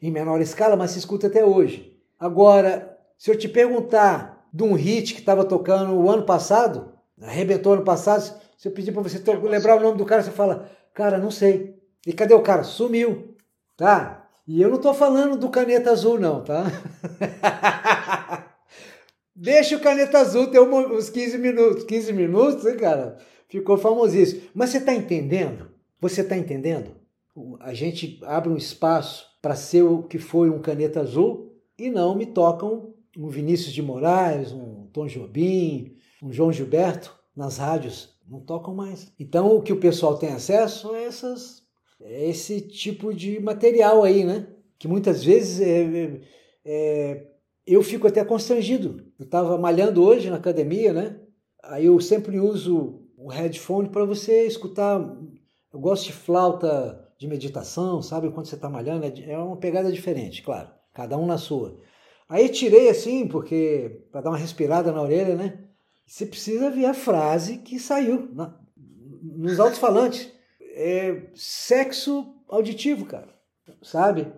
Em 0.03 0.11
menor 0.11 0.41
escala, 0.41 0.77
mas 0.77 0.93
se 0.93 0.99
escuta 0.99 1.27
até 1.27 1.45
hoje. 1.45 1.99
Agora, 2.19 2.99
se 3.19 3.31
eu 3.31 3.39
te 3.39 3.49
perguntar 3.49 4.49
de 4.53 4.63
um 4.63 4.75
hit 4.75 5.15
que 5.15 5.21
estava 5.21 5.45
tocando 5.45 5.95
o 5.95 6.11
ano 6.11 6.25
passado, 6.25 6.93
arrebentou 7.21 7.75
ano 7.75 7.85
passado, 7.85 8.41
se 8.57 8.67
eu 8.67 8.73
pedir 8.73 8.93
para 8.93 9.03
você 9.03 9.23
lembrar 9.43 9.77
o 9.77 9.81
nome 9.81 9.99
do 9.99 10.07
cara, 10.07 10.23
você 10.23 10.31
fala, 10.31 10.71
cara, 10.95 11.19
não 11.19 11.31
sei. 11.31 11.79
E 12.07 12.13
cadê 12.13 12.35
o 12.35 12.43
cara? 12.43 12.65
Sumiu. 12.65 13.34
Tá? 13.77 14.29
E 14.47 14.61
eu 14.61 14.69
não 14.69 14.77
estou 14.77 14.93
falando 14.93 15.37
do 15.39 15.49
caneta 15.49 15.91
azul, 15.91 16.19
não, 16.19 16.45
tá? 16.45 16.65
Deixa 19.35 19.77
o 19.77 19.81
caneta 19.81 20.19
azul 20.19 20.49
ter 20.49 20.61
uns 20.61 21.11
15 21.11 21.39
minutos. 21.39 21.85
15 21.85 22.13
minutos, 22.13 22.67
hein, 22.67 22.77
cara? 22.77 23.19
Ficou 23.49 23.77
famosíssimo. 23.77 24.43
Mas 24.55 24.71
você 24.71 24.79
está 24.79 24.95
entendendo? 24.95 25.71
Você 26.01 26.21
está 26.21 26.37
entendendo? 26.37 26.93
A 27.61 27.75
gente 27.75 28.21
abre 28.25 28.51
um 28.51 28.57
espaço 28.57 29.27
para 29.43 29.57
ser 29.57 29.83
o 29.83 30.05
que 30.05 30.19
foi 30.19 30.51
um 30.51 30.61
caneta 30.61 31.01
azul 31.01 31.53
e 31.77 31.91
não 31.91 32.15
me 32.15 32.27
tocam 32.27 32.95
um 33.17 33.29
Vinícius 33.29 33.73
de 33.73 33.83
Moraes, 33.83 34.53
um 34.53 34.87
Tom 34.93 35.07
Jobim, 35.07 35.97
um 36.23 36.33
João 36.33 36.53
Gilberto 36.53 37.15
nas 37.35 37.59
rádios. 37.59 38.15
Não 38.29 38.41
tocam 38.41 38.75
mais. 38.75 39.13
Então 39.19 39.57
o 39.57 39.63
que 39.63 39.73
o 39.73 39.81
pessoal 39.81 40.17
tem 40.17 40.31
acesso 40.31 40.95
é 40.95 41.05
essas, 41.05 41.64
esse 42.05 42.61
tipo 42.61 43.15
de 43.15 43.41
material 43.41 44.03
aí, 44.03 44.25
né? 44.25 44.47
Que 44.79 44.87
muitas 44.87 45.25
vezes 45.25 45.61
é, 45.61 45.83
é, 45.83 46.21
é 46.65 47.27
eu 47.67 47.83
fico 47.83 48.07
até 48.07 48.25
constrangido. 48.25 49.07
Eu 49.19 49.25
estava 49.25 49.57
malhando 49.57 50.03
hoje 50.03 50.29
na 50.29 50.37
academia, 50.37 50.93
né? 50.93 51.21
Aí 51.63 51.87
eu 51.87 51.99
sempre 52.01 52.39
uso 52.39 53.01
o 53.17 53.29
headphone 53.29 53.89
para 53.89 54.05
você 54.05 54.47
escutar. 54.47 55.01
Eu 55.73 55.81
gosto 55.81 56.07
de 56.07 56.13
flauta 56.13 57.05
de 57.19 57.27
meditação, 57.27 58.03
sabe? 58.03 58.31
Quando 58.31 58.47
você 58.47 58.55
está 58.55 58.69
malhando, 58.69 59.07
é 59.07 59.39
uma 59.39 59.57
pegada 59.57 59.91
diferente, 59.91 60.43
claro. 60.43 60.69
Cada 60.93 61.17
um 61.17 61.27
na 61.27 61.39
sua. 61.39 61.79
Aí 62.29 62.49
tirei 62.49 62.89
assim, 62.89 63.27
porque 63.27 64.07
para 64.13 64.21
dar 64.21 64.31
uma 64.31 64.39
respirada 64.39 64.93
na 64.93 65.03
orelha, 65.03 65.35
né? 65.35 65.59
Você 66.07 66.27
precisa 66.27 66.71
ver 66.71 66.85
a 66.85 66.95
frase 66.95 67.59
que 67.59 67.79
saiu 67.79 68.29
na, 68.33 68.59
nos 69.23 69.59
alto-falantes. 69.59 70.34
É 70.75 71.31
sexo 71.35 72.35
auditivo, 72.49 73.07
cara. 73.07 73.29
Sabe? 73.83 74.33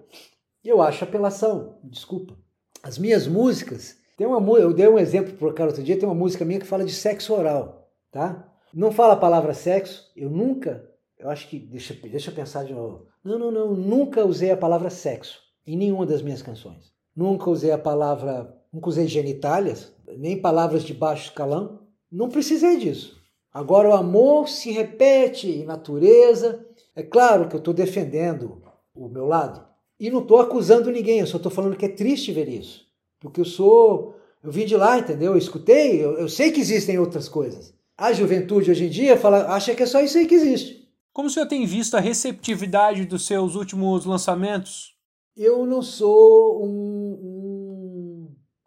Eu 0.64 0.82
acho 0.82 1.04
apelação, 1.04 1.78
desculpa. 1.82 2.36
As 2.82 2.98
minhas 2.98 3.26
músicas, 3.26 3.96
tem 4.16 4.26
uma 4.26 4.58
eu 4.58 4.72
dei 4.72 4.88
um 4.88 4.98
exemplo 4.98 5.34
pro 5.34 5.52
cara 5.52 5.70
outro 5.70 5.82
dia, 5.82 5.98
tem 5.98 6.08
uma 6.08 6.14
música 6.14 6.44
minha 6.44 6.60
que 6.60 6.66
fala 6.66 6.84
de 6.84 6.92
sexo 6.92 7.34
oral, 7.34 7.90
tá? 8.10 8.52
Não 8.72 8.92
fala 8.92 9.14
a 9.14 9.18
palavra 9.18 9.54
sexo, 9.54 10.10
eu 10.14 10.28
nunca, 10.28 10.88
eu 11.18 11.28
acho 11.30 11.48
que, 11.48 11.58
deixa, 11.58 11.94
deixa 11.94 12.30
eu 12.30 12.34
pensar 12.34 12.64
de 12.64 12.74
novo. 12.74 13.06
Não, 13.24 13.38
não, 13.38 13.50
não, 13.50 13.74
nunca 13.74 14.24
usei 14.24 14.50
a 14.50 14.56
palavra 14.56 14.90
sexo 14.90 15.40
em 15.66 15.76
nenhuma 15.76 16.06
das 16.06 16.22
minhas 16.22 16.42
canções. 16.42 16.92
Nunca 17.14 17.50
usei 17.50 17.72
a 17.72 17.78
palavra, 17.78 18.54
nunca 18.72 18.88
usei 18.88 19.06
genitálias, 19.08 19.92
nem 20.18 20.40
palavras 20.40 20.82
de 20.82 20.92
baixo 20.92 21.30
escalão. 21.30 21.80
Não 22.12 22.28
precisei 22.28 22.78
disso. 22.78 23.15
Agora 23.56 23.88
o 23.88 23.94
amor 23.94 24.50
se 24.50 24.70
repete 24.70 25.48
em 25.48 25.64
natureza. 25.64 26.62
É 26.94 27.02
claro 27.02 27.48
que 27.48 27.56
eu 27.56 27.58
estou 27.58 27.72
defendendo 27.72 28.60
o 28.94 29.08
meu 29.08 29.24
lado. 29.24 29.66
E 29.98 30.10
não 30.10 30.20
estou 30.20 30.42
acusando 30.42 30.90
ninguém, 30.90 31.20
eu 31.20 31.26
só 31.26 31.38
estou 31.38 31.50
falando 31.50 31.74
que 31.74 31.86
é 31.86 31.88
triste 31.88 32.32
ver 32.32 32.50
isso. 32.50 32.84
Porque 33.18 33.40
eu 33.40 33.46
sou. 33.46 34.14
Eu 34.44 34.52
vim 34.52 34.66
de 34.66 34.76
lá, 34.76 34.98
entendeu? 34.98 35.32
Eu 35.32 35.38
escutei, 35.38 36.04
eu, 36.04 36.18
eu 36.18 36.28
sei 36.28 36.52
que 36.52 36.60
existem 36.60 36.98
outras 36.98 37.30
coisas. 37.30 37.72
A 37.96 38.12
juventude 38.12 38.70
hoje 38.70 38.84
em 38.84 38.90
dia 38.90 39.16
fala, 39.16 39.46
acha 39.46 39.74
que 39.74 39.82
é 39.82 39.86
só 39.86 40.02
isso 40.02 40.18
aí 40.18 40.26
que 40.26 40.34
existe. 40.34 40.86
Como 41.10 41.28
o 41.28 41.30
senhor 41.30 41.46
tem 41.46 41.64
visto 41.64 41.96
a 41.96 42.00
receptividade 42.00 43.06
dos 43.06 43.24
seus 43.24 43.54
últimos 43.54 44.04
lançamentos? 44.04 44.94
Eu 45.34 45.64
não 45.64 45.80
sou 45.80 46.62
um, 46.62 47.35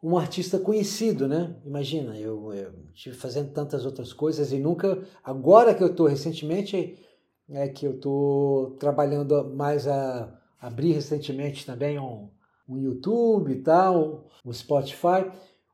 um, 0.01 0.17
artista 0.17 0.59
conhecido, 0.59 1.27
né? 1.27 1.55
Imagina, 1.65 2.17
eu, 2.17 2.53
eu 2.53 2.73
estive 2.93 3.15
fazendo 3.15 3.51
tantas 3.51 3.85
outras 3.85 4.13
coisas 4.13 4.51
e 4.51 4.59
nunca. 4.59 5.01
Agora 5.23 5.73
que 5.73 5.83
eu 5.83 5.87
estou 5.87 6.07
recentemente, 6.07 6.97
é 7.49 7.67
que 7.67 7.85
eu 7.85 7.95
estou 7.95 8.71
trabalhando 8.77 9.53
mais 9.55 9.87
a 9.87 10.39
abrir 10.59 10.93
recentemente 10.93 11.65
também 11.65 11.99
um, 11.99 12.29
um 12.67 12.77
YouTube 12.77 13.51
e 13.51 13.61
tal, 13.61 14.27
um 14.45 14.53
Spotify. 14.53 15.29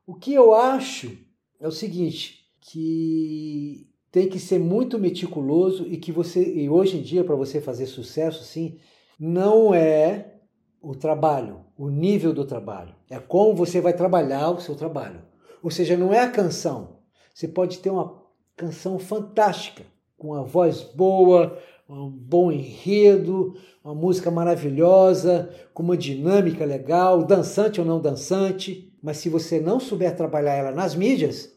O 0.06 0.14
que 0.14 0.32
eu 0.32 0.54
acho 0.54 1.16
é 1.60 1.66
o 1.66 1.72
seguinte, 1.72 2.46
que 2.60 3.88
tem 4.10 4.28
que 4.28 4.38
ser 4.38 4.58
muito 4.58 4.98
meticuloso 4.98 5.86
e 5.86 5.96
que 5.96 6.10
você 6.10 6.42
e 6.42 6.70
hoje 6.70 6.96
em 6.96 7.02
dia 7.02 7.22
para 7.22 7.34
você 7.34 7.60
fazer 7.60 7.86
sucesso 7.86 8.40
assim, 8.40 8.78
não 9.18 9.74
é 9.74 10.35
o 10.80 10.94
trabalho, 10.94 11.60
o 11.76 11.88
nível 11.88 12.32
do 12.32 12.44
trabalho. 12.44 12.94
É 13.10 13.18
como 13.18 13.54
você 13.54 13.80
vai 13.80 13.92
trabalhar 13.92 14.50
o 14.50 14.60
seu 14.60 14.74
trabalho. 14.74 15.22
Ou 15.62 15.70
seja, 15.70 15.96
não 15.96 16.12
é 16.12 16.20
a 16.20 16.30
canção. 16.30 16.98
Você 17.34 17.48
pode 17.48 17.78
ter 17.78 17.90
uma 17.90 18.22
canção 18.56 18.98
fantástica, 18.98 19.84
com 20.16 20.28
uma 20.28 20.44
voz 20.44 20.82
boa, 20.82 21.58
um 21.88 22.10
bom 22.10 22.50
enredo, 22.50 23.54
uma 23.84 23.94
música 23.94 24.30
maravilhosa, 24.30 25.50
com 25.72 25.82
uma 25.82 25.96
dinâmica 25.96 26.64
legal, 26.64 27.22
dançante 27.24 27.80
ou 27.80 27.86
não 27.86 28.00
dançante, 28.00 28.92
mas 29.02 29.18
se 29.18 29.28
você 29.28 29.60
não 29.60 29.78
souber 29.78 30.16
trabalhar 30.16 30.54
ela 30.54 30.72
nas 30.72 30.94
mídias, 30.94 31.54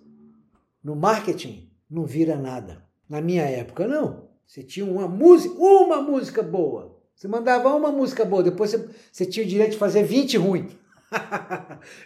no 0.83 0.95
marketing, 0.95 1.71
não 1.89 2.05
vira 2.05 2.35
nada. 2.35 2.83
Na 3.07 3.21
minha 3.21 3.43
época, 3.43 3.87
não. 3.87 4.29
Você 4.45 4.63
tinha 4.63 4.85
uma 4.85 5.07
música, 5.07 5.55
uma 5.55 6.01
música 6.01 6.43
boa. 6.43 6.98
Você 7.19 7.27
mandava 7.27 7.75
uma 7.75 7.91
música 7.91 8.23
boa, 8.23 8.41
depois 8.41 8.71
você, 8.71 8.89
você 9.11 9.25
tinha 9.25 9.45
o 9.45 9.49
direito 9.49 9.71
de 9.71 9.77
fazer 9.77 10.03
20 10.03 10.37
ruins. 10.37 10.71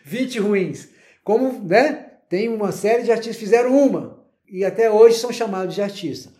20 0.04 0.40
ruins. 0.40 0.90
Como, 1.24 1.64
né? 1.68 2.14
Tem 2.28 2.50
uma 2.50 2.72
série 2.72 3.04
de 3.04 3.12
artistas 3.12 3.36
que 3.36 3.44
fizeram 3.44 3.78
uma 3.78 4.26
e 4.50 4.66
até 4.66 4.90
hoje 4.90 5.20
são 5.20 5.32
chamados 5.32 5.76
de 5.76 5.84
artista. 5.84 6.32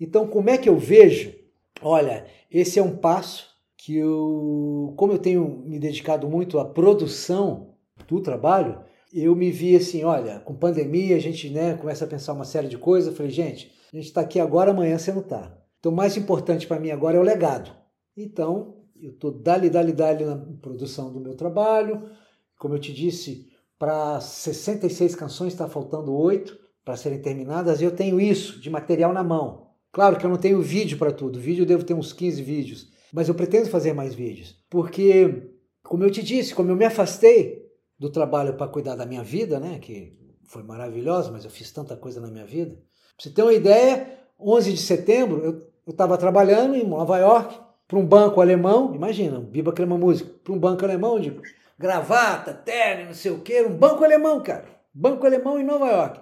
Então, 0.00 0.28
como 0.28 0.48
é 0.48 0.56
que 0.56 0.68
eu 0.68 0.78
vejo? 0.78 1.34
Olha, 1.82 2.24
esse 2.48 2.78
é 2.78 2.82
um 2.82 2.96
passo 2.96 3.48
que 3.76 3.96
eu, 3.96 4.94
como 4.96 5.12
eu 5.12 5.18
tenho 5.18 5.64
me 5.66 5.80
dedicado 5.80 6.28
muito 6.28 6.60
à 6.60 6.64
produção 6.64 7.74
do 8.06 8.20
trabalho, 8.20 8.78
eu 9.12 9.34
me 9.34 9.50
vi 9.50 9.74
assim, 9.74 10.04
olha, 10.04 10.38
com 10.38 10.54
pandemia 10.54 11.16
a 11.16 11.20
gente 11.20 11.50
né, 11.50 11.74
começa 11.74 12.04
a 12.04 12.08
pensar 12.08 12.32
uma 12.32 12.44
série 12.44 12.68
de 12.68 12.78
coisas. 12.78 13.10
Eu 13.10 13.16
falei, 13.16 13.32
gente, 13.32 13.72
a 13.92 13.96
gente 13.96 14.06
está 14.06 14.20
aqui 14.20 14.38
agora, 14.38 14.70
amanhã 14.70 14.96
você 14.96 15.10
não 15.10 15.20
está. 15.20 15.52
Então, 15.80 15.90
o 15.90 15.96
mais 15.96 16.16
importante 16.16 16.68
para 16.68 16.78
mim 16.78 16.92
agora 16.92 17.16
é 17.16 17.20
o 17.20 17.24
legado. 17.24 17.79
Então, 18.16 18.84
eu 19.00 19.10
estou 19.10 19.30
dali, 19.30 19.70
dali, 19.70 19.92
dali 19.92 20.24
na 20.24 20.36
produção 20.36 21.12
do 21.12 21.20
meu 21.20 21.34
trabalho. 21.34 22.10
Como 22.58 22.74
eu 22.74 22.78
te 22.78 22.92
disse, 22.92 23.48
para 23.78 24.20
66 24.20 25.14
canções 25.14 25.52
está 25.52 25.68
faltando 25.68 26.12
8 26.12 26.58
para 26.84 26.96
serem 26.96 27.20
terminadas. 27.20 27.80
Eu 27.80 27.90
tenho 27.90 28.20
isso 28.20 28.60
de 28.60 28.68
material 28.68 29.12
na 29.12 29.24
mão. 29.24 29.70
Claro 29.92 30.18
que 30.18 30.24
eu 30.24 30.30
não 30.30 30.36
tenho 30.36 30.60
vídeo 30.60 30.98
para 30.98 31.12
tudo. 31.12 31.40
Vídeo 31.40 31.62
eu 31.62 31.66
devo 31.66 31.84
ter 31.84 31.94
uns 31.94 32.12
15 32.12 32.42
vídeos. 32.42 32.88
Mas 33.12 33.28
eu 33.28 33.34
pretendo 33.34 33.68
fazer 33.68 33.92
mais 33.92 34.14
vídeos. 34.14 34.54
Porque, 34.68 35.50
como 35.82 36.04
eu 36.04 36.10
te 36.10 36.22
disse, 36.22 36.54
como 36.54 36.70
eu 36.70 36.76
me 36.76 36.84
afastei 36.84 37.60
do 37.98 38.10
trabalho 38.10 38.54
para 38.54 38.70
cuidar 38.70 38.96
da 38.96 39.06
minha 39.06 39.22
vida, 39.22 39.58
né? 39.58 39.78
Que 39.78 40.16
foi 40.44 40.62
maravilhosa, 40.62 41.30
mas 41.30 41.44
eu 41.44 41.50
fiz 41.50 41.70
tanta 41.70 41.96
coisa 41.96 42.20
na 42.20 42.30
minha 42.30 42.46
vida. 42.46 42.74
Pra 42.74 42.82
você 43.18 43.30
ter 43.30 43.42
uma 43.42 43.52
ideia, 43.52 44.18
11 44.38 44.72
de 44.72 44.80
setembro 44.80 45.44
eu 45.44 45.92
estava 45.92 46.16
trabalhando 46.16 46.74
em 46.74 46.86
Nova 46.86 47.18
York 47.18 47.69
para 47.90 47.98
um 47.98 48.06
banco 48.06 48.40
alemão, 48.40 48.94
imagina, 48.94 49.40
Biba 49.40 49.72
Crema 49.72 49.98
Música, 49.98 50.30
para 50.44 50.52
um 50.52 50.58
banco 50.60 50.84
alemão 50.84 51.18
de 51.18 51.36
gravata, 51.76 52.54
terno, 52.54 53.06
não 53.06 53.14
sei 53.14 53.32
o 53.32 53.40
que, 53.40 53.62
um 53.62 53.76
banco 53.76 54.04
alemão, 54.04 54.40
cara. 54.40 54.64
Banco 54.94 55.26
alemão 55.26 55.58
em 55.58 55.64
Nova 55.64 55.88
York. 55.88 56.20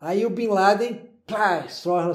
Aí 0.00 0.24
o 0.24 0.30
Bin 0.30 0.46
Laden, 0.46 0.98
pá, 1.26 1.66
estoura, 1.66 2.14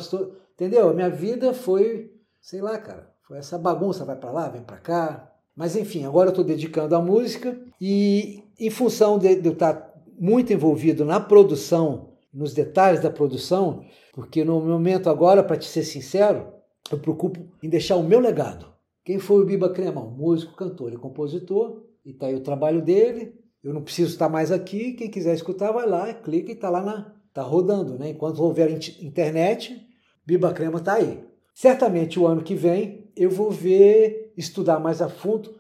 entendeu? 0.56 0.90
A 0.90 0.94
minha 0.94 1.10
vida 1.12 1.54
foi, 1.54 2.12
sei 2.42 2.62
lá, 2.62 2.80
cara, 2.80 3.12
foi 3.28 3.38
essa 3.38 3.60
bagunça, 3.60 4.04
vai 4.04 4.16
para 4.16 4.32
lá, 4.32 4.50
vem 4.50 4.64
para 4.64 4.78
cá. 4.78 5.32
Mas 5.56 5.76
enfim, 5.76 6.04
agora 6.04 6.30
eu 6.30 6.32
estou 6.32 6.44
dedicando 6.44 6.96
à 6.96 7.00
música 7.00 7.56
e 7.80 8.44
em 8.60 8.72
função 8.72 9.20
de, 9.20 9.36
de 9.36 9.48
eu 9.48 9.54
estar 9.54 9.94
muito 10.18 10.52
envolvido 10.52 11.06
na 11.06 11.20
produção, 11.20 12.10
nos 12.34 12.56
detalhes 12.56 13.02
da 13.02 13.12
produção, 13.12 13.86
porque 14.16 14.44
no 14.44 14.60
momento 14.60 15.12
agora, 15.12 15.44
para 15.44 15.58
te 15.58 15.68
ser 15.68 15.84
sincero, 15.84 16.48
eu 16.92 16.98
preocupo 16.98 17.40
em 17.62 17.70
deixar 17.70 17.98
o 17.98 18.04
meu 18.04 18.20
legado. 18.20 18.74
Quem 19.06 19.20
foi 19.20 19.44
o 19.44 19.46
Biba 19.46 19.70
Cremão? 19.70 20.10
Músico, 20.10 20.56
cantor 20.56 20.92
e 20.92 20.98
compositor. 20.98 21.84
E 22.04 22.12
tá 22.12 22.26
aí 22.26 22.34
o 22.34 22.42
trabalho 22.42 22.82
dele. 22.82 23.36
Eu 23.64 23.72
não 23.72 23.84
preciso 23.84 24.12
estar 24.12 24.28
mais 24.28 24.52
aqui. 24.52 24.94
Quem 24.94 25.12
quiser 25.12 25.36
escutar, 25.36 25.72
vai 25.72 25.88
lá, 25.88 26.12
clica 26.12 26.52
e 26.52 26.56
tá 26.56 26.72
lá 26.72 26.82
na. 26.82 27.14
tá 27.32 27.44
rodando, 27.44 28.00
né? 28.00 28.10
Enquanto 28.10 28.42
houver 28.42 28.72
internet, 29.00 29.80
Biba 30.26 30.52
Crema 30.52 30.80
tá 30.80 30.96
aí. 30.96 31.24
Certamente 31.54 32.20
o 32.20 32.26
ano 32.26 32.42
que 32.42 32.56
vem 32.56 33.12
eu 33.16 33.30
vou 33.30 33.52
ver, 33.52 34.34
estudar 34.36 34.80
mais 34.80 35.02
a 35.02 35.08
fundo 35.08 35.56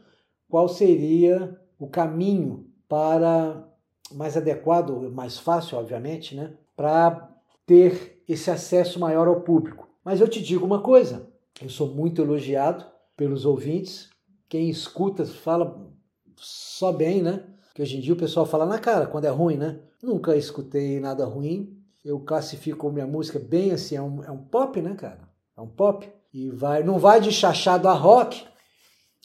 qual 0.49 0.67
seria 0.67 1.57
o 1.79 1.87
caminho 1.87 2.67
para 2.89 3.65
mais 4.11 4.35
adequado, 4.35 5.09
mais 5.13 5.37
fácil, 5.37 5.77
obviamente, 5.77 6.35
né? 6.35 6.53
Para 6.75 7.31
ter 7.65 8.23
esse 8.27 8.49
acesso 8.49 8.99
maior 8.99 9.27
ao 9.27 9.41
público. 9.41 9.87
Mas 10.03 10.19
eu 10.19 10.27
te 10.27 10.41
digo 10.41 10.65
uma 10.65 10.81
coisa, 10.81 11.29
eu 11.61 11.69
sou 11.69 11.87
muito 11.87 12.21
elogiado 12.21 12.94
pelos 13.16 13.45
ouvintes. 13.45 14.09
Quem 14.47 14.70
escuta 14.70 15.26
fala 15.26 15.91
só 16.36 16.91
bem, 16.91 17.22
né? 17.22 17.45
Que 17.74 17.82
hoje 17.82 17.97
em 17.97 18.01
dia 18.01 18.13
o 18.13 18.18
pessoal 18.18 18.45
fala 18.45 18.66
na 18.66 18.80
cara 18.80 19.07
quando 19.07 19.26
é 19.26 19.30
ruim, 19.30 19.57
né? 19.57 19.80
Nunca 20.01 20.36
escutei 20.36 20.99
nada 20.99 21.26
ruim. 21.26 21.78
Eu 22.03 22.20
classifico 22.20 22.91
minha 22.91 23.07
música 23.07 23.39
bem 23.39 23.72
assim, 23.72 23.95
é 23.95 24.01
um, 24.01 24.24
é 24.24 24.32
um 24.32 24.43
pop, 24.43 24.80
né, 24.82 24.93
cara? 24.95 25.28
É 25.57 25.61
um 25.61 25.68
pop. 25.68 26.07
E 26.34 26.49
vai, 26.49 26.84
não 26.84 26.99
vai 26.99 27.20
de 27.20 27.32
chachado 27.32 27.88
a 27.88 27.93
rock, 27.93 28.45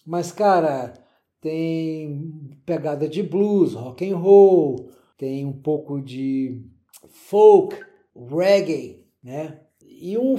mas, 0.06 0.32
cara, 0.32 0.94
tem 1.40 2.58
pegada 2.64 3.08
de 3.08 3.22
blues, 3.22 3.74
rock 3.74 4.08
and 4.08 4.16
roll, 4.16 4.90
tem 5.18 5.44
um 5.44 5.52
pouco 5.52 6.00
de 6.00 6.64
folk, 7.08 7.76
reggae, 8.14 9.04
né? 9.22 9.60
E, 10.00 10.16
um, 10.16 10.36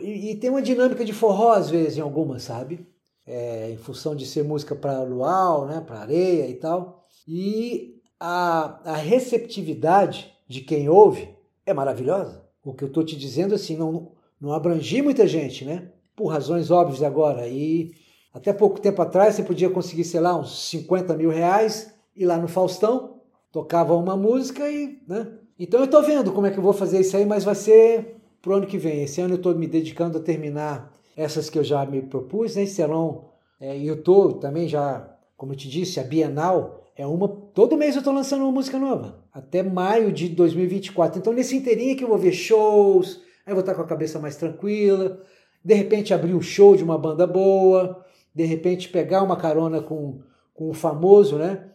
e, 0.00 0.34
tem 0.34 0.50
uma 0.50 0.60
dinâmica 0.60 1.04
de 1.04 1.12
forró 1.12 1.52
às 1.52 1.70
vezes 1.70 1.98
em 1.98 2.00
algumas, 2.00 2.42
sabe? 2.42 2.84
É, 3.24 3.70
em 3.70 3.76
função 3.76 4.16
de 4.16 4.26
ser 4.26 4.42
música 4.42 4.74
para 4.74 5.02
luau, 5.04 5.66
né, 5.66 5.80
para 5.80 6.00
areia 6.00 6.48
e 6.48 6.54
tal. 6.54 7.04
E 7.26 8.00
a, 8.18 8.80
a 8.84 8.96
receptividade 8.96 10.32
de 10.48 10.62
quem 10.62 10.88
ouve 10.88 11.28
é 11.64 11.72
maravilhosa. 11.72 12.42
O 12.64 12.74
que 12.74 12.82
eu 12.82 12.88
estou 12.88 13.04
te 13.04 13.16
dizendo 13.16 13.54
assim, 13.54 13.76
não, 13.76 14.12
não 14.40 14.52
abrangi 14.52 15.00
muita 15.00 15.28
gente, 15.28 15.64
né? 15.64 15.92
Por 16.16 16.26
razões 16.26 16.70
óbvias 16.70 17.02
agora. 17.02 17.46
E 17.46 17.92
até 18.34 18.52
pouco 18.52 18.80
tempo 18.80 19.00
atrás 19.00 19.36
você 19.36 19.44
podia 19.44 19.70
conseguir, 19.70 20.04
sei 20.04 20.18
lá, 20.18 20.36
uns 20.36 20.70
50 20.70 21.14
mil 21.16 21.30
reais 21.30 21.94
ir 22.16 22.26
lá 22.26 22.36
no 22.36 22.48
Faustão, 22.48 23.20
tocava 23.52 23.94
uma 23.94 24.16
música 24.16 24.68
e. 24.68 25.00
Né? 25.06 25.38
Então 25.56 25.80
eu 25.80 25.84
estou 25.84 26.02
vendo 26.02 26.32
como 26.32 26.46
é 26.46 26.50
que 26.50 26.58
eu 26.58 26.62
vou 26.62 26.72
fazer 26.72 27.00
isso 27.00 27.16
aí, 27.16 27.24
mas 27.24 27.44
vai 27.44 27.54
ser 27.54 28.17
para 28.40 28.52
o 28.52 28.54
ano 28.54 28.66
que 28.66 28.78
vem. 28.78 29.02
Esse 29.02 29.20
ano 29.20 29.34
eu 29.34 29.38
estou 29.38 29.54
me 29.54 29.66
dedicando 29.66 30.18
a 30.18 30.20
terminar 30.20 30.92
essas 31.16 31.50
que 31.50 31.58
eu 31.58 31.64
já 31.64 31.84
me 31.84 32.02
propus, 32.02 32.56
né? 32.56 32.66
Serão, 32.66 33.26
é, 33.60 33.78
eu 33.78 33.94
estou 33.94 34.34
também 34.34 34.68
já, 34.68 35.08
como 35.36 35.52
eu 35.52 35.56
te 35.56 35.68
disse, 35.68 35.98
a 35.98 36.04
Bienal 36.04 36.84
é 36.96 37.06
uma. 37.06 37.28
Todo 37.28 37.76
mês 37.76 37.94
eu 37.94 38.00
estou 38.00 38.14
lançando 38.14 38.42
uma 38.42 38.52
música 38.52 38.78
nova, 38.78 39.24
até 39.32 39.62
maio 39.62 40.12
de 40.12 40.28
2024. 40.28 41.18
Então, 41.18 41.32
nesse 41.32 41.56
inteirinho 41.56 41.96
que 41.96 42.04
eu 42.04 42.08
vou 42.08 42.18
ver 42.18 42.32
shows, 42.32 43.20
aí 43.44 43.52
eu 43.52 43.54
vou 43.54 43.60
estar 43.60 43.74
com 43.74 43.82
a 43.82 43.86
cabeça 43.86 44.18
mais 44.18 44.36
tranquila. 44.36 45.22
de 45.64 45.74
repente 45.74 46.14
abrir 46.14 46.34
o 46.34 46.42
show 46.42 46.76
de 46.76 46.84
uma 46.84 46.98
banda 46.98 47.26
boa, 47.26 48.04
de 48.34 48.44
repente 48.44 48.88
pegar 48.88 49.22
uma 49.22 49.36
carona 49.36 49.82
com, 49.82 50.20
com 50.54 50.70
um 50.70 50.74
famoso, 50.74 51.36
né? 51.36 51.68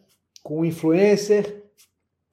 com 0.43 0.59
um 0.59 0.65
influencer, 0.65 1.63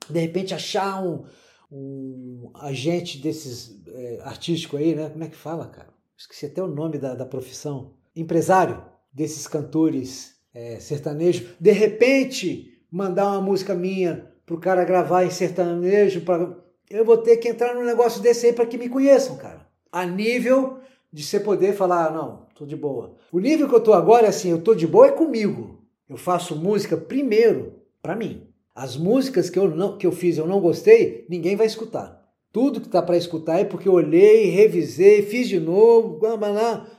de 0.08 0.18
repente 0.18 0.52
achar 0.52 1.02
um, 1.02 1.22
um 1.70 2.50
agente 2.54 3.18
desses 3.18 3.82
é, 3.86 4.20
artístico 4.22 4.76
aí, 4.76 4.94
né? 4.94 5.08
Como 5.08 5.24
é 5.24 5.28
que 5.28 5.36
fala, 5.36 5.68
cara? 5.68 5.88
Esqueci 6.16 6.46
até 6.46 6.62
o 6.62 6.68
nome 6.68 6.98
da, 6.98 7.14
da 7.14 7.24
profissão. 7.24 7.94
Empresário 8.14 8.82
desses 9.12 9.46
cantores 9.46 10.34
é, 10.52 10.78
sertanejos. 10.80 11.48
De 11.58 11.70
repente, 11.70 12.84
mandar 12.90 13.26
uma 13.28 13.40
música 13.40 13.74
minha 13.74 14.30
pro 14.44 14.58
cara 14.58 14.84
gravar 14.84 15.24
em 15.24 15.30
sertanejo. 15.30 16.22
Pra... 16.22 16.56
Eu 16.88 17.04
vou 17.04 17.18
ter 17.18 17.36
que 17.36 17.48
entrar 17.48 17.74
num 17.74 17.84
negócio 17.84 18.20
desse 18.20 18.46
aí 18.46 18.52
para 18.52 18.66
que 18.66 18.76
me 18.76 18.88
conheçam, 18.88 19.36
cara. 19.36 19.66
A 19.92 20.04
nível 20.04 20.78
de 21.12 21.22
você 21.22 21.40
poder 21.40 21.74
falar, 21.74 22.06
ah, 22.06 22.10
não, 22.10 22.46
tô 22.54 22.66
de 22.66 22.76
boa. 22.76 23.16
O 23.32 23.38
nível 23.38 23.68
que 23.68 23.74
eu 23.74 23.80
tô 23.80 23.92
agora 23.92 24.26
é 24.26 24.28
assim, 24.28 24.50
eu 24.50 24.62
tô 24.62 24.74
de 24.74 24.86
boa 24.86 25.08
é 25.08 25.12
comigo. 25.12 25.84
Eu 26.08 26.16
faço 26.16 26.56
música 26.56 26.96
primeiro 26.96 27.80
para 28.02 28.16
mim. 28.16 28.49
As 28.80 28.96
músicas 28.96 29.50
que 29.50 29.58
eu, 29.58 29.68
não, 29.68 29.98
que 29.98 30.06
eu 30.06 30.10
fiz 30.10 30.38
eu 30.38 30.46
não 30.46 30.58
gostei, 30.58 31.26
ninguém 31.28 31.54
vai 31.54 31.66
escutar. 31.66 32.18
Tudo 32.50 32.80
que 32.80 32.88
tá 32.88 33.02
para 33.02 33.18
escutar 33.18 33.60
é 33.60 33.64
porque 33.64 33.86
eu 33.86 33.92
olhei, 33.92 34.46
revisei, 34.46 35.20
fiz 35.20 35.50
de 35.50 35.60
novo, 35.60 36.18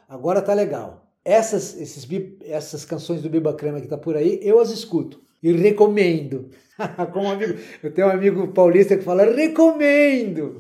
agora 0.08 0.44
tá 0.44 0.54
legal. 0.54 1.12
Essas, 1.26 1.76
esses, 1.82 2.08
essas 2.42 2.86
canções 2.86 3.24
do 3.24 3.32
Biba 3.32 3.56
Crema 3.56 3.82
que 3.82 3.88
tá 3.88 3.98
por 3.98 4.16
aí, 4.16 4.40
eu 4.44 4.60
as 4.60 4.70
escuto 4.70 5.24
e 5.42 5.52
recomendo. 5.54 6.52
Como 7.12 7.28
amigo, 7.28 7.58
eu 7.82 7.92
tenho 7.92 8.10
um 8.10 8.12
amigo 8.12 8.50
paulista 8.50 8.96
que 8.96 9.04
fala 9.04 9.26
recomendo. 9.26 10.60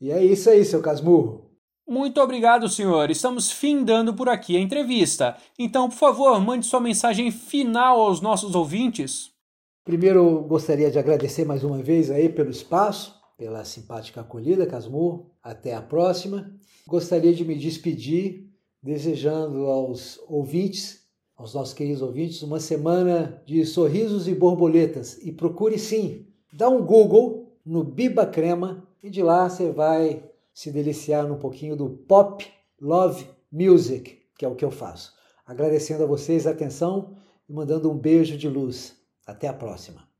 E 0.00 0.12
é 0.12 0.24
isso 0.24 0.50
aí, 0.50 0.64
seu 0.64 0.80
Casmurro. 0.80 1.50
Muito 1.84 2.20
obrigado, 2.20 2.68
senhor. 2.68 3.10
Estamos 3.10 3.50
findando 3.50 4.14
por 4.14 4.28
aqui 4.28 4.56
a 4.56 4.60
entrevista. 4.60 5.36
Então, 5.58 5.88
por 5.88 5.98
favor, 5.98 6.40
mande 6.40 6.64
sua 6.64 6.78
mensagem 6.78 7.32
final 7.32 8.00
aos 8.00 8.20
nossos 8.20 8.54
ouvintes. 8.54 9.32
Primeiro, 9.84 10.42
gostaria 10.42 10.90
de 10.90 10.98
agradecer 10.98 11.44
mais 11.44 11.64
uma 11.64 11.82
vez 11.82 12.10
aí 12.10 12.28
pelo 12.28 12.50
espaço, 12.50 13.14
pela 13.36 13.64
simpática 13.64 14.20
acolhida, 14.20 14.66
Casmurro. 14.66 15.30
Até 15.42 15.74
a 15.74 15.80
próxima. 15.80 16.54
Gostaria 16.86 17.32
de 17.32 17.44
me 17.44 17.56
despedir, 17.56 18.50
desejando 18.82 19.66
aos 19.66 20.20
ouvintes 20.28 21.00
aos 21.40 21.54
nossos 21.54 21.72
queridos 21.72 22.02
ouvintes 22.02 22.42
uma 22.42 22.60
semana 22.60 23.42
de 23.46 23.64
sorrisos 23.64 24.28
e 24.28 24.34
borboletas. 24.34 25.18
E 25.22 25.32
procure 25.32 25.78
sim, 25.78 26.26
dá 26.52 26.68
um 26.68 26.84
Google 26.84 27.56
no 27.64 27.82
Biba 27.82 28.26
Crema 28.26 28.86
e 29.02 29.08
de 29.08 29.22
lá 29.22 29.48
você 29.48 29.70
vai 29.70 30.22
se 30.52 30.70
deliciar 30.70 31.26
num 31.26 31.38
pouquinho 31.38 31.74
do 31.74 31.88
pop 31.88 32.46
love 32.78 33.26
music, 33.50 34.18
que 34.36 34.44
é 34.44 34.48
o 34.48 34.54
que 34.54 34.64
eu 34.64 34.70
faço. 34.70 35.14
Agradecendo 35.46 36.04
a 36.04 36.06
vocês 36.06 36.46
a 36.46 36.50
atenção 36.50 37.16
e 37.48 37.54
mandando 37.54 37.90
um 37.90 37.96
beijo 37.96 38.36
de 38.36 38.46
luz. 38.46 38.99
Até 39.30 39.46
a 39.46 39.52
próxima. 39.52 40.10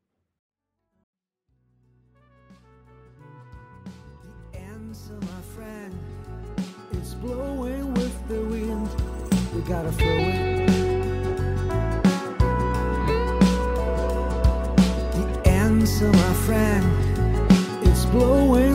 blowing 18.12 18.69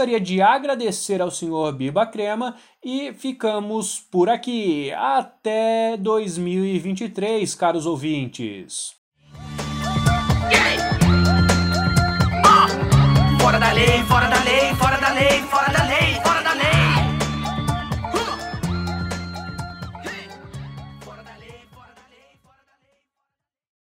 Gostaria 0.00 0.18
de 0.18 0.40
agradecer 0.40 1.20
ao 1.20 1.30
senhor 1.30 1.74
Biba 1.74 2.06
Crema 2.06 2.56
e 2.82 3.12
ficamos 3.12 4.00
por 4.00 4.30
aqui. 4.30 4.90
Até 4.92 5.94
2023, 5.98 7.54
caros 7.54 7.84
ouvintes. 7.84 8.94
Fora 13.42 13.58
da 13.58 13.72
lei, 13.72 14.02
fora 14.08 14.28
da 14.28 14.42
lei. 14.42 14.59